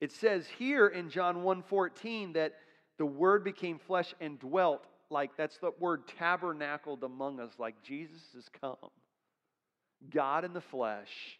it 0.00 0.12
says 0.12 0.46
here 0.46 0.86
in 0.86 1.10
John 1.10 1.42
1:14 1.42 2.34
that 2.34 2.54
the 2.98 3.06
word 3.06 3.44
became 3.44 3.78
flesh 3.78 4.14
and 4.20 4.38
dwelt 4.38 4.86
like 5.10 5.36
that's 5.36 5.58
the 5.58 5.72
word 5.78 6.06
tabernacled 6.06 7.04
among 7.04 7.40
us 7.40 7.52
like 7.58 7.82
Jesus 7.82 8.22
has 8.34 8.48
come. 8.60 8.90
God 10.10 10.44
in 10.44 10.52
the 10.52 10.60
flesh 10.60 11.38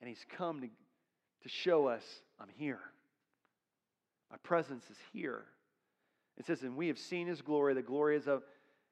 and 0.00 0.08
he's 0.08 0.24
come 0.36 0.60
to, 0.60 0.68
to 1.42 1.48
show 1.48 1.86
us 1.86 2.22
I'm 2.38 2.48
here. 2.56 2.80
My 4.30 4.36
presence 4.42 4.84
is 4.90 4.96
here. 5.12 5.44
It 6.36 6.46
says, 6.46 6.62
And 6.62 6.76
we 6.76 6.88
have 6.88 6.98
seen 6.98 7.26
his 7.26 7.42
glory. 7.42 7.74
The 7.74 7.82
glory 7.82 8.16
is 8.16 8.26
of, 8.26 8.42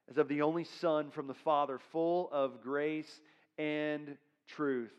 is 0.09 0.19
of 0.19 0.29
the 0.29 0.43
only 0.43 0.65
Son 0.65 1.11
from 1.11 1.27
the 1.27 1.35
Father, 1.35 1.79
full 1.79 2.29
of 2.33 2.63
grace 2.63 3.21
and 3.59 4.17
truth. 4.49 4.95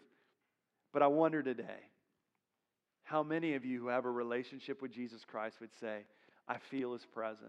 But 0.94 1.02
I 1.02 1.08
wonder 1.08 1.42
today, 1.44 1.90
how 3.04 3.24
many 3.24 3.54
of 3.56 3.66
you 3.66 3.80
who 3.80 3.88
have 3.88 4.06
a 4.06 4.12
relationship 4.12 4.82
with 4.82 4.92
Jesus 4.92 5.24
Christ 5.26 5.58
would 5.62 5.74
say, 5.80 6.02
I 6.48 6.58
feel 6.58 6.94
his 6.94 7.06
presence? 7.06 7.44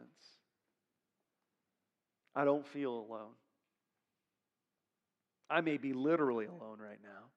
I 2.34 2.44
don't 2.44 2.66
feel 2.66 2.92
alone. 2.92 3.32
I 5.48 5.60
may 5.60 5.76
be 5.76 5.92
literally 5.92 6.46
alone 6.46 6.78
right 6.78 6.98
now. 7.02 7.30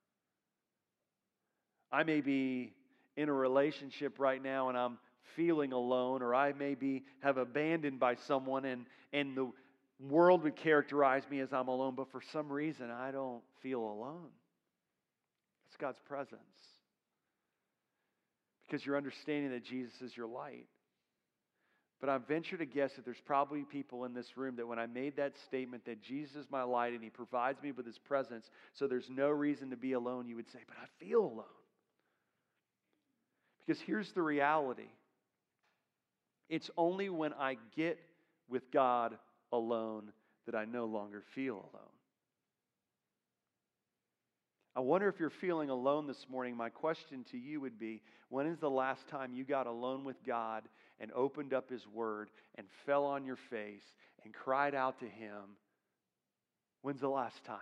I 1.91 2.03
may 2.03 2.21
be 2.21 2.73
in 3.15 3.29
a 3.29 3.33
relationship 3.33 4.19
right 4.19 4.41
now 4.41 4.69
and 4.69 4.77
I'm 4.77 4.97
feeling 5.35 5.73
alone, 5.73 6.21
or 6.21 6.35
I 6.35 6.53
may 6.53 6.75
be 6.75 7.03
have 7.21 7.37
abandoned 7.37 7.99
by 7.99 8.15
someone, 8.27 8.65
and, 8.65 8.85
and 9.13 9.35
the 9.35 9.51
world 9.99 10.43
would 10.43 10.55
characterize 10.55 11.23
me 11.29 11.39
as 11.39 11.51
I'm 11.53 11.67
alone, 11.67 11.95
but 11.95 12.11
for 12.11 12.21
some 12.31 12.51
reason 12.51 12.89
I 12.89 13.11
don't 13.11 13.41
feel 13.61 13.81
alone. 13.81 14.29
It's 15.69 15.77
God's 15.77 15.99
presence. 16.07 16.41
Because 18.67 18.85
you're 18.85 18.97
understanding 18.97 19.51
that 19.51 19.65
Jesus 19.65 19.93
is 20.01 20.15
your 20.15 20.27
light. 20.27 20.67
But 21.99 22.09
I 22.09 22.17
venture 22.17 22.55
to 22.55 22.65
guess 22.65 22.93
that 22.95 23.03
there's 23.03 23.21
probably 23.25 23.63
people 23.63 24.05
in 24.05 24.13
this 24.13 24.37
room 24.37 24.55
that 24.55 24.67
when 24.67 24.79
I 24.79 24.85
made 24.85 25.17
that 25.17 25.33
statement 25.47 25.83
that 25.85 26.01
Jesus 26.01 26.35
is 26.35 26.45
my 26.49 26.63
light 26.63 26.93
and 26.93 27.03
he 27.03 27.09
provides 27.09 27.61
me 27.61 27.71
with 27.73 27.85
his 27.85 27.97
presence, 27.97 28.49
so 28.73 28.87
there's 28.87 29.09
no 29.09 29.29
reason 29.29 29.71
to 29.71 29.75
be 29.75 29.93
alone, 29.93 30.27
you 30.27 30.37
would 30.37 30.49
say, 30.49 30.59
But 30.65 30.77
I 30.77 31.03
feel 31.03 31.19
alone. 31.19 31.43
Because 33.65 33.81
here's 33.81 34.11
the 34.13 34.21
reality 34.21 34.87
it's 36.49 36.69
only 36.77 37.09
when 37.09 37.33
I 37.33 37.57
get 37.75 37.99
with 38.49 38.71
God 38.71 39.17
alone 39.51 40.11
that 40.45 40.55
I 40.55 40.65
no 40.65 40.85
longer 40.85 41.23
feel 41.35 41.55
alone. 41.55 41.85
I 44.75 44.81
wonder 44.81 45.09
if 45.09 45.19
you're 45.19 45.29
feeling 45.29 45.69
alone 45.69 46.07
this 46.07 46.25
morning. 46.29 46.55
My 46.55 46.69
question 46.69 47.25
to 47.31 47.37
you 47.37 47.59
would 47.61 47.77
be 47.77 48.01
when 48.29 48.45
is 48.45 48.59
the 48.59 48.69
last 48.69 49.07
time 49.07 49.33
you 49.33 49.43
got 49.43 49.67
alone 49.67 50.03
with 50.03 50.23
God 50.25 50.63
and 50.99 51.11
opened 51.13 51.53
up 51.53 51.69
His 51.69 51.87
Word 51.87 52.29
and 52.55 52.67
fell 52.85 53.05
on 53.05 53.25
your 53.25 53.37
face 53.49 53.83
and 54.23 54.33
cried 54.33 54.75
out 54.75 54.99
to 54.99 55.05
Him? 55.05 55.57
When's 56.81 57.01
the 57.01 57.09
last 57.09 57.43
time? 57.43 57.59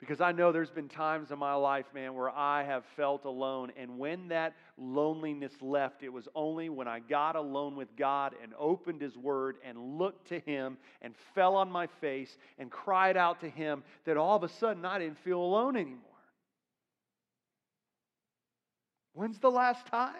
Because 0.00 0.22
I 0.22 0.32
know 0.32 0.50
there's 0.50 0.70
been 0.70 0.88
times 0.88 1.30
in 1.30 1.38
my 1.38 1.52
life, 1.52 1.84
man, 1.94 2.14
where 2.14 2.30
I 2.30 2.62
have 2.64 2.84
felt 2.96 3.26
alone. 3.26 3.70
And 3.76 3.98
when 3.98 4.28
that 4.28 4.54
loneliness 4.78 5.52
left, 5.60 6.02
it 6.02 6.08
was 6.08 6.26
only 6.34 6.70
when 6.70 6.88
I 6.88 7.00
got 7.00 7.36
alone 7.36 7.76
with 7.76 7.94
God 7.96 8.34
and 8.42 8.54
opened 8.58 9.02
His 9.02 9.16
Word 9.18 9.56
and 9.62 9.98
looked 9.98 10.28
to 10.28 10.40
Him 10.40 10.78
and 11.02 11.14
fell 11.34 11.54
on 11.54 11.70
my 11.70 11.86
face 12.00 12.38
and 12.58 12.70
cried 12.70 13.18
out 13.18 13.40
to 13.40 13.50
Him 13.50 13.82
that 14.06 14.16
all 14.16 14.36
of 14.36 14.42
a 14.42 14.48
sudden 14.48 14.86
I 14.86 14.98
didn't 14.98 15.18
feel 15.18 15.40
alone 15.40 15.76
anymore. 15.76 15.98
When's 19.12 19.38
the 19.38 19.50
last 19.50 19.86
time? 19.86 20.14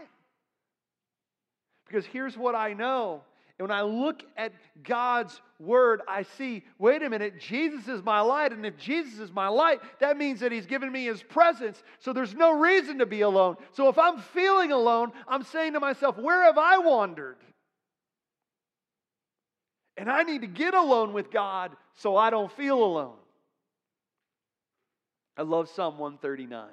Because 1.86 2.04
here's 2.04 2.36
what 2.36 2.54
I 2.54 2.74
know 2.74 3.22
and 3.60 3.68
when 3.68 3.76
I 3.76 3.82
look 3.82 4.22
at 4.38 4.54
God's 4.82 5.38
word, 5.60 6.00
I 6.08 6.22
see, 6.22 6.64
wait 6.78 7.02
a 7.02 7.10
minute, 7.10 7.38
Jesus 7.38 7.86
is 7.86 8.02
my 8.02 8.20
light. 8.20 8.52
And 8.52 8.64
if 8.64 8.76
Jesus 8.76 9.20
is 9.20 9.30
my 9.30 9.48
light, 9.48 9.80
that 10.00 10.16
means 10.16 10.40
that 10.40 10.50
he's 10.50 10.66
given 10.66 10.90
me 10.90 11.04
his 11.04 11.22
presence. 11.22 11.82
So 11.98 12.12
there's 12.12 12.34
no 12.34 12.58
reason 12.58 12.98
to 12.98 13.06
be 13.06 13.20
alone. 13.20 13.56
So 13.72 13.88
if 13.88 13.98
I'm 13.98 14.18
feeling 14.18 14.72
alone, 14.72 15.12
I'm 15.28 15.44
saying 15.44 15.74
to 15.74 15.80
myself, 15.80 16.18
where 16.18 16.44
have 16.44 16.58
I 16.58 16.78
wandered? 16.78 17.36
And 19.96 20.10
I 20.10 20.22
need 20.22 20.40
to 20.40 20.46
get 20.46 20.72
alone 20.72 21.12
with 21.12 21.30
God 21.30 21.72
so 21.94 22.16
I 22.16 22.30
don't 22.30 22.50
feel 22.52 22.82
alone. 22.82 23.18
I 25.36 25.42
love 25.42 25.68
Psalm 25.68 25.98
139. 25.98 26.66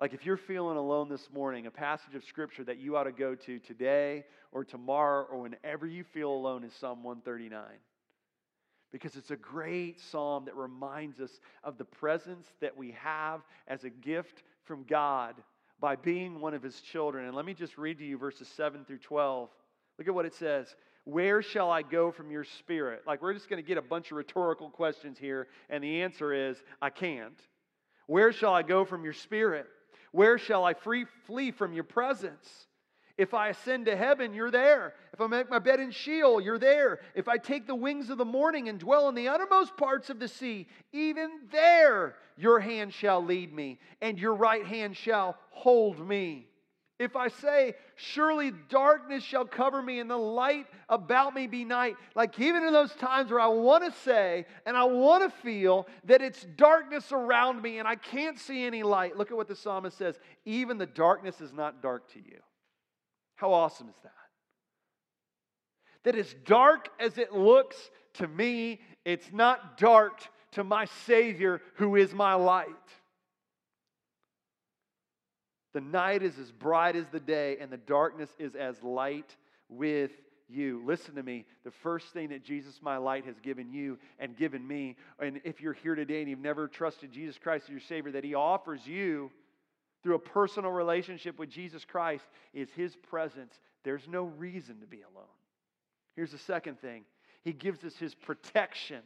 Like 0.00 0.12
if 0.12 0.26
you're 0.26 0.36
feeling 0.36 0.76
alone 0.76 1.08
this 1.08 1.28
morning, 1.32 1.66
a 1.66 1.70
passage 1.70 2.14
of 2.14 2.24
scripture 2.24 2.64
that 2.64 2.78
you 2.78 2.96
ought 2.96 3.04
to 3.04 3.12
go 3.12 3.34
to 3.34 3.58
today 3.60 4.24
or 4.50 4.64
tomorrow 4.64 5.26
or 5.30 5.40
whenever 5.40 5.86
you 5.86 6.02
feel 6.02 6.30
alone 6.30 6.64
is 6.64 6.72
Psalm 6.72 7.02
139. 7.04 7.62
Because 8.90 9.16
it's 9.16 9.30
a 9.30 9.36
great 9.36 10.00
psalm 10.00 10.44
that 10.44 10.56
reminds 10.56 11.20
us 11.20 11.40
of 11.62 11.78
the 11.78 11.84
presence 11.84 12.46
that 12.60 12.76
we 12.76 12.92
have 12.92 13.42
as 13.68 13.84
a 13.84 13.90
gift 13.90 14.42
from 14.64 14.84
God 14.84 15.34
by 15.80 15.96
being 15.96 16.40
one 16.40 16.54
of 16.54 16.62
his 16.62 16.80
children. 16.80 17.26
And 17.26 17.36
let 17.36 17.44
me 17.44 17.54
just 17.54 17.76
read 17.78 17.98
to 17.98 18.04
you 18.04 18.18
verses 18.18 18.48
7 18.48 18.84
through 18.84 18.98
12. 18.98 19.48
Look 19.98 20.08
at 20.08 20.14
what 20.14 20.26
it 20.26 20.34
says. 20.34 20.74
Where 21.04 21.42
shall 21.42 21.70
I 21.70 21.82
go 21.82 22.10
from 22.10 22.30
your 22.30 22.44
spirit? 22.44 23.02
Like, 23.06 23.20
we're 23.20 23.34
just 23.34 23.50
going 23.50 23.62
to 23.62 23.66
get 23.66 23.78
a 23.78 23.82
bunch 23.82 24.10
of 24.10 24.16
rhetorical 24.16 24.70
questions 24.70 25.18
here, 25.18 25.48
and 25.68 25.84
the 25.84 26.02
answer 26.02 26.32
is, 26.32 26.62
I 26.80 26.90
can't. 26.90 27.38
Where 28.06 28.32
shall 28.32 28.54
I 28.54 28.62
go 28.62 28.84
from 28.84 29.04
your 29.04 29.12
spirit? 29.12 29.66
Where 30.14 30.38
shall 30.38 30.64
I 30.64 30.74
free, 30.74 31.06
flee 31.26 31.50
from 31.50 31.72
your 31.72 31.82
presence? 31.82 32.68
If 33.18 33.34
I 33.34 33.48
ascend 33.48 33.86
to 33.86 33.96
heaven, 33.96 34.32
you're 34.32 34.52
there. 34.52 34.94
If 35.12 35.20
I 35.20 35.26
make 35.26 35.50
my 35.50 35.58
bed 35.58 35.80
in 35.80 35.90
Sheol, 35.90 36.40
you're 36.40 36.56
there. 36.56 37.00
If 37.16 37.26
I 37.26 37.36
take 37.36 37.66
the 37.66 37.74
wings 37.74 38.10
of 38.10 38.18
the 38.18 38.24
morning 38.24 38.68
and 38.68 38.78
dwell 38.78 39.08
in 39.08 39.16
the 39.16 39.26
uttermost 39.26 39.76
parts 39.76 40.10
of 40.10 40.20
the 40.20 40.28
sea, 40.28 40.68
even 40.92 41.40
there 41.50 42.14
your 42.36 42.60
hand 42.60 42.94
shall 42.94 43.24
lead 43.24 43.52
me, 43.52 43.80
and 44.00 44.16
your 44.16 44.36
right 44.36 44.64
hand 44.64 44.96
shall 44.96 45.36
hold 45.50 45.98
me. 45.98 46.46
If 47.04 47.16
I 47.16 47.28
say, 47.28 47.74
Surely 47.96 48.50
darkness 48.68 49.22
shall 49.22 49.44
cover 49.44 49.80
me 49.80 50.00
and 50.00 50.10
the 50.10 50.16
light 50.16 50.66
about 50.88 51.34
me 51.34 51.46
be 51.46 51.64
night, 51.64 51.96
like 52.16 52.40
even 52.40 52.64
in 52.64 52.72
those 52.72 52.92
times 52.94 53.30
where 53.30 53.40
I 53.40 53.46
want 53.46 53.84
to 53.84 54.00
say 54.00 54.46
and 54.66 54.76
I 54.76 54.84
want 54.84 55.22
to 55.22 55.30
feel 55.42 55.86
that 56.04 56.22
it's 56.22 56.44
darkness 56.56 57.12
around 57.12 57.62
me 57.62 57.78
and 57.78 57.86
I 57.86 57.94
can't 57.94 58.38
see 58.38 58.64
any 58.64 58.82
light, 58.82 59.16
look 59.16 59.30
at 59.30 59.36
what 59.36 59.46
the 59.46 59.54
psalmist 59.54 59.96
says 59.96 60.18
even 60.44 60.78
the 60.78 60.86
darkness 60.86 61.40
is 61.40 61.52
not 61.52 61.82
dark 61.82 62.10
to 62.14 62.18
you. 62.18 62.40
How 63.36 63.52
awesome 63.52 63.88
is 63.88 63.96
that? 64.02 64.12
That 66.04 66.16
as 66.16 66.34
dark 66.44 66.88
as 66.98 67.18
it 67.18 67.32
looks 67.32 67.76
to 68.14 68.26
me, 68.26 68.80
it's 69.04 69.30
not 69.32 69.78
dark 69.78 70.20
to 70.52 70.64
my 70.64 70.86
Savior 71.06 71.60
who 71.74 71.96
is 71.96 72.14
my 72.14 72.34
light. 72.34 72.68
The 75.74 75.80
night 75.80 76.22
is 76.22 76.38
as 76.38 76.52
bright 76.52 76.96
as 76.96 77.06
the 77.08 77.20
day, 77.20 77.58
and 77.60 77.70
the 77.70 77.76
darkness 77.76 78.30
is 78.38 78.54
as 78.54 78.80
light 78.82 79.36
with 79.68 80.12
you. 80.48 80.80
Listen 80.86 81.16
to 81.16 81.22
me. 81.22 81.44
The 81.64 81.72
first 81.72 82.12
thing 82.12 82.28
that 82.28 82.44
Jesus, 82.44 82.78
my 82.80 82.96
light, 82.96 83.24
has 83.26 83.40
given 83.40 83.72
you 83.72 83.98
and 84.20 84.36
given 84.36 84.66
me, 84.66 84.96
and 85.18 85.40
if 85.44 85.60
you're 85.60 85.72
here 85.72 85.96
today 85.96 86.20
and 86.20 86.30
you've 86.30 86.38
never 86.38 86.68
trusted 86.68 87.10
Jesus 87.10 87.38
Christ 87.38 87.64
as 87.64 87.70
your 87.70 87.80
Savior, 87.80 88.12
that 88.12 88.22
He 88.22 88.34
offers 88.34 88.86
you 88.86 89.32
through 90.04 90.14
a 90.14 90.20
personal 90.20 90.70
relationship 90.70 91.40
with 91.40 91.50
Jesus 91.50 91.84
Christ, 91.84 92.24
is 92.52 92.68
His 92.76 92.94
presence. 92.94 93.58
There's 93.82 94.06
no 94.06 94.24
reason 94.24 94.78
to 94.80 94.86
be 94.86 95.00
alone. 95.00 95.26
Here's 96.14 96.30
the 96.30 96.38
second 96.38 96.80
thing 96.80 97.04
He 97.42 97.52
gives 97.52 97.82
us 97.82 97.96
His 97.96 98.14
protection, 98.14 99.00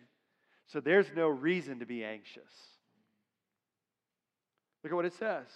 so 0.67 0.81
there's 0.81 1.07
no 1.17 1.29
reason 1.29 1.79
to 1.79 1.87
be 1.87 2.05
anxious. 2.05 2.53
Look 4.85 4.93
at 4.93 4.97
what 4.97 5.07
it 5.07 5.15
says. 5.15 5.47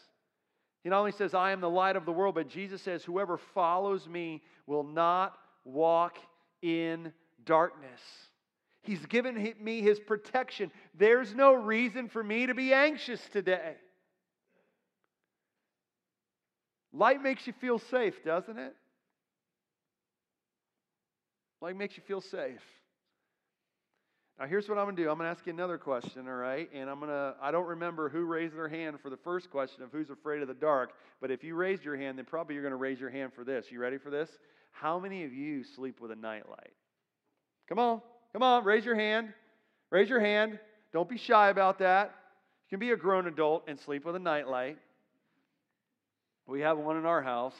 He 0.82 0.90
not 0.90 0.98
only 0.98 1.12
says, 1.12 1.32
I 1.32 1.52
am 1.52 1.60
the 1.60 1.70
light 1.70 1.96
of 1.96 2.04
the 2.04 2.12
world, 2.12 2.34
but 2.34 2.48
Jesus 2.48 2.82
says, 2.82 3.04
Whoever 3.04 3.38
follows 3.38 4.08
me 4.08 4.42
will 4.66 4.82
not 4.82 5.38
walk 5.64 6.16
in 6.60 7.12
darkness. 7.44 8.00
He's 8.82 9.04
given 9.06 9.54
me 9.60 9.80
his 9.80 10.00
protection. 10.00 10.72
There's 10.98 11.34
no 11.34 11.54
reason 11.54 12.08
for 12.08 12.22
me 12.22 12.46
to 12.46 12.54
be 12.54 12.72
anxious 12.72 13.20
today. 13.32 13.76
Light 16.92 17.22
makes 17.22 17.46
you 17.46 17.52
feel 17.54 17.78
safe, 17.78 18.22
doesn't 18.24 18.58
it? 18.58 18.74
Light 21.60 21.76
makes 21.76 21.96
you 21.96 22.02
feel 22.02 22.20
safe. 22.20 22.60
Now, 24.38 24.46
here's 24.46 24.68
what 24.68 24.78
I'm 24.78 24.86
going 24.86 24.96
to 24.96 25.02
do. 25.02 25.10
I'm 25.10 25.18
going 25.18 25.26
to 25.26 25.30
ask 25.30 25.46
you 25.46 25.52
another 25.52 25.78
question, 25.78 26.26
all 26.26 26.34
right? 26.34 26.68
And 26.74 26.88
I'm 26.88 26.98
going 26.98 27.10
to, 27.10 27.34
I 27.40 27.50
don't 27.50 27.66
remember 27.66 28.08
who 28.08 28.24
raised 28.24 28.56
their 28.56 28.68
hand 28.68 28.98
for 29.00 29.10
the 29.10 29.16
first 29.16 29.50
question 29.50 29.82
of 29.82 29.92
who's 29.92 30.10
afraid 30.10 30.42
of 30.42 30.48
the 30.48 30.54
dark, 30.54 30.92
but 31.20 31.30
if 31.30 31.44
you 31.44 31.54
raised 31.54 31.84
your 31.84 31.96
hand, 31.96 32.18
then 32.18 32.24
probably 32.24 32.54
you're 32.54 32.62
going 32.62 32.72
to 32.72 32.76
raise 32.76 32.98
your 32.98 33.10
hand 33.10 33.32
for 33.34 33.44
this. 33.44 33.66
You 33.70 33.80
ready 33.80 33.98
for 33.98 34.10
this? 34.10 34.30
How 34.72 34.98
many 34.98 35.24
of 35.24 35.32
you 35.32 35.62
sleep 35.62 36.00
with 36.00 36.10
a 36.10 36.16
nightlight? 36.16 36.72
Come 37.68 37.78
on, 37.78 38.00
come 38.32 38.42
on, 38.42 38.64
raise 38.64 38.84
your 38.84 38.96
hand. 38.96 39.32
Raise 39.90 40.08
your 40.08 40.20
hand. 40.20 40.58
Don't 40.92 41.08
be 41.08 41.18
shy 41.18 41.50
about 41.50 41.78
that. 41.80 42.14
You 42.66 42.78
can 42.78 42.80
be 42.80 42.92
a 42.92 42.96
grown 42.96 43.26
adult 43.26 43.64
and 43.68 43.78
sleep 43.78 44.04
with 44.06 44.16
a 44.16 44.18
nightlight. 44.18 44.78
We 46.46 46.62
have 46.62 46.78
one 46.78 46.96
in 46.96 47.06
our 47.06 47.22
house. 47.22 47.54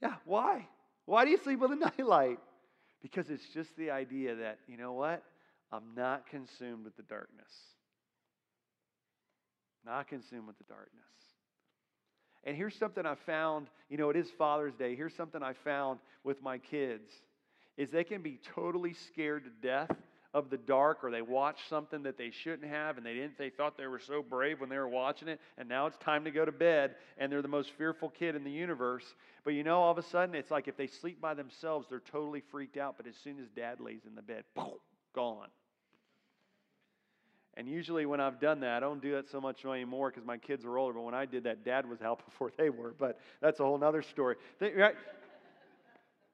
Yeah, 0.00 0.14
why? 0.24 0.66
Why 1.04 1.24
do 1.24 1.30
you 1.30 1.38
sleep 1.42 1.58
with 1.58 1.72
a 1.72 1.76
nightlight? 1.98 2.38
Because 3.02 3.30
it's 3.30 3.48
just 3.54 3.76
the 3.76 3.90
idea 3.90 4.34
that, 4.36 4.58
you 4.66 4.76
know 4.76 4.92
what? 4.92 5.22
I'm 5.70 5.94
not 5.96 6.26
consumed 6.28 6.84
with 6.84 6.96
the 6.96 7.02
darkness. 7.02 7.52
Not 9.84 10.08
consumed 10.08 10.46
with 10.46 10.58
the 10.58 10.64
darkness. 10.64 11.04
And 12.44 12.56
here's 12.56 12.76
something 12.76 13.04
I 13.04 13.14
found, 13.26 13.68
you 13.88 13.98
know, 13.98 14.10
it 14.10 14.16
is 14.16 14.28
Father's 14.38 14.74
Day. 14.74 14.96
Here's 14.96 15.14
something 15.14 15.42
I 15.42 15.52
found 15.52 15.98
with 16.24 16.42
my 16.42 16.58
kids 16.58 17.10
is 17.76 17.90
they 17.90 18.04
can 18.04 18.22
be 18.22 18.40
totally 18.54 18.94
scared 18.94 19.44
to 19.44 19.50
death 19.66 19.96
of 20.34 20.50
the 20.50 20.58
dark 20.58 21.02
or 21.02 21.10
they 21.10 21.22
watch 21.22 21.56
something 21.70 22.02
that 22.02 22.18
they 22.18 22.30
shouldn't 22.30 22.70
have 22.70 22.98
and 22.98 23.06
they 23.06 23.14
didn't 23.14 23.38
they 23.38 23.48
thought 23.48 23.78
they 23.78 23.86
were 23.86 23.98
so 23.98 24.22
brave 24.22 24.60
when 24.60 24.68
they 24.68 24.76
were 24.76 24.88
watching 24.88 25.26
it 25.28 25.40
and 25.56 25.68
now 25.68 25.86
it's 25.86 25.96
time 25.98 26.24
to 26.24 26.30
go 26.30 26.44
to 26.44 26.52
bed 26.52 26.96
and 27.16 27.32
they're 27.32 27.42
the 27.42 27.48
most 27.48 27.70
fearful 27.78 28.10
kid 28.10 28.36
in 28.36 28.44
the 28.44 28.50
universe 28.50 29.14
but 29.44 29.54
you 29.54 29.64
know 29.64 29.80
all 29.80 29.90
of 29.90 29.98
a 29.98 30.02
sudden 30.02 30.34
it's 30.34 30.50
like 30.50 30.68
if 30.68 30.76
they 30.76 30.86
sleep 30.86 31.18
by 31.20 31.32
themselves 31.32 31.86
they're 31.88 32.00
totally 32.00 32.42
freaked 32.50 32.76
out 32.76 32.96
but 32.96 33.06
as 33.06 33.14
soon 33.24 33.38
as 33.40 33.48
dad 33.56 33.80
lays 33.80 34.02
in 34.06 34.14
the 34.14 34.22
bed 34.22 34.44
boom, 34.54 34.74
gone 35.14 35.48
and 37.58 37.68
usually 37.68 38.06
when 38.06 38.20
I've 38.20 38.38
done 38.38 38.60
that, 38.60 38.76
I 38.76 38.80
don't 38.80 39.02
do 39.02 39.16
that 39.16 39.28
so 39.28 39.40
much 39.40 39.64
anymore 39.64 40.10
because 40.10 40.24
my 40.24 40.38
kids 40.38 40.64
are 40.64 40.78
older. 40.78 40.94
But 40.94 41.02
when 41.02 41.14
I 41.14 41.26
did 41.26 41.42
that, 41.42 41.64
dad 41.64 41.90
was 41.90 42.00
out 42.00 42.24
before 42.24 42.52
they 42.56 42.70
were. 42.70 42.94
But 42.96 43.18
that's 43.42 43.58
a 43.58 43.64
whole 43.64 43.82
other 43.82 44.00
story. 44.00 44.36
Right? 44.60 44.94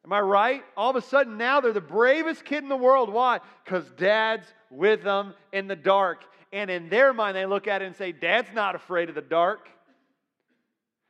Am 0.05 0.13
I 0.13 0.21
right? 0.21 0.63
All 0.77 0.91
of 0.91 0.97
a 0.97 1.03
sudden 1.03 1.39
now 1.39 1.61
they're 1.61 1.73
the 1.73 1.81
bravest 1.81 2.45
kid 2.45 2.63
in 2.63 2.69
the 2.69 2.77
world. 2.77 3.11
Why? 3.11 3.41
Because 3.65 3.85
dad's 3.97 4.47
with 4.71 5.03
them 5.03 5.35
in 5.53 5.67
the 5.67 5.77
dark. 5.77 6.25
And 6.53 6.71
in 6.71 6.89
their 6.89 7.13
mind, 7.13 7.37
they 7.37 7.47
look 7.47 7.67
at 7.67 7.83
it 7.83 7.87
and 7.87 7.97
say, 7.97 8.13
Dad's 8.13 8.53
not 8.55 8.75
afraid 8.75 9.09
of 9.09 9.15
the 9.15 9.23
dark. 9.23 9.69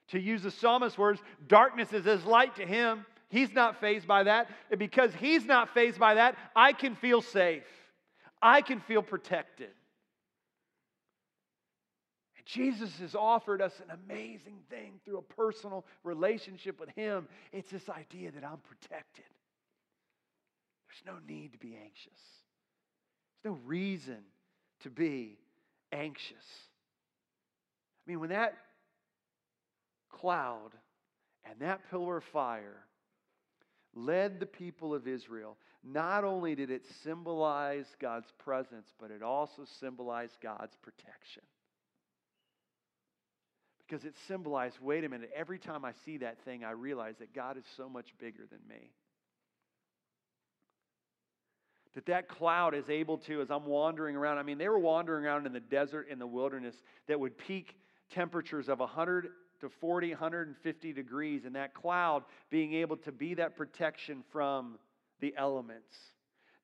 To 0.08 0.20
use 0.20 0.42
the 0.42 0.50
psalmist's 0.50 0.98
words, 0.98 1.20
darkness 1.48 1.92
is 1.92 2.06
as 2.06 2.24
light 2.24 2.56
to 2.56 2.66
him. 2.66 3.04
He's 3.28 3.52
not 3.52 3.80
fazed 3.80 4.06
by 4.06 4.22
that. 4.22 4.48
And 4.70 4.78
because 4.78 5.12
he's 5.14 5.44
not 5.44 5.74
fazed 5.74 5.98
by 5.98 6.14
that, 6.14 6.36
I 6.54 6.72
can 6.72 6.94
feel 6.94 7.20
safe. 7.20 7.64
I 8.40 8.60
can 8.60 8.80
feel 8.80 9.02
protected. 9.02 9.70
Jesus 12.46 12.90
has 13.00 13.14
offered 13.14 13.62
us 13.62 13.72
an 13.80 13.96
amazing 14.06 14.58
thing 14.68 15.00
through 15.04 15.18
a 15.18 15.22
personal 15.22 15.84
relationship 16.02 16.78
with 16.78 16.90
Him. 16.90 17.26
It's 17.52 17.70
this 17.70 17.88
idea 17.88 18.30
that 18.32 18.44
I'm 18.44 18.58
protected. 18.58 19.24
There's 20.88 21.16
no 21.16 21.20
need 21.26 21.52
to 21.52 21.58
be 21.58 21.76
anxious, 21.82 22.20
there's 23.42 23.54
no 23.54 23.58
reason 23.64 24.18
to 24.82 24.90
be 24.90 25.38
anxious. 25.92 26.44
I 28.06 28.10
mean, 28.10 28.20
when 28.20 28.30
that 28.30 28.54
cloud 30.10 30.72
and 31.48 31.60
that 31.60 31.80
pillar 31.90 32.18
of 32.18 32.24
fire 32.24 32.84
led 33.94 34.40
the 34.40 34.46
people 34.46 34.94
of 34.94 35.08
Israel, 35.08 35.56
not 35.82 36.24
only 36.24 36.54
did 36.54 36.70
it 36.70 36.82
symbolize 37.02 37.86
God's 37.98 38.30
presence, 38.38 38.88
but 39.00 39.10
it 39.10 39.22
also 39.22 39.64
symbolized 39.80 40.36
God's 40.42 40.76
protection 40.82 41.42
because 43.86 44.04
it 44.04 44.14
symbolized 44.26 44.76
wait 44.80 45.04
a 45.04 45.08
minute, 45.08 45.30
every 45.34 45.58
time 45.58 45.84
I 45.84 45.92
see 46.04 46.18
that 46.18 46.38
thing, 46.44 46.64
I 46.64 46.70
realize 46.70 47.16
that 47.18 47.34
God 47.34 47.56
is 47.56 47.64
so 47.76 47.88
much 47.88 48.14
bigger 48.18 48.44
than 48.50 48.60
me. 48.68 48.90
That 51.94 52.06
that 52.06 52.28
cloud 52.28 52.74
is 52.74 52.88
able 52.88 53.18
to, 53.18 53.40
as 53.40 53.50
I'm 53.50 53.66
wandering 53.66 54.16
around, 54.16 54.38
I 54.38 54.42
mean, 54.42 54.58
they 54.58 54.68
were 54.68 54.78
wandering 54.80 55.24
around 55.26 55.46
in 55.46 55.52
the 55.52 55.60
desert, 55.60 56.08
in 56.10 56.18
the 56.18 56.26
wilderness, 56.26 56.74
that 57.06 57.20
would 57.20 57.38
peak 57.38 57.76
temperatures 58.10 58.68
of 58.68 58.80
100 58.80 59.28
to 59.60 59.68
40, 59.80 60.10
150 60.10 60.92
degrees, 60.92 61.44
and 61.44 61.54
that 61.54 61.72
cloud 61.72 62.24
being 62.50 62.74
able 62.74 62.96
to 62.96 63.12
be 63.12 63.34
that 63.34 63.56
protection 63.56 64.24
from 64.32 64.78
the 65.20 65.34
elements. 65.36 65.94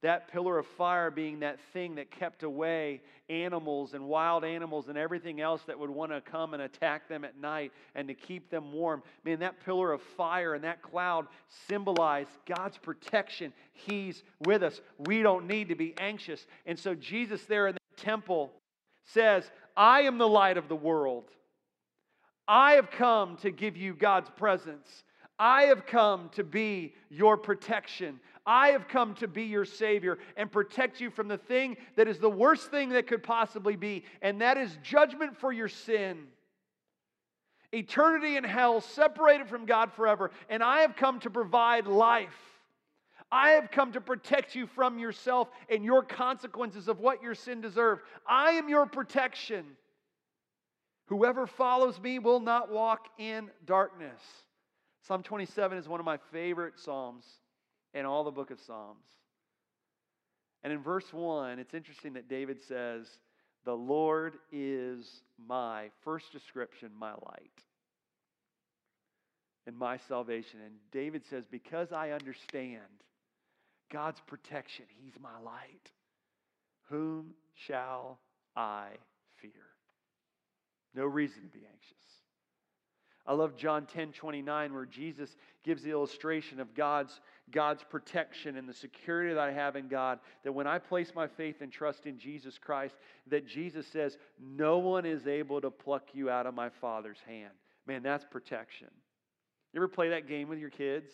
That 0.03 0.33
pillar 0.33 0.59
of 0.59 0.67
fire 0.67 1.11
being 1.11 1.41
that 1.41 1.59
thing 1.73 1.97
that 1.97 2.11
kept 2.11 2.43
away 2.43 3.03
animals 3.29 3.93
and 3.93 4.07
wild 4.07 4.45
animals 4.45 4.89
and 4.89 4.97
everything 4.97 5.41
else 5.41 5.63
that 5.67 5.79
would 5.79 5.91
want 5.91 6.11
to 6.11 6.23
come 6.23 6.55
and 6.55 6.63
attack 6.63 7.07
them 7.09 7.23
at 7.25 7.39
night 7.39 7.73
and 7.95 8.09
to 8.09 8.15
keep 8.15 8.51
them 8.51 8.73
warm. 8.73 9.03
Man, 9.25 9.41
that 9.41 9.63
pillar 9.65 9.93
of 9.93 10.01
fire 10.01 10.55
and 10.55 10.65
that 10.65 10.81
cloud 10.81 11.27
symbolized 11.69 12.31
God's 12.47 12.79
protection. 12.79 13.53
He's 13.73 14.23
with 14.47 14.63
us. 14.63 14.81
We 14.99 15.23
don't 15.23 15.47
need 15.47 15.69
to 15.69 15.75
be 15.75 15.95
anxious. 15.99 16.47
And 16.65 16.79
so 16.79 16.95
Jesus 16.95 17.43
there 17.45 17.69
in 17.69 17.75
the 17.75 18.03
temple 18.03 18.53
says, 19.05 19.51
I 19.77 20.03
am 20.03 20.17
the 20.17 20.29
light 20.29 20.57
of 20.57 20.69
the 20.69 20.77
world. 20.77 21.25
I 22.49 22.73
have 22.73 22.91
come 22.91 23.37
to 23.39 23.51
give 23.51 23.77
you 23.77 23.95
God's 23.95 24.31
presence. 24.31 25.05
I 25.39 25.65
have 25.65 25.87
come 25.87 26.31
to 26.35 26.45
be 26.45 26.95
your 27.09 27.37
protection. 27.37 28.21
I 28.47 28.69
have 28.69 28.89
come 28.89 29.15
to 29.17 29.29
be 29.29 29.45
your 29.45 29.65
Savior 29.65 30.19
and 30.37 30.51
protect 30.51 31.01
you 31.01 31.11
from 31.11 31.29
the 31.29 31.39
thing 31.39 31.77
that 31.97 32.09
is 32.09 32.19
the 32.19 32.31
worst 32.31 32.71
thing 32.71 32.91
that 32.91 33.07
could 33.07 33.23
possibly 33.23 33.77
be, 33.77 34.05
and 34.23 34.41
that 34.41 34.57
is 34.57 34.77
judgment 34.83 35.37
for 35.37 35.53
your 35.53 35.69
sin. 35.69 36.27
Eternity 37.73 38.37
in 38.37 38.45
hell, 38.45 38.81
separated 38.81 39.49
from 39.49 39.67
God 39.67 39.93
forever. 39.93 40.31
And 40.49 40.63
I 40.63 40.81
have 40.81 40.97
come 40.97 41.21
to 41.21 41.31
provide 41.31 41.87
life. 41.87 42.35
I 43.31 43.51
have 43.51 43.71
come 43.71 43.93
to 43.93 44.01
protect 44.01 44.57
you 44.57 44.67
from 44.67 44.99
yourself 44.99 45.49
and 45.69 45.85
your 45.85 46.03
consequences 46.03 46.89
of 46.89 46.99
what 46.99 47.23
your 47.23 47.35
sin 47.35 47.61
deserved. 47.61 48.03
I 48.27 48.53
am 48.53 48.69
your 48.69 48.87
protection. 48.87 49.65
Whoever 51.07 51.47
follows 51.47 52.01
me 52.01 52.19
will 52.19 52.41
not 52.41 52.73
walk 52.73 53.07
in 53.19 53.51
darkness. 53.67 54.21
Psalm 55.03 55.23
27 55.23 55.79
is 55.79 55.89
one 55.89 56.01
of 56.01 56.07
my 56.07 56.19
favorite 56.33 56.79
Psalms 56.79 57.25
in 57.95 58.07
all 58.07 58.25
the 58.25 58.31
book 58.31 58.51
of 58.51 58.61
Psalms. 58.61 59.07
And 60.63 60.73
in 60.73 60.81
verse 60.83 61.13
1, 61.13 61.59
it's 61.59 61.75
interesting 61.75 62.13
that 62.15 62.29
David 62.29 62.63
says, 62.63 63.07
The 63.65 63.75
Lord 63.75 64.35
is 64.53 65.23
my, 65.49 65.91
first 66.05 66.33
description, 66.33 66.91
my 66.99 67.13
light. 67.13 67.51
and 69.67 69.77
my 69.79 69.97
salvation. 70.09 70.61
And 70.65 70.75
David 70.93 71.23
says, 71.31 71.45
Because 71.51 71.93
I 71.93 72.11
understand 72.11 72.83
God's 73.93 74.21
protection, 74.27 74.85
He's 75.03 75.15
my 75.21 75.39
light. 75.45 75.91
Whom 76.89 77.35
shall 77.55 78.19
I 78.57 78.89
fear? 79.41 79.53
No 80.95 81.05
reason 81.05 81.43
to 81.43 81.49
be 81.49 81.61
anxious. 81.73 81.97
I 83.27 83.35
love 83.35 83.57
John 83.57 83.87
10 83.87 84.13
29, 84.13 84.75
where 84.75 84.87
Jesus 84.87 85.37
gives 85.63 85.83
the 85.83 85.91
illustration 85.91 86.59
of 86.59 86.75
God's, 86.75 87.21
God's 87.51 87.83
protection 87.83 88.57
and 88.57 88.69
the 88.69 88.75
security 88.75 89.35
that 89.35 89.41
I 89.41 89.53
have 89.53 89.77
in 89.77 89.89
God. 89.89 90.19
That 90.45 90.53
when 90.53 90.67
I 90.67 90.79
place 90.79 91.13
my 91.15 91.27
faith 91.27 91.61
and 91.61 91.73
trust 91.73 92.07
in 92.07 92.19
Jesus 92.19 92.59
Christ, 92.59 92.95
that 93.29 93.47
Jesus 93.47 93.87
says, 93.87 94.17
No 94.39 94.79
one 94.79 95.07
is 95.07 95.27
able 95.27 95.61
to 95.61 95.71
pluck 95.71 96.09
you 96.13 96.31
out 96.31 96.47
of 96.47 96.55
my 96.55 96.69
Father's 96.69 97.21
hand. 97.27 97.53
Man, 97.87 98.03
that's 98.03 98.25
protection. 98.25 98.89
You 99.73 99.81
ever 99.81 99.89
play 99.89 100.11
that 100.11 100.29
game 100.29 100.49
with 100.49 100.59
your 100.59 100.71
kids? 100.71 101.11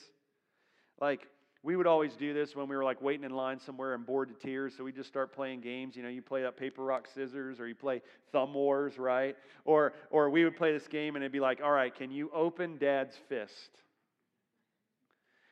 Like, 1.01 1.29
we 1.63 1.75
would 1.75 1.89
always 1.89 2.15
do 2.15 2.33
this 2.33 2.55
when 2.55 2.69
we 2.69 2.77
were 2.77 2.85
like 2.85 3.03
waiting 3.03 3.25
in 3.25 3.33
line 3.33 3.59
somewhere 3.59 3.95
and 3.95 4.07
bored 4.07 4.29
to 4.29 4.35
tears. 4.35 4.75
So 4.77 4.85
we 4.85 4.93
just 4.93 5.09
start 5.09 5.33
playing 5.33 5.63
games. 5.63 5.97
You 5.97 6.05
know, 6.05 6.09
you 6.09 6.23
play 6.23 6.43
that 6.43 6.57
paper, 6.57 6.85
rock, 6.85 7.09
scissors, 7.13 7.59
or 7.59 7.67
you 7.67 7.75
play 7.75 8.03
thumb 8.31 8.55
wars, 8.55 8.99
right? 8.99 9.37
Or, 9.65 9.93
or 10.11 10.31
we 10.31 10.45
would 10.45 10.57
play 10.57 10.73
this 10.73 10.87
game 10.87 11.17
and 11.17 11.25
it'd 11.25 11.33
be 11.33 11.41
like, 11.41 11.61
all 11.63 11.73
right, 11.73 11.93
can 11.93 12.13
you 12.13 12.31
open 12.33 12.79
dad's 12.79 13.17
fist? 13.29 13.83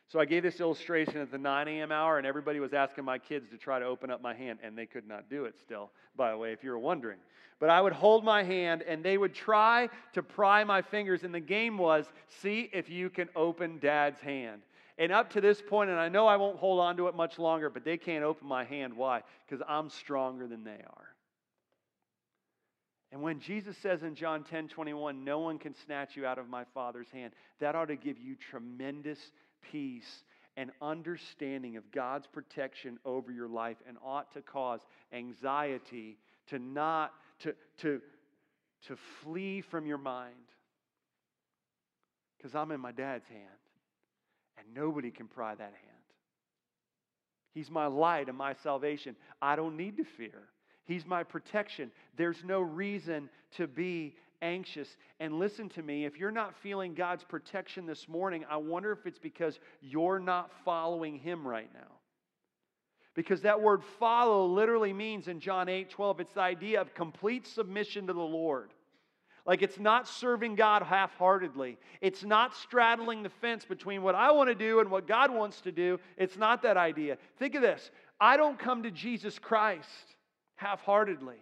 So 0.07 0.19
I 0.19 0.25
gave 0.25 0.43
this 0.43 0.59
illustration 0.59 1.17
at 1.17 1.31
the 1.31 1.37
9 1.37 1.67
a.m. 1.67 1.91
hour, 1.91 2.17
and 2.17 2.27
everybody 2.27 2.59
was 2.59 2.73
asking 2.73 3.05
my 3.05 3.17
kids 3.17 3.49
to 3.49 3.57
try 3.57 3.79
to 3.79 3.85
open 3.85 4.11
up 4.11 4.21
my 4.21 4.35
hand, 4.35 4.59
and 4.63 4.77
they 4.77 4.85
could 4.85 5.07
not 5.07 5.29
do 5.29 5.45
it 5.45 5.55
still, 5.59 5.89
by 6.15 6.31
the 6.31 6.37
way, 6.37 6.53
if 6.53 6.63
you 6.63 6.69
were 6.69 6.79
wondering. 6.79 7.17
But 7.59 7.69
I 7.69 7.81
would 7.81 7.93
hold 7.93 8.23
my 8.23 8.43
hand, 8.43 8.83
and 8.83 9.03
they 9.03 9.17
would 9.17 9.33
try 9.33 9.89
to 10.13 10.21
pry 10.21 10.63
my 10.63 10.81
fingers, 10.81 11.23
and 11.23 11.33
the 11.33 11.39
game 11.39 11.77
was 11.77 12.05
see 12.41 12.69
if 12.71 12.89
you 12.89 13.09
can 13.09 13.29
open 13.35 13.79
dad's 13.79 14.19
hand. 14.19 14.61
And 14.97 15.11
up 15.11 15.31
to 15.31 15.41
this 15.41 15.61
point, 15.61 15.89
and 15.89 15.99
I 15.99 16.07
know 16.07 16.27
I 16.27 16.37
won't 16.37 16.57
hold 16.57 16.79
on 16.79 16.97
to 16.97 17.07
it 17.07 17.15
much 17.15 17.39
longer, 17.39 17.69
but 17.69 17.83
they 17.83 17.97
can't 17.97 18.23
open 18.23 18.47
my 18.47 18.63
hand. 18.63 18.93
Why? 18.93 19.23
Because 19.47 19.65
I'm 19.67 19.89
stronger 19.89 20.47
than 20.47 20.63
they 20.63 20.71
are. 20.71 21.15
And 23.11 23.21
when 23.21 23.39
Jesus 23.39 23.77
says 23.77 24.03
in 24.03 24.15
John 24.15 24.43
10 24.43 24.67
21, 24.67 25.23
no 25.23 25.39
one 25.39 25.57
can 25.57 25.73
snatch 25.73 26.15
you 26.17 26.25
out 26.25 26.37
of 26.37 26.49
my 26.49 26.63
Father's 26.73 27.09
hand, 27.09 27.33
that 27.59 27.75
ought 27.75 27.85
to 27.85 27.95
give 27.95 28.19
you 28.19 28.35
tremendous 28.35 29.31
peace 29.71 30.23
and 30.57 30.71
understanding 30.81 31.77
of 31.77 31.91
God's 31.91 32.27
protection 32.27 32.97
over 33.05 33.31
your 33.31 33.47
life 33.47 33.77
and 33.87 33.97
ought 34.03 34.31
to 34.33 34.41
cause 34.41 34.79
anxiety 35.11 36.17
to 36.47 36.59
not, 36.59 37.13
to, 37.39 37.53
to, 37.81 38.01
to 38.87 38.95
flee 39.23 39.61
from 39.61 39.85
your 39.85 39.97
mind. 39.97 40.33
Because 42.37 42.55
I'm 42.55 42.71
in 42.71 42.79
my 42.79 42.91
dad's 42.91 43.27
hand 43.27 43.41
and 44.57 44.67
nobody 44.73 45.11
can 45.11 45.27
pry 45.27 45.55
that 45.55 45.59
hand. 45.59 45.95
He's 47.53 47.71
my 47.71 47.87
light 47.87 48.27
and 48.29 48.37
my 48.37 48.53
salvation. 48.63 49.15
I 49.41 49.55
don't 49.55 49.77
need 49.77 49.97
to 49.97 50.03
fear. 50.03 50.43
He's 50.85 51.05
my 51.05 51.23
protection. 51.23 51.91
There's 52.17 52.43
no 52.45 52.61
reason 52.61 53.29
to 53.57 53.67
be 53.67 54.15
anxious. 54.45 54.95
And 55.19 55.39
listen 55.39 55.69
to 55.69 55.83
me, 55.83 56.05
if 56.05 56.17
you're 56.17 56.31
not 56.31 56.55
feeling 56.55 56.93
God's 56.93 57.23
protection 57.23 57.85
this 57.85 58.07
morning, 58.07 58.45
I 58.49 58.57
wonder 58.57 58.91
if 58.91 59.05
it's 59.05 59.19
because 59.19 59.59
you're 59.81 60.19
not 60.19 60.51
following 60.63 61.17
Him 61.17 61.47
right 61.47 61.69
now. 61.73 61.91
Because 63.15 63.41
that 63.41 63.61
word 63.61 63.81
follow 63.99 64.45
literally 64.45 64.93
means 64.93 65.27
in 65.27 65.39
John 65.39 65.69
8 65.69 65.89
12, 65.89 66.19
it's 66.19 66.33
the 66.33 66.41
idea 66.41 66.81
of 66.81 66.93
complete 66.93 67.47
submission 67.47 68.07
to 68.07 68.13
the 68.13 68.19
Lord. 68.19 68.71
Like 69.45 69.61
it's 69.61 69.79
not 69.79 70.07
serving 70.07 70.55
God 70.55 70.81
half 70.81 71.13
heartedly. 71.15 71.77
It's 72.01 72.23
not 72.23 72.55
straddling 72.55 73.23
the 73.23 73.29
fence 73.29 73.63
between 73.63 74.01
what 74.01 74.15
I 74.15 74.31
want 74.31 74.49
to 74.49 74.55
do 74.55 74.79
and 74.79 74.89
what 74.89 75.07
God 75.07 75.31
wants 75.31 75.61
to 75.61 75.71
do. 75.71 75.99
It's 76.17 76.35
not 76.35 76.63
that 76.63 76.77
idea. 76.77 77.17
Think 77.37 77.55
of 77.55 77.61
this 77.61 77.91
I 78.19 78.37
don't 78.37 78.57
come 78.59 78.83
to 78.83 78.91
Jesus 78.91 79.39
Christ 79.39 80.15
half 80.55 80.81
heartedly. 80.81 81.37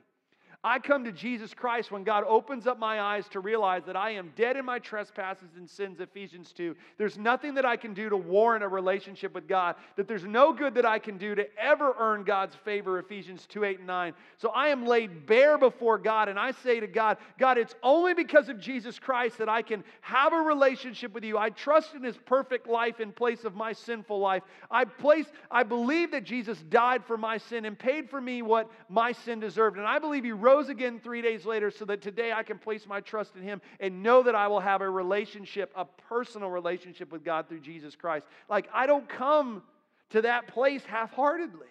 I 0.66 0.80
come 0.80 1.04
to 1.04 1.12
Jesus 1.12 1.54
Christ 1.54 1.92
when 1.92 2.06
God 2.06 2.24
opens 2.26 2.68
up 2.68 2.80
my 2.80 3.02
eyes 3.02 3.28
to 3.30 3.42
realize 3.42 3.84
that 3.86 3.98
I 3.98 4.12
am 4.12 4.32
dead 4.38 4.56
in 4.56 4.64
my 4.64 4.80
trespasses 4.80 5.50
and 5.58 5.70
sins, 5.70 6.00
Ephesians 6.00 6.54
2. 6.54 6.74
There's 6.98 7.18
nothing 7.18 7.56
that 7.56 7.66
I 7.66 7.76
can 7.76 7.94
do 7.94 8.08
to 8.08 8.16
warrant 8.16 8.64
a 8.64 8.70
relationship 8.70 9.34
with 9.36 9.46
God, 9.46 9.76
that 9.98 10.08
there's 10.08 10.24
no 10.24 10.54
good 10.54 10.76
that 10.76 10.86
I 10.86 11.00
can 11.00 11.18
do 11.18 11.36
to 11.36 11.46
ever 11.60 11.94
earn 12.00 12.24
God's 12.24 12.56
favor, 12.56 12.98
Ephesians 12.98 13.46
2 13.48 13.66
8 13.66 13.80
and 13.80 13.88
9. 13.88 14.14
So 14.38 14.52
I 14.52 14.70
am 14.70 14.86
laid 14.86 15.26
bare 15.26 15.58
before 15.58 15.98
God, 15.98 16.30
and 16.30 16.40
I 16.40 16.52
say 16.52 16.80
to 16.80 16.88
God, 16.88 17.18
God, 17.38 17.58
it's 17.58 17.76
only 17.84 18.14
because 18.14 18.48
of 18.48 18.58
Jesus 18.58 19.00
Christ 19.00 19.40
that 19.40 19.50
I 19.50 19.64
can 19.64 19.84
have 20.00 20.32
a 20.32 20.38
relationship 20.38 21.14
with 21.14 21.26
you. 21.26 21.38
I 21.38 21.50
trust 21.50 21.94
in 21.94 22.04
his 22.04 22.16
perfect 22.16 22.68
life 22.68 23.02
in 23.02 23.12
place 23.12 23.44
of 23.44 23.54
my 23.54 23.74
sinful 23.74 24.20
life. 24.20 24.44
I 24.72 24.86
place, 24.86 25.28
I 25.52 25.64
believe 25.64 26.12
that 26.12 26.24
Jesus 26.24 26.62
died 26.70 27.04
for 27.04 27.18
my 27.18 27.38
sin 27.38 27.66
and 27.66 27.78
paid 27.78 28.10
for 28.10 28.22
me 28.22 28.42
what 28.42 28.72
my 28.88 29.12
sin 29.12 29.42
deserved. 29.42 29.78
And 29.78 29.86
I 29.86 30.00
believe 30.00 30.24
he 30.24 30.32
rose 30.32 30.53
rose 30.54 30.70
again 30.70 31.00
three 31.00 31.22
days 31.22 31.46
later 31.46 31.72
so 31.72 31.86
that 31.86 32.02
today 32.02 32.32
I 32.32 32.44
can 32.44 32.58
place 32.58 32.86
my 32.86 33.00
trust 33.00 33.36
in 33.36 33.42
Him 33.42 33.62
and 33.80 34.04
know 34.04 34.24
that 34.24 34.36
I 34.36 34.48
will 34.48 34.60
have 34.60 34.82
a 34.82 34.90
relationship, 34.90 35.72
a 35.76 35.86
personal 35.86 36.50
relationship 36.50 37.12
with 37.12 37.24
God 37.24 37.48
through 37.48 37.62
Jesus 37.62 37.96
Christ. 37.96 38.26
Like, 38.50 38.68
I 38.74 38.86
don't 38.86 39.08
come 39.10 39.64
to 40.12 40.22
that 40.22 40.48
place 40.48 40.84
half 40.86 41.12
heartedly. 41.12 41.68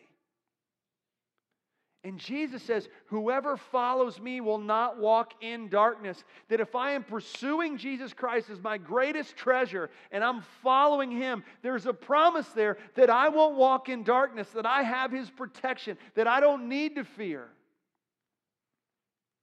And 2.05 2.19
Jesus 2.19 2.65
says, 2.65 2.89
Whoever 3.07 3.57
follows 3.57 4.21
me 4.21 4.41
will 4.41 4.59
not 4.59 4.99
walk 4.99 5.35
in 5.41 5.69
darkness. 5.69 6.25
That 6.49 6.59
if 6.59 6.75
I 6.75 6.93
am 6.93 7.05
pursuing 7.05 7.79
Jesus 7.79 8.13
Christ 8.13 8.51
as 8.51 8.61
my 8.61 8.77
greatest 8.77 9.37
treasure 9.37 9.89
and 10.11 10.25
I'm 10.25 10.43
following 10.65 11.13
him, 11.13 11.45
there's 11.63 11.87
a 11.87 11.93
promise 11.93 12.49
there 12.49 12.79
that 12.97 13.09
I 13.09 13.29
won't 13.29 13.57
walk 13.57 13.89
in 13.89 14.03
darkness, 14.03 14.49
that 14.51 14.67
I 14.67 14.83
have 14.83 15.13
his 15.13 15.31
protection, 15.31 15.97
that 16.17 16.27
I 16.27 16.41
don't 16.41 16.69
need 16.69 16.97
to 16.97 17.05
fear. 17.05 17.49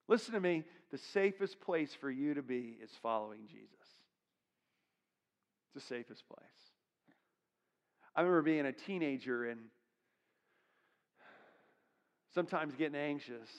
Listen 0.09 0.33
to 0.33 0.39
me. 0.41 0.63
The 0.91 0.97
safest 0.97 1.61
place 1.61 1.95
for 2.01 2.09
you 2.09 2.33
to 2.33 2.41
be 2.41 2.75
is 2.83 2.89
following 3.01 3.41
Jesus. 3.47 3.69
It's 5.63 5.75
the 5.75 5.95
safest 5.95 6.27
place. 6.27 6.41
I 8.15 8.21
remember 8.21 8.41
being 8.41 8.65
a 8.65 8.71
teenager 8.71 9.45
and 9.45 9.59
sometimes 12.33 12.73
getting 12.75 12.99
anxious 12.99 13.49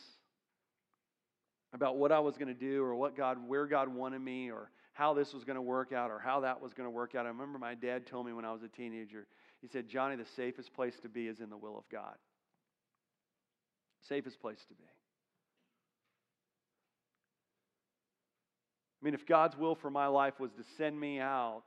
about 1.72 1.98
what 1.98 2.10
I 2.10 2.18
was 2.18 2.36
going 2.36 2.48
to 2.48 2.54
do 2.54 2.82
or 2.82 2.96
what 2.96 3.16
God, 3.16 3.38
where 3.46 3.66
God 3.66 3.88
wanted 3.88 4.20
me 4.20 4.50
or 4.50 4.72
how 4.92 5.14
this 5.14 5.32
was 5.32 5.44
going 5.44 5.54
to 5.54 5.62
work 5.62 5.92
out 5.92 6.10
or 6.10 6.18
how 6.18 6.40
that 6.40 6.60
was 6.60 6.74
going 6.74 6.86
to 6.86 6.90
work 6.90 7.14
out. 7.14 7.26
I 7.26 7.28
remember 7.28 7.60
my 7.60 7.76
dad 7.76 8.08
told 8.08 8.26
me 8.26 8.32
when 8.32 8.44
I 8.44 8.52
was 8.52 8.64
a 8.64 8.68
teenager, 8.68 9.28
he 9.62 9.68
said, 9.68 9.88
Johnny, 9.88 10.16
the 10.16 10.26
safest 10.34 10.74
place 10.74 10.98
to 11.02 11.08
be 11.08 11.28
is 11.28 11.38
in 11.38 11.48
the 11.48 11.56
will 11.56 11.78
of 11.78 11.84
God. 11.92 12.16
Safest 14.08 14.40
place 14.40 14.58
to 14.68 14.74
be. 14.74 14.88
I 19.00 19.04
mean, 19.04 19.14
if 19.14 19.26
God's 19.26 19.56
will 19.56 19.74
for 19.74 19.90
my 19.90 20.06
life 20.06 20.38
was 20.38 20.50
to 20.52 20.62
send 20.76 20.98
me 20.98 21.20
out, 21.20 21.62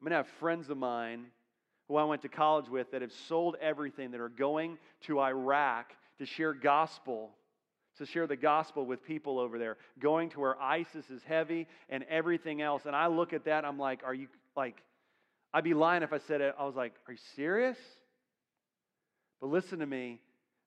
I'm 0.00 0.04
going 0.04 0.10
to 0.10 0.16
have 0.16 0.28
friends 0.38 0.68
of 0.68 0.76
mine 0.76 1.26
who 1.88 1.96
I 1.96 2.04
went 2.04 2.22
to 2.22 2.28
college 2.28 2.68
with 2.68 2.90
that 2.92 3.02
have 3.02 3.12
sold 3.12 3.56
everything, 3.60 4.10
that 4.12 4.20
are 4.20 4.28
going 4.28 4.78
to 5.02 5.20
Iraq 5.20 5.92
to 6.18 6.26
share 6.26 6.52
gospel, 6.52 7.30
to 7.98 8.06
share 8.06 8.26
the 8.26 8.36
gospel 8.36 8.86
with 8.86 9.04
people 9.04 9.38
over 9.38 9.58
there, 9.58 9.76
going 9.98 10.30
to 10.30 10.40
where 10.40 10.60
ISIS 10.60 11.08
is 11.10 11.22
heavy 11.24 11.66
and 11.88 12.04
everything 12.08 12.62
else. 12.62 12.82
And 12.86 12.94
I 12.94 13.08
look 13.08 13.32
at 13.32 13.46
that, 13.46 13.64
I'm 13.64 13.78
like, 13.78 14.02
are 14.04 14.14
you 14.14 14.28
like, 14.56 14.82
I'd 15.52 15.64
be 15.64 15.74
lying 15.74 16.02
if 16.02 16.12
I 16.12 16.18
said 16.18 16.40
it. 16.40 16.54
I 16.58 16.64
was 16.64 16.76
like, 16.76 16.92
are 17.08 17.12
you 17.12 17.18
serious? 17.34 17.78
But 19.40 19.48
listen 19.48 19.80
to 19.80 19.86
me. 19.86 20.20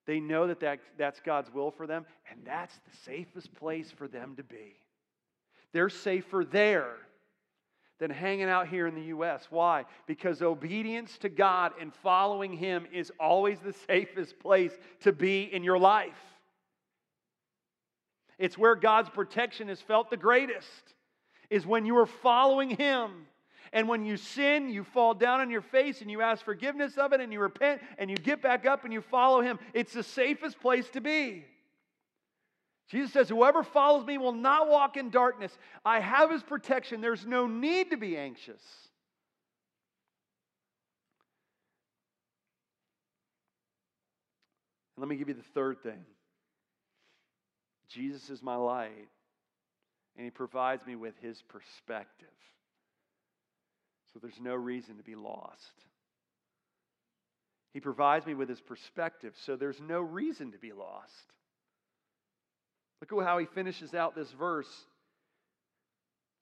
They 0.05 0.19
know 0.19 0.47
that, 0.47 0.59
that 0.59 0.79
that's 0.97 1.21
God's 1.21 1.53
will 1.53 1.71
for 1.71 1.87
them, 1.87 2.05
and 2.29 2.41
that's 2.45 2.73
the 2.73 2.97
safest 3.05 3.53
place 3.55 3.89
for 3.91 4.07
them 4.07 4.35
to 4.35 4.43
be. 4.43 4.75
They're 5.73 5.89
safer 5.89 6.45
there 6.45 6.93
than 7.99 8.11
hanging 8.11 8.49
out 8.49 8.67
here 8.67 8.87
in 8.87 8.95
the 8.95 9.03
U.S. 9.03 9.47
Why? 9.49 9.85
Because 10.07 10.41
obedience 10.41 11.17
to 11.19 11.29
God 11.29 11.73
and 11.79 11.93
following 11.95 12.53
Him 12.53 12.85
is 12.91 13.11
always 13.19 13.59
the 13.59 13.73
safest 13.87 14.39
place 14.39 14.71
to 15.01 15.11
be 15.11 15.43
in 15.43 15.63
your 15.63 15.77
life. 15.77 16.11
It's 18.37 18.57
where 18.57 18.75
God's 18.75 19.09
protection 19.09 19.69
is 19.69 19.79
felt 19.79 20.09
the 20.09 20.17
greatest, 20.17 20.95
is 21.49 21.65
when 21.65 21.85
you 21.85 21.97
are 21.97 22.05
following 22.05 22.71
Him. 22.71 23.27
And 23.71 23.87
when 23.87 24.05
you 24.05 24.17
sin, 24.17 24.69
you 24.69 24.83
fall 24.83 25.15
down 25.15 25.39
on 25.39 25.49
your 25.49 25.61
face 25.61 26.01
and 26.01 26.11
you 26.11 26.21
ask 26.21 26.45
forgiveness 26.45 26.97
of 26.97 27.11
it 27.11 27.21
and 27.21 27.33
you 27.33 27.39
repent 27.39 27.81
and 27.97 28.07
you 28.09 28.15
get 28.15 28.41
back 28.41 28.67
up 28.67 28.83
and 28.83 28.93
you 28.93 29.01
follow 29.01 29.41
Him. 29.41 29.57
It's 29.73 29.93
the 29.93 30.03
safest 30.03 30.59
place 30.59 30.87
to 30.89 31.01
be. 31.01 31.45
Jesus 32.89 33.11
says, 33.11 33.29
Whoever 33.29 33.63
follows 33.63 34.05
me 34.05 34.17
will 34.17 34.33
not 34.33 34.67
walk 34.67 34.97
in 34.97 35.09
darkness. 35.09 35.57
I 35.85 35.99
have 35.99 36.31
his 36.31 36.43
protection. 36.43 37.01
There's 37.01 37.25
no 37.25 37.47
need 37.47 37.91
to 37.91 37.97
be 37.97 38.17
anxious. 38.17 38.61
And 44.95 45.01
let 45.01 45.09
me 45.09 45.15
give 45.15 45.27
you 45.27 45.33
the 45.33 45.41
third 45.53 45.81
thing 45.81 46.05
Jesus 47.87 48.29
is 48.29 48.41
my 48.41 48.55
light, 48.55 49.09
and 50.15 50.25
he 50.25 50.31
provides 50.31 50.85
me 50.85 50.95
with 50.95 51.17
his 51.21 51.41
perspective. 51.43 52.27
So 54.13 54.19
there's 54.19 54.39
no 54.39 54.55
reason 54.55 54.97
to 54.97 55.03
be 55.03 55.15
lost. 55.15 55.73
He 57.73 57.79
provides 57.79 58.27
me 58.27 58.35
with 58.35 58.49
his 58.49 58.61
perspective, 58.61 59.33
so 59.43 59.55
there's 59.55 59.81
no 59.81 59.99
reason 59.99 60.51
to 60.51 60.59
be 60.59 60.71
lost. 60.71 61.33
Look 63.11 63.21
at 63.21 63.27
how 63.27 63.37
he 63.37 63.45
finishes 63.45 63.93
out 63.93 64.15
this 64.15 64.31
verse. 64.31 64.69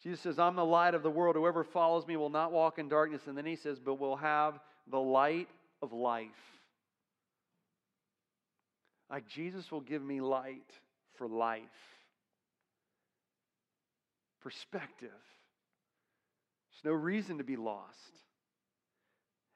Jesus 0.04 0.20
says, 0.20 0.38
I'm 0.38 0.56
the 0.56 0.66
light 0.66 0.94
of 0.94 1.02
the 1.02 1.10
world. 1.10 1.36
Whoever 1.36 1.64
follows 1.64 2.06
me 2.06 2.18
will 2.18 2.30
not 2.30 2.52
walk 2.52 2.78
in 2.78 2.88
darkness. 2.88 3.22
And 3.26 3.36
then 3.36 3.48
he 3.48 3.56
says, 3.56 3.80
but 3.80 4.00
will 4.00 4.16
have 4.16 4.60
the 4.90 5.00
light 5.00 5.48
of 5.82 5.92
life. 5.92 6.28
Like 9.10 9.28
Jesus 9.28 9.72
will 9.72 9.82
give 9.82 10.04
me 10.04 10.22
light 10.22 10.70
for 11.16 11.28
life, 11.28 11.62
perspective. 14.42 15.10
There's 15.10 16.86
no 16.86 16.92
reason 16.94 17.40
to 17.40 17.44
be 17.44 17.56
lost. 17.56 17.98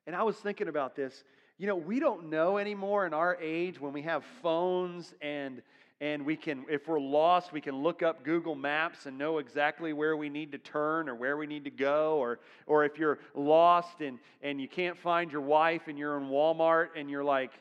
And 0.08 0.16
I 0.16 0.24
was 0.24 0.36
thinking 0.38 0.68
about 0.68 0.96
this. 0.96 1.24
You 1.58 1.68
know, 1.68 1.76
we 1.76 2.00
don't 2.00 2.30
know 2.30 2.58
anymore 2.58 3.06
in 3.06 3.14
our 3.14 3.38
age 3.40 3.80
when 3.80 3.94
we 3.94 4.02
have 4.02 4.24
phones 4.42 5.14
and 5.22 5.62
and 6.02 6.26
we 6.26 6.36
can 6.36 6.66
if 6.70 6.88
we're 6.88 7.00
lost 7.00 7.54
we 7.54 7.62
can 7.62 7.76
look 7.76 8.04
up 8.04 8.24
google 8.24 8.56
maps 8.56 9.06
and 9.06 9.18
know 9.18 9.38
exactly 9.38 9.94
where 9.94 10.18
we 10.18 10.30
need 10.30 10.52
to 10.52 10.58
turn 10.58 11.08
or 11.08 11.16
where 11.16 11.38
we 11.38 11.48
need 11.48 11.64
to 11.64 11.72
go 11.72 12.18
or 12.18 12.40
or 12.68 12.84
if 12.84 12.98
you're 12.98 13.20
lost 13.34 14.02
and 14.02 14.20
and 14.42 14.60
you 14.60 14.68
can't 14.68 14.98
find 14.98 15.32
your 15.32 15.42
wife 15.42 15.84
and 15.88 15.98
you're 15.98 16.18
in 16.18 16.26
walmart 16.26 16.90
and 16.96 17.10
you're 17.10 17.24
like 17.24 17.52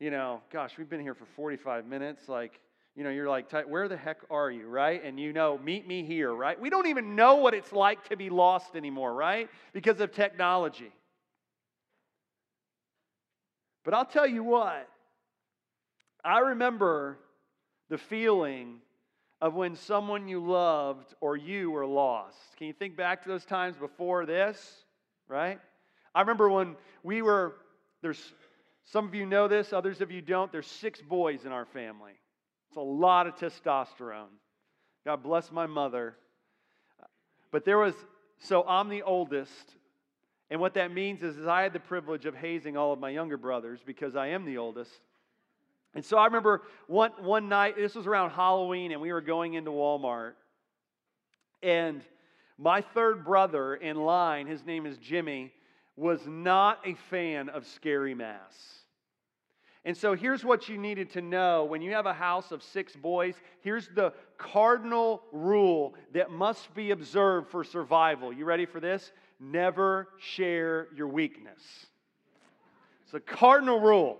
you 0.00 0.10
know 0.10 0.40
gosh 0.50 0.78
we've 0.78 0.88
been 0.88 1.00
here 1.00 1.14
for 1.14 1.26
45 1.36 1.86
minutes 1.86 2.28
like 2.28 2.60
you 2.96 3.04
know 3.04 3.10
you're 3.10 3.28
like 3.28 3.52
where 3.68 3.88
the 3.88 3.96
heck 3.96 4.20
are 4.30 4.50
you? 4.50 4.66
Right? 4.66 5.04
And 5.04 5.20
you 5.20 5.32
know 5.32 5.58
meet 5.58 5.86
me 5.86 6.02
here 6.02 6.34
right? 6.34 6.58
We 6.58 6.70
don't 6.70 6.86
even 6.86 7.14
know 7.14 7.36
what 7.36 7.54
it's 7.54 7.72
like 7.72 8.08
to 8.08 8.16
be 8.16 8.30
lost 8.30 8.74
anymore 8.74 9.14
right? 9.14 9.50
Because 9.72 10.00
of 10.00 10.12
technology. 10.12 10.92
But 13.84 13.94
i'll 13.94 14.06
tell 14.06 14.26
you 14.26 14.42
what. 14.42 14.88
I 16.24 16.38
remember 16.40 17.18
the 17.88 17.98
feeling 17.98 18.80
of 19.40 19.54
when 19.54 19.76
someone 19.76 20.28
you 20.28 20.44
loved 20.44 21.14
or 21.20 21.36
you 21.36 21.70
were 21.70 21.86
lost. 21.86 22.38
Can 22.56 22.66
you 22.66 22.72
think 22.72 22.96
back 22.96 23.22
to 23.22 23.28
those 23.28 23.44
times 23.44 23.76
before 23.76 24.24
this, 24.24 24.84
right? 25.28 25.60
I 26.14 26.20
remember 26.20 26.48
when 26.48 26.76
we 27.02 27.20
were, 27.22 27.54
there's 28.02 28.32
some 28.84 29.06
of 29.06 29.14
you 29.14 29.26
know 29.26 29.48
this, 29.48 29.72
others 29.72 30.00
of 30.00 30.10
you 30.10 30.22
don't. 30.22 30.50
There's 30.50 30.66
six 30.66 31.02
boys 31.02 31.44
in 31.44 31.52
our 31.52 31.66
family. 31.66 32.12
It's 32.68 32.76
a 32.76 32.80
lot 32.80 33.26
of 33.26 33.36
testosterone. 33.36 34.32
God 35.04 35.22
bless 35.22 35.52
my 35.52 35.66
mother. 35.66 36.16
But 37.50 37.64
there 37.64 37.78
was, 37.78 37.94
so 38.38 38.64
I'm 38.66 38.88
the 38.88 39.02
oldest. 39.02 39.76
And 40.50 40.60
what 40.60 40.74
that 40.74 40.92
means 40.92 41.22
is, 41.22 41.36
is 41.36 41.46
I 41.46 41.62
had 41.62 41.72
the 41.72 41.80
privilege 41.80 42.26
of 42.26 42.34
hazing 42.34 42.76
all 42.76 42.92
of 42.92 42.98
my 42.98 43.10
younger 43.10 43.36
brothers 43.36 43.80
because 43.84 44.16
I 44.16 44.28
am 44.28 44.44
the 44.44 44.58
oldest. 44.58 44.92
And 45.96 46.04
so 46.04 46.18
I 46.18 46.26
remember 46.26 46.60
one, 46.88 47.12
one 47.20 47.48
night, 47.48 47.74
this 47.74 47.94
was 47.94 48.06
around 48.06 48.30
Halloween, 48.30 48.92
and 48.92 49.00
we 49.00 49.14
were 49.14 49.22
going 49.22 49.54
into 49.54 49.70
Walmart. 49.70 50.34
And 51.62 52.02
my 52.58 52.82
third 52.82 53.24
brother 53.24 53.74
in 53.74 53.96
line, 53.96 54.46
his 54.46 54.62
name 54.66 54.84
is 54.84 54.98
Jimmy, 54.98 55.54
was 55.96 56.20
not 56.26 56.80
a 56.84 56.92
fan 57.08 57.48
of 57.48 57.66
scary 57.66 58.14
mass. 58.14 58.82
And 59.86 59.96
so 59.96 60.14
here's 60.14 60.44
what 60.44 60.68
you 60.68 60.76
needed 60.76 61.08
to 61.12 61.22
know 61.22 61.64
when 61.64 61.80
you 61.80 61.92
have 61.92 62.04
a 62.04 62.12
house 62.12 62.52
of 62.52 62.62
six 62.62 62.94
boys, 62.94 63.34
here's 63.62 63.88
the 63.88 64.12
cardinal 64.36 65.22
rule 65.32 65.94
that 66.12 66.30
must 66.30 66.74
be 66.74 66.90
observed 66.90 67.48
for 67.48 67.64
survival. 67.64 68.34
You 68.34 68.44
ready 68.44 68.66
for 68.66 68.80
this? 68.80 69.12
Never 69.40 70.08
share 70.18 70.88
your 70.94 71.08
weakness. 71.08 71.86
It's 73.04 73.14
a 73.14 73.20
cardinal 73.20 73.80
rule 73.80 74.18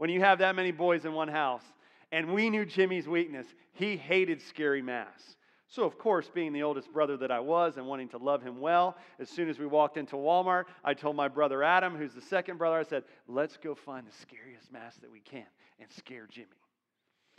when 0.00 0.08
you 0.08 0.20
have 0.20 0.38
that 0.38 0.56
many 0.56 0.70
boys 0.72 1.04
in 1.04 1.12
one 1.12 1.28
house. 1.28 1.62
And 2.10 2.32
we 2.32 2.48
knew 2.48 2.64
Jimmy's 2.64 3.06
weakness. 3.06 3.46
He 3.74 3.98
hated 3.98 4.40
scary 4.40 4.80
mass. 4.80 5.36
So, 5.68 5.84
of 5.84 5.98
course, 5.98 6.30
being 6.32 6.54
the 6.54 6.62
oldest 6.62 6.90
brother 6.90 7.18
that 7.18 7.30
I 7.30 7.40
was 7.40 7.76
and 7.76 7.86
wanting 7.86 8.08
to 8.08 8.16
love 8.16 8.42
him 8.42 8.60
well, 8.60 8.96
as 9.18 9.28
soon 9.28 9.50
as 9.50 9.58
we 9.58 9.66
walked 9.66 9.98
into 9.98 10.16
Walmart, 10.16 10.64
I 10.82 10.94
told 10.94 11.16
my 11.16 11.28
brother 11.28 11.62
Adam, 11.62 11.94
who's 11.94 12.14
the 12.14 12.22
second 12.22 12.56
brother, 12.56 12.78
I 12.78 12.82
said, 12.82 13.04
let's 13.28 13.58
go 13.58 13.74
find 13.74 14.06
the 14.06 14.16
scariest 14.22 14.72
mask 14.72 15.02
that 15.02 15.12
we 15.12 15.20
can 15.20 15.44
and 15.78 15.90
scare 15.92 16.26
Jimmy. 16.30 16.48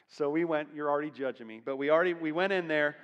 So 0.08 0.30
we 0.30 0.45
went, 0.45 0.69
you're 0.76 0.89
already 0.89 1.10
judging 1.10 1.47
me, 1.47 1.62
but 1.65 1.78
we 1.78 1.89
already 1.89 2.13
we 2.13 2.32
went 2.32 2.54
in 2.54 2.67
there 2.67 2.95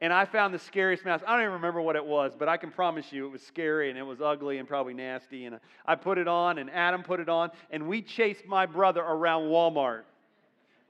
and 0.00 0.12
I 0.12 0.26
found 0.26 0.52
the 0.52 0.58
scariest 0.58 1.04
mask. 1.04 1.24
I 1.26 1.32
don't 1.32 1.42
even 1.42 1.54
remember 1.54 1.80
what 1.80 1.96
it 1.96 2.04
was, 2.04 2.32
but 2.38 2.48
I 2.48 2.56
can 2.56 2.70
promise 2.70 3.12
you 3.12 3.26
it 3.26 3.30
was 3.30 3.42
scary 3.42 3.88
and 3.88 3.98
it 3.98 4.02
was 4.02 4.20
ugly 4.20 4.58
and 4.58 4.68
probably 4.68 4.94
nasty. 4.94 5.46
And 5.46 5.54
uh, 5.54 5.58
I 5.86 5.94
put 5.94 6.18
it 6.18 6.28
on, 6.28 6.58
and 6.58 6.70
Adam 6.70 7.02
put 7.02 7.20
it 7.20 7.28
on, 7.28 7.50
and 7.70 7.88
we 7.88 8.02
chased 8.02 8.46
my 8.46 8.66
brother 8.66 9.00
around 9.00 9.44
Walmart. 9.44 10.02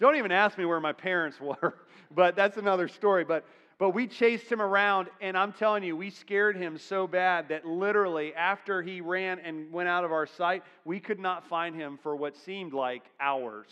Don't 0.01 0.17
even 0.17 0.33
ask 0.33 0.59
me 0.59 0.65
where 0.65 0.81
my 0.81 0.93
parents 0.93 1.41
were, 1.41 1.75
but 2.15 2.35
that's 2.35 2.57
another 2.57 2.89
story. 2.89 3.25
But 3.25 3.45
but 3.79 3.91
we 3.91 4.07
chased 4.07 4.51
him 4.51 4.63
around, 4.63 5.09
and 5.21 5.37
I'm 5.37 5.53
telling 5.53 5.85
you, 5.85 5.97
we 5.97 6.09
scared 6.09 6.57
him 6.57 6.79
so 6.79 7.07
bad 7.07 7.51
that 7.51 7.67
literally, 7.67 8.35
after 8.35 8.81
he 8.81 9.03
ran 9.03 9.39
and 9.41 9.71
went 9.71 9.87
out 9.87 10.03
of 10.03 10.13
our 10.13 10.27
sight, 10.27 10.63
we 10.87 10.99
could 10.99 11.19
not 11.19 11.47
find 11.47 11.77
him 11.77 11.99
for 12.03 12.17
what 12.17 12.35
seemed 12.39 12.73
like 12.73 13.03
hours. 13.21 13.69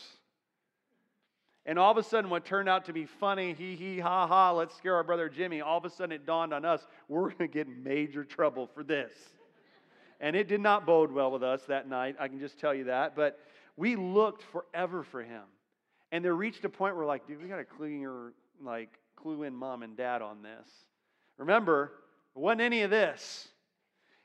And 1.67 1.79
all 1.79 1.91
of 1.91 1.97
a 1.97 2.03
sudden, 2.03 2.29
what 2.29 2.45
turned 2.45 2.69
out 2.69 2.85
to 2.87 2.93
be 2.93 3.07
funny, 3.07 3.55
hee 3.55 3.75
hee 3.75 3.99
ha 3.99 4.27
ha, 4.27 4.53
let's 4.53 4.77
scare 4.77 4.97
our 4.97 5.05
brother 5.05 5.29
Jimmy, 5.29 5.63
all 5.63 5.79
of 5.79 5.85
a 5.85 5.91
sudden 5.91 6.13
it 6.13 6.27
dawned 6.27 6.53
on 6.53 6.65
us, 6.65 6.87
we're 7.09 7.23
going 7.23 7.39
to 7.39 7.49
get 7.49 7.69
major 7.69 8.23
trouble 8.23 8.67
for 8.67 8.85
this. 8.85 9.13
And 10.21 10.37
it 10.37 10.47
did 10.47 10.61
not 10.61 10.85
bode 10.85 11.11
well 11.11 11.31
with 11.31 11.43
us 11.43 11.63
that 11.69 11.89
night, 11.89 12.17
I 12.21 12.29
can 12.29 12.39
just 12.39 12.59
tell 12.59 12.75
you 12.75 12.85
that. 12.85 13.17
But 13.17 13.39
we 13.77 13.97
looked 13.97 14.43
forever 14.43 15.03
for 15.03 15.23
him. 15.23 15.43
And 16.13 16.25
there 16.25 16.35
reached 16.35 16.65
a 16.65 16.69
point 16.69 16.97
where, 16.97 17.07
like, 17.07 17.27
dude, 17.27 17.43
we 17.43 17.49
got 17.49 17.57
to 17.57 17.65
clue, 17.65 18.33
like, 18.63 18.99
clue 19.17 19.43
in 19.43 19.55
mom 19.55 19.83
and 19.83 19.97
dad 19.97 20.23
on 20.23 20.43
this. 20.43 20.69
Remember, 21.39 21.93
it 22.37 22.39
wasn't 22.39 22.61
any 22.61 22.83
of 22.83 22.91
this. 22.91 23.49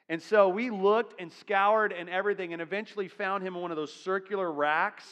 And 0.10 0.21
so 0.21 0.49
we 0.49 0.69
looked 0.69 1.19
and 1.21 1.32
scoured 1.32 1.93
and 1.93 2.10
everything 2.10 2.54
and 2.54 2.62
eventually 2.62 3.08
found 3.08 3.43
him 3.43 3.56
in 3.56 3.62
one 3.62 3.71
of 3.71 3.78
those 3.78 3.93
circular 3.93 4.52
racks 4.52 5.06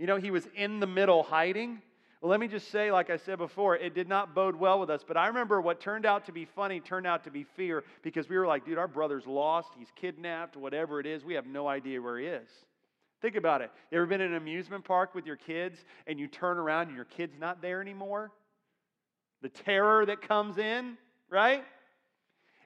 you 0.00 0.06
know, 0.06 0.16
he 0.16 0.30
was 0.30 0.48
in 0.56 0.80
the 0.80 0.86
middle 0.86 1.22
hiding. 1.22 1.82
Well, 2.22 2.30
let 2.30 2.40
me 2.40 2.48
just 2.48 2.70
say, 2.70 2.90
like 2.90 3.10
I 3.10 3.18
said 3.18 3.36
before, 3.36 3.76
it 3.76 3.94
did 3.94 4.08
not 4.08 4.34
bode 4.34 4.56
well 4.56 4.80
with 4.80 4.88
us. 4.88 5.04
But 5.06 5.18
I 5.18 5.26
remember 5.26 5.60
what 5.60 5.78
turned 5.78 6.06
out 6.06 6.24
to 6.24 6.32
be 6.32 6.46
funny 6.46 6.80
turned 6.80 7.06
out 7.06 7.22
to 7.24 7.30
be 7.30 7.44
fear 7.44 7.84
because 8.00 8.26
we 8.26 8.38
were 8.38 8.46
like, 8.46 8.64
dude, 8.64 8.78
our 8.78 8.88
brother's 8.88 9.26
lost. 9.26 9.68
He's 9.78 9.92
kidnapped, 9.94 10.56
whatever 10.56 11.00
it 11.00 11.06
is. 11.06 11.22
We 11.22 11.34
have 11.34 11.46
no 11.46 11.68
idea 11.68 12.00
where 12.00 12.18
he 12.18 12.24
is. 12.24 12.48
Think 13.20 13.36
about 13.36 13.60
it. 13.60 13.70
You 13.90 13.98
ever 13.98 14.06
been 14.06 14.22
in 14.22 14.30
an 14.30 14.38
amusement 14.38 14.86
park 14.86 15.14
with 15.14 15.26
your 15.26 15.36
kids 15.36 15.84
and 16.06 16.18
you 16.18 16.28
turn 16.28 16.56
around 16.56 16.86
and 16.86 16.96
your 16.96 17.04
kid's 17.04 17.38
not 17.38 17.60
there 17.60 17.82
anymore? 17.82 18.32
The 19.42 19.50
terror 19.50 20.06
that 20.06 20.22
comes 20.22 20.56
in, 20.56 20.96
right? 21.28 21.62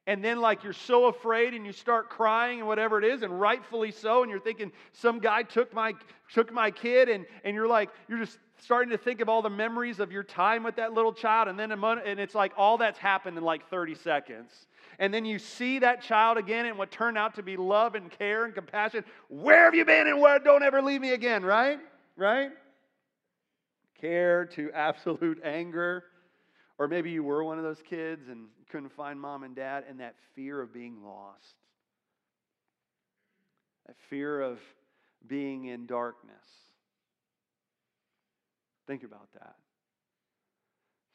And 0.06 0.22
then 0.22 0.40
like 0.40 0.62
you're 0.62 0.72
so 0.72 1.06
afraid 1.06 1.54
and 1.54 1.64
you 1.64 1.72
start 1.72 2.10
crying 2.10 2.58
and 2.58 2.68
whatever 2.68 2.98
it 2.98 3.04
is 3.04 3.22
and 3.22 3.40
rightfully 3.40 3.90
so 3.90 4.22
and 4.22 4.30
you're 4.30 4.40
thinking 4.40 4.70
some 4.92 5.18
guy 5.18 5.42
took 5.42 5.72
my 5.72 5.94
took 6.32 6.52
my 6.52 6.70
kid 6.70 7.08
and 7.08 7.24
and 7.44 7.54
you're 7.54 7.68
like 7.68 7.90
you're 8.08 8.18
just 8.18 8.38
starting 8.64 8.90
to 8.90 8.98
think 8.98 9.20
of 9.20 9.28
all 9.28 9.42
the 9.42 9.50
memories 9.50 10.00
of 10.00 10.10
your 10.12 10.22
time 10.22 10.62
with 10.62 10.76
that 10.76 10.92
little 10.92 11.12
child 11.12 11.48
and 11.48 11.58
then 11.58 11.72
a 11.72 11.76
month, 11.76 12.02
and 12.04 12.18
it's 12.18 12.34
like 12.34 12.52
all 12.56 12.78
that's 12.78 12.98
happened 12.98 13.36
in 13.36 13.44
like 13.44 13.68
30 13.68 13.94
seconds. 13.94 14.66
And 14.98 15.12
then 15.12 15.24
you 15.24 15.38
see 15.38 15.80
that 15.80 16.02
child 16.02 16.38
again 16.38 16.66
and 16.66 16.78
what 16.78 16.90
turned 16.90 17.18
out 17.18 17.34
to 17.34 17.42
be 17.42 17.56
love 17.56 17.94
and 17.94 18.10
care 18.10 18.44
and 18.44 18.54
compassion. 18.54 19.04
Where 19.28 19.64
have 19.64 19.74
you 19.74 19.84
been 19.84 20.06
and 20.06 20.20
where 20.20 20.38
don't 20.38 20.62
ever 20.62 20.80
leave 20.80 21.00
me 21.00 21.12
again 21.12 21.44
right? 21.44 21.78
Right? 22.16 22.52
Care 24.00 24.46
to 24.46 24.70
absolute 24.72 25.40
anger 25.44 26.04
or 26.78 26.88
maybe 26.88 27.10
you 27.10 27.22
were 27.22 27.44
one 27.44 27.58
of 27.58 27.64
those 27.64 27.82
kids 27.88 28.28
and 28.28 28.46
couldn't 28.70 28.92
find 28.92 29.20
mom 29.20 29.44
and 29.44 29.54
dad, 29.54 29.84
and 29.88 30.00
that 30.00 30.16
fear 30.34 30.60
of 30.60 30.72
being 30.72 31.04
lost. 31.04 31.54
That 33.86 33.96
fear 34.10 34.40
of 34.40 34.58
being 35.26 35.66
in 35.66 35.86
darkness. 35.86 36.34
Think 38.86 39.04
about 39.04 39.32
that. 39.34 39.54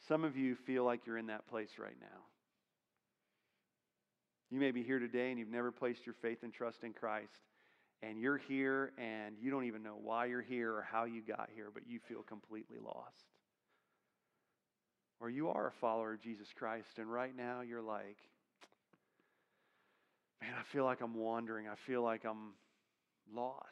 Some 0.08 0.24
of 0.24 0.38
you 0.38 0.56
feel 0.56 0.86
like 0.86 1.06
you're 1.06 1.18
in 1.18 1.28
that 1.28 1.48
place 1.48 1.72
right 1.78 1.98
now. 2.00 2.08
You 4.50 4.60
may 4.60 4.72
be 4.72 4.82
here 4.82 4.98
today 4.98 5.30
and 5.30 5.38
you've 5.38 5.50
never 5.50 5.72
placed 5.72 6.06
your 6.06 6.16
faith 6.22 6.40
and 6.42 6.52
trust 6.52 6.84
in 6.84 6.94
Christ. 6.94 7.44
And 8.02 8.20
you're 8.20 8.38
here 8.38 8.92
and 8.98 9.36
you 9.40 9.52
don't 9.52 9.66
even 9.66 9.84
know 9.84 9.98
why 10.02 10.26
you're 10.26 10.42
here 10.42 10.74
or 10.74 10.88
how 10.90 11.04
you 11.04 11.22
got 11.22 11.50
here, 11.54 11.68
but 11.72 11.84
you 11.88 12.00
feel 12.08 12.24
completely 12.24 12.78
lost 12.84 13.26
or 15.20 15.30
you 15.30 15.50
are 15.50 15.68
a 15.68 15.74
follower 15.82 16.14
of 16.14 16.22
Jesus 16.22 16.48
Christ, 16.58 16.98
and 16.98 17.12
right 17.12 17.36
now 17.36 17.62
you're 17.62 17.82
like, 17.82 18.18
man, 20.42 20.52
I 20.58 20.64
feel 20.74 20.86
like 20.86 21.02
I'm 21.02 21.16
wandering. 21.16 21.68
I 21.68 21.76
feel 21.86 22.02
like 22.02 22.26
I'm 22.26 22.54
lost. 23.34 23.66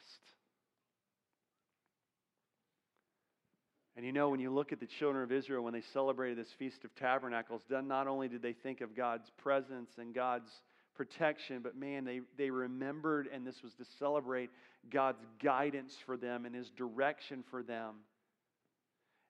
And 3.96 4.06
you 4.06 4.12
know, 4.12 4.28
when 4.28 4.38
you 4.38 4.52
look 4.52 4.72
at 4.72 4.78
the 4.78 4.86
children 5.00 5.24
of 5.24 5.32
Israel 5.32 5.64
when 5.64 5.72
they 5.72 5.82
celebrated 5.92 6.38
this 6.38 6.52
Feast 6.56 6.84
of 6.84 6.94
Tabernacles, 6.94 7.62
not 7.68 8.06
only 8.06 8.28
did 8.28 8.42
they 8.42 8.52
think 8.52 8.80
of 8.80 8.94
God's 8.94 9.28
presence 9.38 9.90
and 9.98 10.14
God's 10.14 10.50
protection, 10.94 11.62
but 11.62 11.76
man, 11.76 12.04
they, 12.04 12.20
they 12.36 12.50
remembered, 12.50 13.28
and 13.32 13.44
this 13.44 13.56
was 13.62 13.72
to 13.74 13.84
celebrate 13.98 14.50
God's 14.88 15.24
guidance 15.42 15.96
for 16.06 16.16
them 16.16 16.46
and 16.46 16.54
His 16.54 16.70
direction 16.70 17.42
for 17.50 17.64
them. 17.64 17.94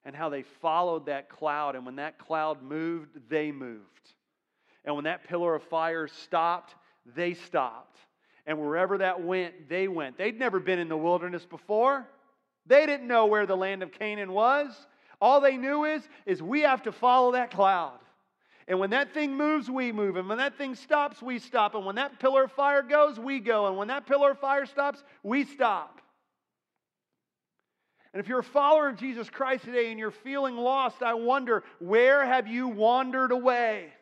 And 0.08 0.16
how 0.16 0.30
they 0.30 0.40
followed 0.40 1.04
that 1.04 1.28
cloud, 1.28 1.76
and 1.76 1.84
when 1.84 1.96
that 1.96 2.16
cloud 2.16 2.62
moved, 2.62 3.10
they 3.28 3.52
moved. 3.52 4.14
And 4.86 4.94
when 4.94 5.04
that 5.04 5.28
pillar 5.28 5.54
of 5.54 5.62
fire 5.64 6.08
stopped, 6.08 6.74
they 7.14 7.34
stopped. 7.34 7.98
And 8.46 8.58
wherever 8.58 8.96
that 8.96 9.22
went, 9.22 9.68
they 9.68 9.86
went. 9.86 10.16
They'd 10.16 10.38
never 10.38 10.60
been 10.60 10.78
in 10.78 10.88
the 10.88 10.96
wilderness 10.96 11.44
before. 11.44 12.08
They 12.64 12.86
didn't 12.86 13.06
know 13.06 13.26
where 13.26 13.44
the 13.44 13.54
land 13.54 13.82
of 13.82 13.92
Canaan 13.92 14.32
was. 14.32 14.74
All 15.20 15.42
they 15.42 15.58
knew 15.58 15.84
is, 15.84 16.08
is 16.24 16.42
we 16.42 16.62
have 16.62 16.84
to 16.84 16.92
follow 16.92 17.32
that 17.32 17.50
cloud. 17.50 17.98
And 18.66 18.78
when 18.78 18.88
that 18.88 19.12
thing 19.12 19.36
moves, 19.36 19.70
we 19.70 19.92
move. 19.92 20.16
And 20.16 20.26
when 20.26 20.38
that 20.38 20.56
thing 20.56 20.74
stops, 20.74 21.20
we 21.20 21.38
stop. 21.38 21.74
And 21.74 21.84
when 21.84 21.96
that 21.96 22.18
pillar 22.18 22.44
of 22.44 22.52
fire 22.52 22.82
goes, 22.82 23.20
we 23.20 23.40
go. 23.40 23.66
And 23.66 23.76
when 23.76 23.88
that 23.88 24.06
pillar 24.06 24.30
of 24.30 24.38
fire 24.38 24.64
stops, 24.64 25.04
we 25.22 25.44
stop. 25.44 26.00
And 28.18 28.24
if 28.24 28.28
you're 28.28 28.40
a 28.40 28.42
follower 28.42 28.88
of 28.88 28.96
Jesus 28.96 29.30
Christ 29.30 29.62
today 29.62 29.92
and 29.92 29.98
you're 30.00 30.10
feeling 30.10 30.56
lost, 30.56 31.04
I 31.04 31.14
wonder 31.14 31.62
where 31.78 32.26
have 32.26 32.48
you 32.48 32.66
wandered 32.66 33.30
away? 33.30 33.92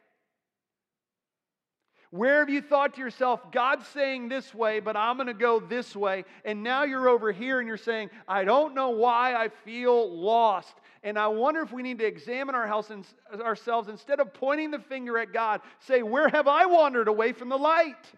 Where 2.09 2.39
have 2.39 2.49
you 2.49 2.63
thought 2.63 2.95
to 2.95 3.01
yourself, 3.03 3.53
God's 3.53 3.87
saying 3.89 4.31
this 4.31 4.55
way, 4.55 4.81
but 4.81 4.97
I'm 4.97 5.17
going 5.17 5.27
to 5.27 5.35
go 5.35 5.61
this 5.61 5.95
way? 5.95 6.25
And 6.47 6.63
now 6.63 6.85
you're 6.85 7.11
over 7.11 7.31
here 7.31 7.59
and 7.59 7.69
you're 7.69 7.77
saying, 7.77 8.09
I 8.27 8.45
don't 8.45 8.75
know 8.75 8.89
why 8.89 9.35
I 9.35 9.51
feel 9.51 10.11
lost. 10.11 10.77
And 11.03 11.19
I 11.19 11.27
wonder 11.27 11.61
if 11.61 11.71
we 11.71 11.83
need 11.83 11.99
to 11.99 12.07
examine 12.07 12.55
our 12.55 12.67
house 12.67 12.89
and, 12.89 13.07
ourselves 13.39 13.91
instead 13.91 14.19
of 14.19 14.33
pointing 14.33 14.71
the 14.71 14.79
finger 14.79 15.19
at 15.19 15.35
God, 15.35 15.61
say, 15.81 16.03
Where 16.03 16.31
have 16.31 16.49
I 16.49 16.65
wandered 16.65 17.09
away 17.09 17.35
from 17.35 17.51
the 17.51 17.59
light? 17.59 18.15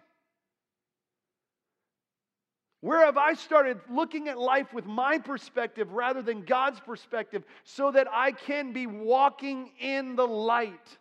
Where 2.81 3.05
have 3.05 3.17
I 3.17 3.33
started 3.33 3.79
looking 3.89 4.29
at 4.29 4.37
life 4.37 4.73
with 4.73 4.85
my 4.85 5.17
perspective 5.17 5.91
rather 5.91 6.21
than 6.21 6.43
God's 6.43 6.79
perspective 6.79 7.43
so 7.65 7.91
that 7.91 8.07
I 8.09 8.31
can 8.31 8.71
be 8.71 8.87
walking 8.87 9.71
in 9.79 10.15
the 10.15 10.27
light? 10.27 10.97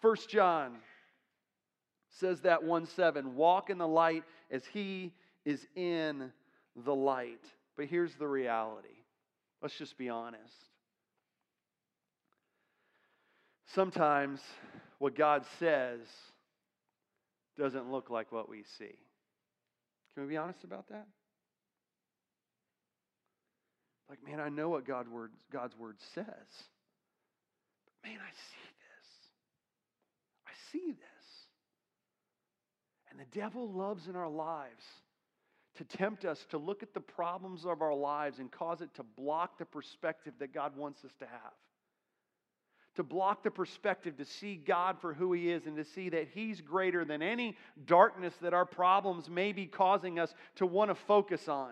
First 0.00 0.30
John 0.30 0.76
says 2.08 2.40
that 2.42 2.62
1 2.64 2.86
7 2.86 3.34
walk 3.36 3.68
in 3.68 3.76
the 3.76 3.86
light 3.86 4.24
as 4.50 4.64
he 4.64 5.12
is 5.44 5.66
in 5.76 6.32
the 6.84 6.94
light. 6.94 7.44
But 7.76 7.86
here's 7.86 8.14
the 8.14 8.26
reality. 8.26 8.88
Let's 9.60 9.76
just 9.76 9.98
be 9.98 10.08
honest. 10.08 10.54
Sometimes 13.66 14.40
what 14.98 15.14
God 15.14 15.44
says 15.58 16.00
doesn't 17.58 17.90
look 17.90 18.08
like 18.08 18.32
what 18.32 18.48
we 18.48 18.62
see. 18.78 18.96
Can 20.14 20.22
we 20.22 20.30
be 20.30 20.36
honest 20.36 20.64
about 20.64 20.88
that? 20.88 21.06
Like, 24.08 24.24
man, 24.26 24.40
I 24.40 24.48
know 24.48 24.70
what 24.70 24.86
word, 24.86 25.32
God's 25.52 25.76
word 25.76 25.96
says. 26.14 26.24
But 27.84 28.10
man, 28.10 28.18
I 28.18 28.30
see 28.30 28.68
this. 28.86 29.08
I 30.46 30.52
see 30.72 30.92
this. 30.92 31.08
And 33.10 33.20
the 33.20 33.38
devil 33.38 33.70
loves 33.70 34.08
in 34.08 34.16
our 34.16 34.28
lives 34.28 34.84
to 35.76 35.84
tempt 35.84 36.24
us 36.24 36.44
to 36.50 36.58
look 36.58 36.82
at 36.82 36.94
the 36.94 37.00
problems 37.00 37.64
of 37.64 37.82
our 37.82 37.94
lives 37.94 38.38
and 38.38 38.50
cause 38.50 38.80
it 38.80 38.92
to 38.94 39.02
block 39.02 39.58
the 39.58 39.64
perspective 39.64 40.34
that 40.40 40.52
God 40.52 40.76
wants 40.76 41.04
us 41.04 41.12
to 41.20 41.26
have. 41.26 41.52
To 42.96 43.04
block 43.04 43.44
the 43.44 43.50
perspective, 43.50 44.16
to 44.16 44.24
see 44.24 44.56
God 44.56 44.96
for 45.00 45.14
who 45.14 45.32
He 45.32 45.52
is, 45.52 45.66
and 45.66 45.76
to 45.76 45.84
see 45.84 46.08
that 46.08 46.28
He's 46.34 46.60
greater 46.60 47.04
than 47.04 47.22
any 47.22 47.56
darkness 47.86 48.34
that 48.42 48.54
our 48.54 48.66
problems 48.66 49.28
may 49.28 49.52
be 49.52 49.66
causing 49.66 50.18
us 50.18 50.34
to 50.56 50.66
want 50.66 50.90
to 50.90 50.96
focus 50.96 51.48
on. 51.48 51.70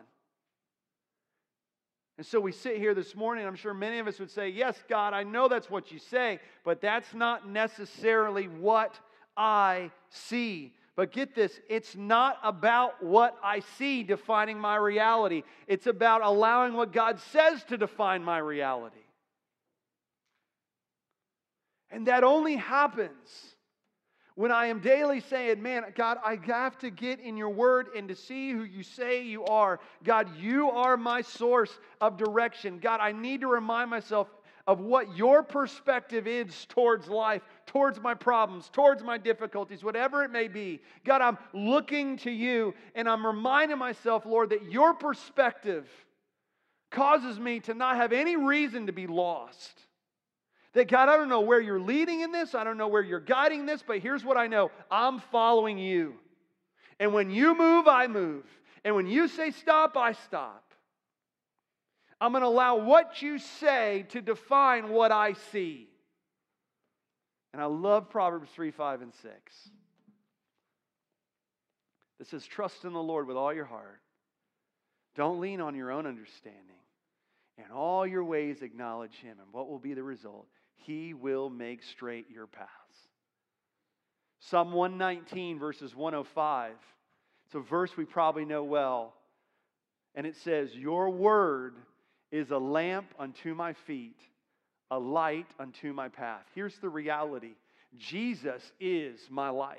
And 2.19 2.27
so 2.27 2.41
we 2.41 2.53
sit 2.53 2.79
here 2.79 2.95
this 2.95 3.15
morning. 3.15 3.47
I'm 3.47 3.57
sure 3.57 3.75
many 3.75 3.99
of 3.99 4.07
us 4.07 4.19
would 4.19 4.31
say, 4.31 4.49
Yes, 4.49 4.83
God, 4.89 5.13
I 5.13 5.23
know 5.23 5.49
that's 5.49 5.71
what 5.71 5.93
you 5.93 5.99
say, 5.99 6.41
but 6.65 6.81
that's 6.81 7.13
not 7.13 7.49
necessarily 7.49 8.49
what 8.49 8.99
I 9.37 9.91
see. 10.09 10.73
But 10.95 11.13
get 11.13 11.35
this, 11.35 11.61
it's 11.69 11.95
not 11.95 12.39
about 12.43 13.05
what 13.05 13.37
I 13.45 13.61
see 13.77 14.03
defining 14.03 14.59
my 14.59 14.77
reality. 14.77 15.43
It's 15.67 15.87
about 15.87 16.23
allowing 16.23 16.73
what 16.73 16.91
God 16.91 17.21
says 17.21 17.63
to 17.65 17.77
define 17.77 18.25
my 18.25 18.39
reality. 18.39 18.97
And 21.91 22.07
that 22.07 22.25
only 22.25 22.57
happens 22.57 23.56
when 24.37 24.53
I 24.53 24.67
am 24.67 24.81
daily 24.81 25.21
saying, 25.21 25.61
Man, 25.61 25.85
God, 25.95 26.19
I 26.25 26.39
have 26.47 26.79
to 26.79 26.91
get 26.91 27.21
in 27.21 27.37
your 27.37 27.51
word 27.51 27.89
and 27.97 28.07
to 28.09 28.15
see 28.15 28.53
who 28.53 28.63
you 28.63 28.83
say 28.83 29.23
you 29.23 29.45
are. 29.45 29.81
God, 30.05 30.29
you 30.39 30.71
are 30.71 30.97
my 30.97 31.23
source 31.23 31.77
of 32.01 32.17
direction. 32.17 32.79
God, 32.79 33.01
I 33.01 33.13
need 33.13 33.41
to 33.41 33.49
remind 33.49 33.91
myself 33.91 34.29
of 34.67 34.81
what 34.81 35.17
your 35.17 35.43
perspective 35.43 36.27
is 36.27 36.67
towards 36.67 37.09
life, 37.09 37.43
towards 37.67 38.01
my 38.01 38.15
problems, 38.15 38.69
towards 38.69 39.03
my 39.03 39.17
difficulties, 39.17 39.83
whatever 39.83 40.25
it 40.25 40.31
may 40.31 40.49
be. 40.49 40.81
God, 41.05 41.23
I'm 41.23 41.39
looking 41.53 42.17
to 42.19 42.31
you 42.31 42.75
and 42.95 43.09
I'm 43.09 43.25
reminding 43.25 43.79
myself, 43.79 44.27
Lord, 44.27 44.51
that 44.51 44.71
your 44.71 44.93
perspective 44.93 45.89
causes 46.91 47.39
me 47.39 47.61
to 47.61 47.75
not 47.75 47.97
have 47.97 48.13
any 48.13 48.37
reason 48.37 48.87
to 48.87 48.93
be 48.93 49.07
lost. 49.07 49.86
That 50.77 50.89
God, 50.89 51.09
I 51.09 51.17
don't 51.17 51.31
know 51.31 51.41
where 51.41 51.59
you're 51.59 51.81
leading 51.81 52.21
in 52.21 52.33
this, 52.33 52.55
I 52.55 52.63
don't 52.63 52.77
know 52.77 52.89
where 52.89 53.03
you're 53.03 53.19
guiding 53.19 53.65
this, 53.65 53.83
but 53.85 54.01
here's 54.01 54.23
what 54.23 54.37
I 54.37 54.47
know 54.47 54.71
I'm 54.91 55.21
following 55.21 55.79
you. 55.79 56.17
And 57.01 57.15
when 57.15 57.31
you 57.31 57.57
move, 57.57 57.89
I 57.89 58.09
move. 58.09 58.45
And 58.85 58.95
when 58.95 59.07
you 59.07 59.27
say 59.27 59.53
stop, 59.53 59.97
I 59.97 60.13
stop. 60.13 60.75
I'm 62.21 62.33
going 62.33 62.43
to 62.43 62.49
allow 62.49 62.77
what 62.77 63.23
you 63.23 63.39
say 63.39 64.05
to 64.11 64.21
define 64.21 64.91
what 64.91 65.13
I 65.13 65.33
see. 65.51 65.89
And 67.55 67.63
I 67.63 67.67
love 67.67 68.11
Proverbs 68.11 68.51
3, 68.55 68.71
5, 68.71 69.01
and 69.01 69.15
6. 69.15 69.33
That 72.19 72.29
says, 72.29 72.47
Trust 72.47 72.85
in 72.85 72.93
the 72.93 73.03
Lord 73.03 73.27
with 73.27 73.39
all 73.39 73.53
your 73.53 73.65
heart. 73.65 74.03
Don't 75.15 75.41
lean 75.41 75.63
on 75.63 75.75
your 75.75 75.91
own 75.91 76.07
understanding. 76.07 76.61
In 77.57 77.73
all 77.73 78.07
your 78.07 78.25
ways, 78.25 78.61
acknowledge 78.61 79.17
Him. 79.23 79.39
And 79.43 79.51
what 79.53 79.71
will 79.71 79.79
be 79.79 79.95
the 79.95 80.03
result? 80.03 80.49
He 80.85 81.15
will 81.15 81.51
make 81.51 81.83
straight 81.83 82.31
your 82.31 82.47
paths. 82.47 82.71
Psalm 84.41 84.73
119, 84.73 85.59
verses 85.59 85.95
105. 85.95 86.75
It's 87.47 87.55
a 87.55 87.61
verse 87.61 87.97
we 87.97 88.05
probably 88.05 88.45
know 88.45 88.65
well. 88.65 89.15
And 90.15 90.27
it 90.27 90.37
says, 90.37 90.75
Your 90.75 91.11
word 91.11 91.75
is 92.31 92.51
a 92.51 92.59
lamp 92.59 93.15
unto 93.19 93.55
my 93.55 93.73
feet, 93.73 94.21
a 94.91 94.99
light 94.99 95.47
unto 95.59 95.93
my 95.93 96.09
path. 96.09 96.45
Here's 96.55 96.79
the 96.79 96.89
reality 96.89 97.55
Jesus 97.97 98.73
is 98.81 99.21
my 99.31 99.49
light. 99.49 99.79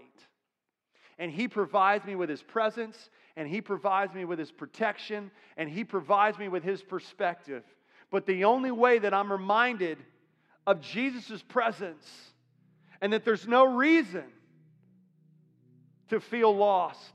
And 1.20 1.32
He 1.32 1.48
provides 1.48 2.06
me 2.06 2.16
with 2.16 2.30
His 2.30 2.44
presence, 2.44 3.10
and 3.36 3.48
He 3.48 3.62
provides 3.62 4.14
me 4.14 4.26
with 4.26 4.40
His 4.40 4.52
protection, 4.52 5.32
and 5.56 5.70
He 5.70 5.84
provides 5.84 6.38
me 6.38 6.48
with 6.48 6.64
His 6.64 6.82
perspective. 6.84 7.64
But 8.12 8.26
the 8.26 8.46
only 8.46 8.72
way 8.72 9.00
that 9.00 9.14
I'm 9.14 9.32
reminded 9.32 9.98
of 10.68 10.82
Jesus' 10.82 11.42
presence 11.42 12.06
and 13.02 13.14
that 13.14 13.26
there's 13.26 13.48
no 13.48 13.66
reason 13.66 14.26
to 16.10 16.20
feel 16.20 16.56
lost, 16.56 17.14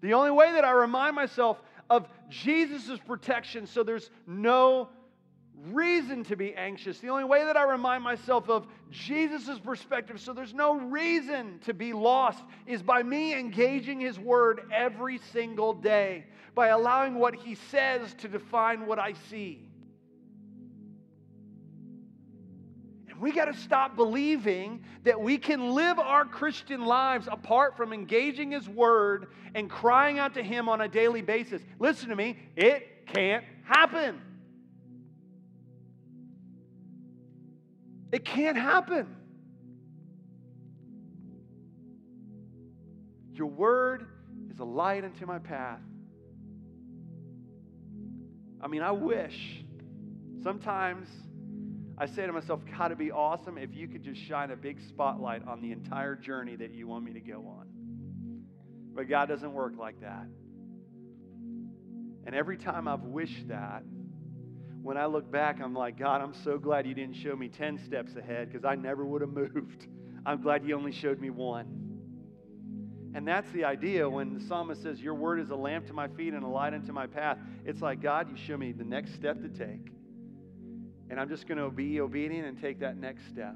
the 0.00 0.14
only 0.14 0.30
way 0.30 0.52
that 0.52 0.64
I 0.64 0.72
remind 0.72 1.14
myself 1.14 1.62
of 1.88 2.08
Jesus' 2.28 2.98
protection, 3.06 3.66
so 3.66 3.82
there's 3.82 4.10
no 4.26 4.88
reason 5.70 6.24
to 6.24 6.36
be 6.36 6.54
anxious. 6.54 6.98
The 6.98 7.08
only 7.08 7.24
way 7.24 7.44
that 7.44 7.56
I 7.56 7.62
remind 7.64 8.02
myself 8.02 8.48
of 8.48 8.66
Jesus' 8.90 9.58
perspective, 9.58 10.20
so 10.20 10.32
there's 10.32 10.54
no 10.54 10.74
reason 10.74 11.58
to 11.60 11.72
be 11.72 11.92
lost, 11.92 12.42
is 12.66 12.82
by 12.82 13.02
me 13.02 13.34
engaging 13.34 14.00
His 14.00 14.18
Word 14.18 14.62
every 14.72 15.18
single 15.32 15.72
day, 15.72 16.24
by 16.54 16.68
allowing 16.68 17.14
what 17.14 17.34
He 17.34 17.54
says 17.54 18.14
to 18.14 18.28
define 18.28 18.86
what 18.86 18.98
I 18.98 19.14
see. 19.30 19.68
We 23.24 23.32
got 23.32 23.46
to 23.46 23.56
stop 23.56 23.96
believing 23.96 24.84
that 25.04 25.18
we 25.18 25.38
can 25.38 25.70
live 25.70 25.98
our 25.98 26.26
Christian 26.26 26.84
lives 26.84 27.26
apart 27.32 27.74
from 27.74 27.94
engaging 27.94 28.50
His 28.50 28.68
Word 28.68 29.28
and 29.54 29.70
crying 29.70 30.18
out 30.18 30.34
to 30.34 30.42
Him 30.42 30.68
on 30.68 30.82
a 30.82 30.88
daily 30.88 31.22
basis. 31.22 31.62
Listen 31.78 32.10
to 32.10 32.16
me, 32.16 32.36
it 32.54 33.06
can't 33.06 33.42
happen. 33.64 34.20
It 38.12 38.26
can't 38.26 38.58
happen. 38.58 39.16
Your 43.32 43.46
Word 43.46 44.06
is 44.50 44.58
a 44.58 44.64
light 44.64 45.02
unto 45.02 45.24
my 45.24 45.38
path. 45.38 45.80
I 48.60 48.68
mean, 48.68 48.82
I 48.82 48.90
wish 48.90 49.64
sometimes 50.42 51.08
I 51.96 52.06
say 52.06 52.26
to 52.26 52.32
myself, 52.32 52.60
God, 52.76 52.86
it'd 52.86 52.98
be 52.98 53.12
awesome 53.12 53.56
if 53.56 53.74
you 53.74 53.86
could 53.86 54.02
just 54.02 54.20
shine 54.20 54.50
a 54.50 54.56
big 54.56 54.80
spotlight 54.88 55.46
on 55.46 55.60
the 55.60 55.70
entire 55.70 56.16
journey 56.16 56.56
that 56.56 56.72
you 56.72 56.88
want 56.88 57.04
me 57.04 57.12
to 57.12 57.20
go 57.20 57.46
on. 57.46 57.68
But 58.94 59.08
God 59.08 59.28
doesn't 59.28 59.52
work 59.52 59.74
like 59.78 60.00
that. 60.00 60.26
And 62.26 62.34
every 62.34 62.56
time 62.56 62.88
I've 62.88 63.02
wished 63.02 63.48
that, 63.48 63.84
when 64.82 64.96
I 64.96 65.06
look 65.06 65.30
back, 65.30 65.60
I'm 65.62 65.74
like, 65.74 65.98
God, 65.98 66.20
I'm 66.20 66.34
so 66.42 66.58
glad 66.58 66.86
you 66.86 66.94
didn't 66.94 67.16
show 67.16 67.34
me 67.36 67.48
10 67.48 67.78
steps 67.86 68.16
ahead 68.16 68.50
because 68.50 68.64
I 68.64 68.74
never 68.74 69.04
would 69.04 69.20
have 69.20 69.30
moved. 69.32 69.86
I'm 70.26 70.42
glad 70.42 70.64
you 70.64 70.76
only 70.76 70.92
showed 70.92 71.20
me 71.20 71.30
one. 71.30 71.84
And 73.14 73.28
that's 73.28 73.50
the 73.52 73.64
idea 73.64 74.08
when 74.08 74.34
the 74.34 74.40
psalmist 74.40 74.82
says, 74.82 75.00
Your 75.00 75.14
word 75.14 75.38
is 75.38 75.50
a 75.50 75.54
lamp 75.54 75.86
to 75.86 75.92
my 75.92 76.08
feet 76.08 76.34
and 76.34 76.42
a 76.42 76.48
light 76.48 76.74
unto 76.74 76.92
my 76.92 77.06
path. 77.06 77.38
It's 77.64 77.80
like, 77.80 78.02
God, 78.02 78.28
you 78.28 78.36
show 78.36 78.56
me 78.56 78.72
the 78.72 78.84
next 78.84 79.14
step 79.14 79.40
to 79.40 79.48
take. 79.48 79.92
And 81.10 81.20
I'm 81.20 81.28
just 81.28 81.46
going 81.46 81.58
to 81.58 81.70
be 81.70 82.00
obedient 82.00 82.46
and 82.46 82.60
take 82.60 82.80
that 82.80 82.96
next 82.96 83.26
step. 83.28 83.54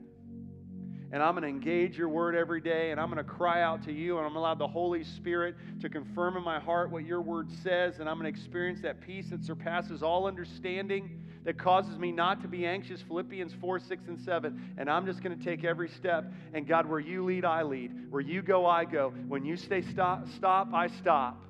And 1.11 1.23
I'm 1.23 1.33
going 1.33 1.43
to 1.43 1.49
engage 1.49 1.97
your 1.97 2.11
word 2.11 2.35
every 2.35 2.61
day, 2.61 2.91
and 2.91 3.01
I'm 3.01 3.11
going 3.11 3.25
to 3.25 3.31
cry 3.31 3.63
out 3.63 3.83
to 3.85 3.93
you, 3.93 4.19
and 4.19 4.27
I'm 4.27 4.35
going 4.35 4.35
to 4.35 4.41
allow 4.41 4.55
the 4.55 4.69
Holy 4.69 5.05
Spirit 5.05 5.55
to 5.81 5.89
confirm 5.89 6.37
in 6.37 6.43
my 6.43 6.61
heart 6.61 6.91
what 6.91 7.07
your 7.07 7.23
word 7.23 7.51
says, 7.63 7.99
and 7.99 8.09
I'm 8.09 8.19
going 8.21 8.31
to 8.31 8.39
experience 8.39 8.83
that 8.83 9.01
peace 9.01 9.31
that 9.31 9.43
surpasses 9.43 10.03
all 10.03 10.27
understanding 10.27 11.25
that 11.45 11.57
causes 11.59 11.97
me 11.99 12.13
not 12.13 12.43
to 12.43 12.49
be 12.49 12.67
anxious 12.67 13.01
Philippians 13.01 13.55
4, 13.59 13.79
6, 13.79 14.09
and 14.09 14.21
7. 14.21 14.75
And 14.77 14.91
I'm 14.91 15.07
just 15.07 15.23
going 15.23 15.39
to 15.39 15.43
take 15.43 15.65
every 15.65 15.89
step. 15.89 16.31
And 16.53 16.67
God, 16.67 16.87
where 16.87 17.01
you 17.01 17.25
lead, 17.25 17.47
I 17.47 17.63
lead. 17.63 18.11
Where 18.11 18.21
you 18.21 18.43
go, 18.43 18.67
I 18.67 18.85
go. 18.85 19.15
When 19.29 19.47
you 19.47 19.57
say 19.57 19.81
stop, 19.81 20.27
stop, 20.37 20.75
I 20.75 20.89
stop. 20.89 21.43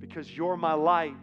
Because 0.00 0.28
you're 0.36 0.56
my 0.56 0.72
light. 0.72 1.14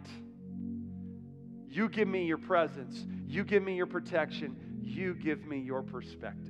You 1.68 1.90
give 1.90 2.08
me 2.08 2.24
your 2.24 2.38
presence. 2.38 3.04
You 3.36 3.44
give 3.44 3.62
me 3.62 3.76
your 3.76 3.84
protection. 3.84 4.56
You 4.82 5.12
give 5.12 5.44
me 5.44 5.58
your 5.58 5.82
perspective. 5.82 6.45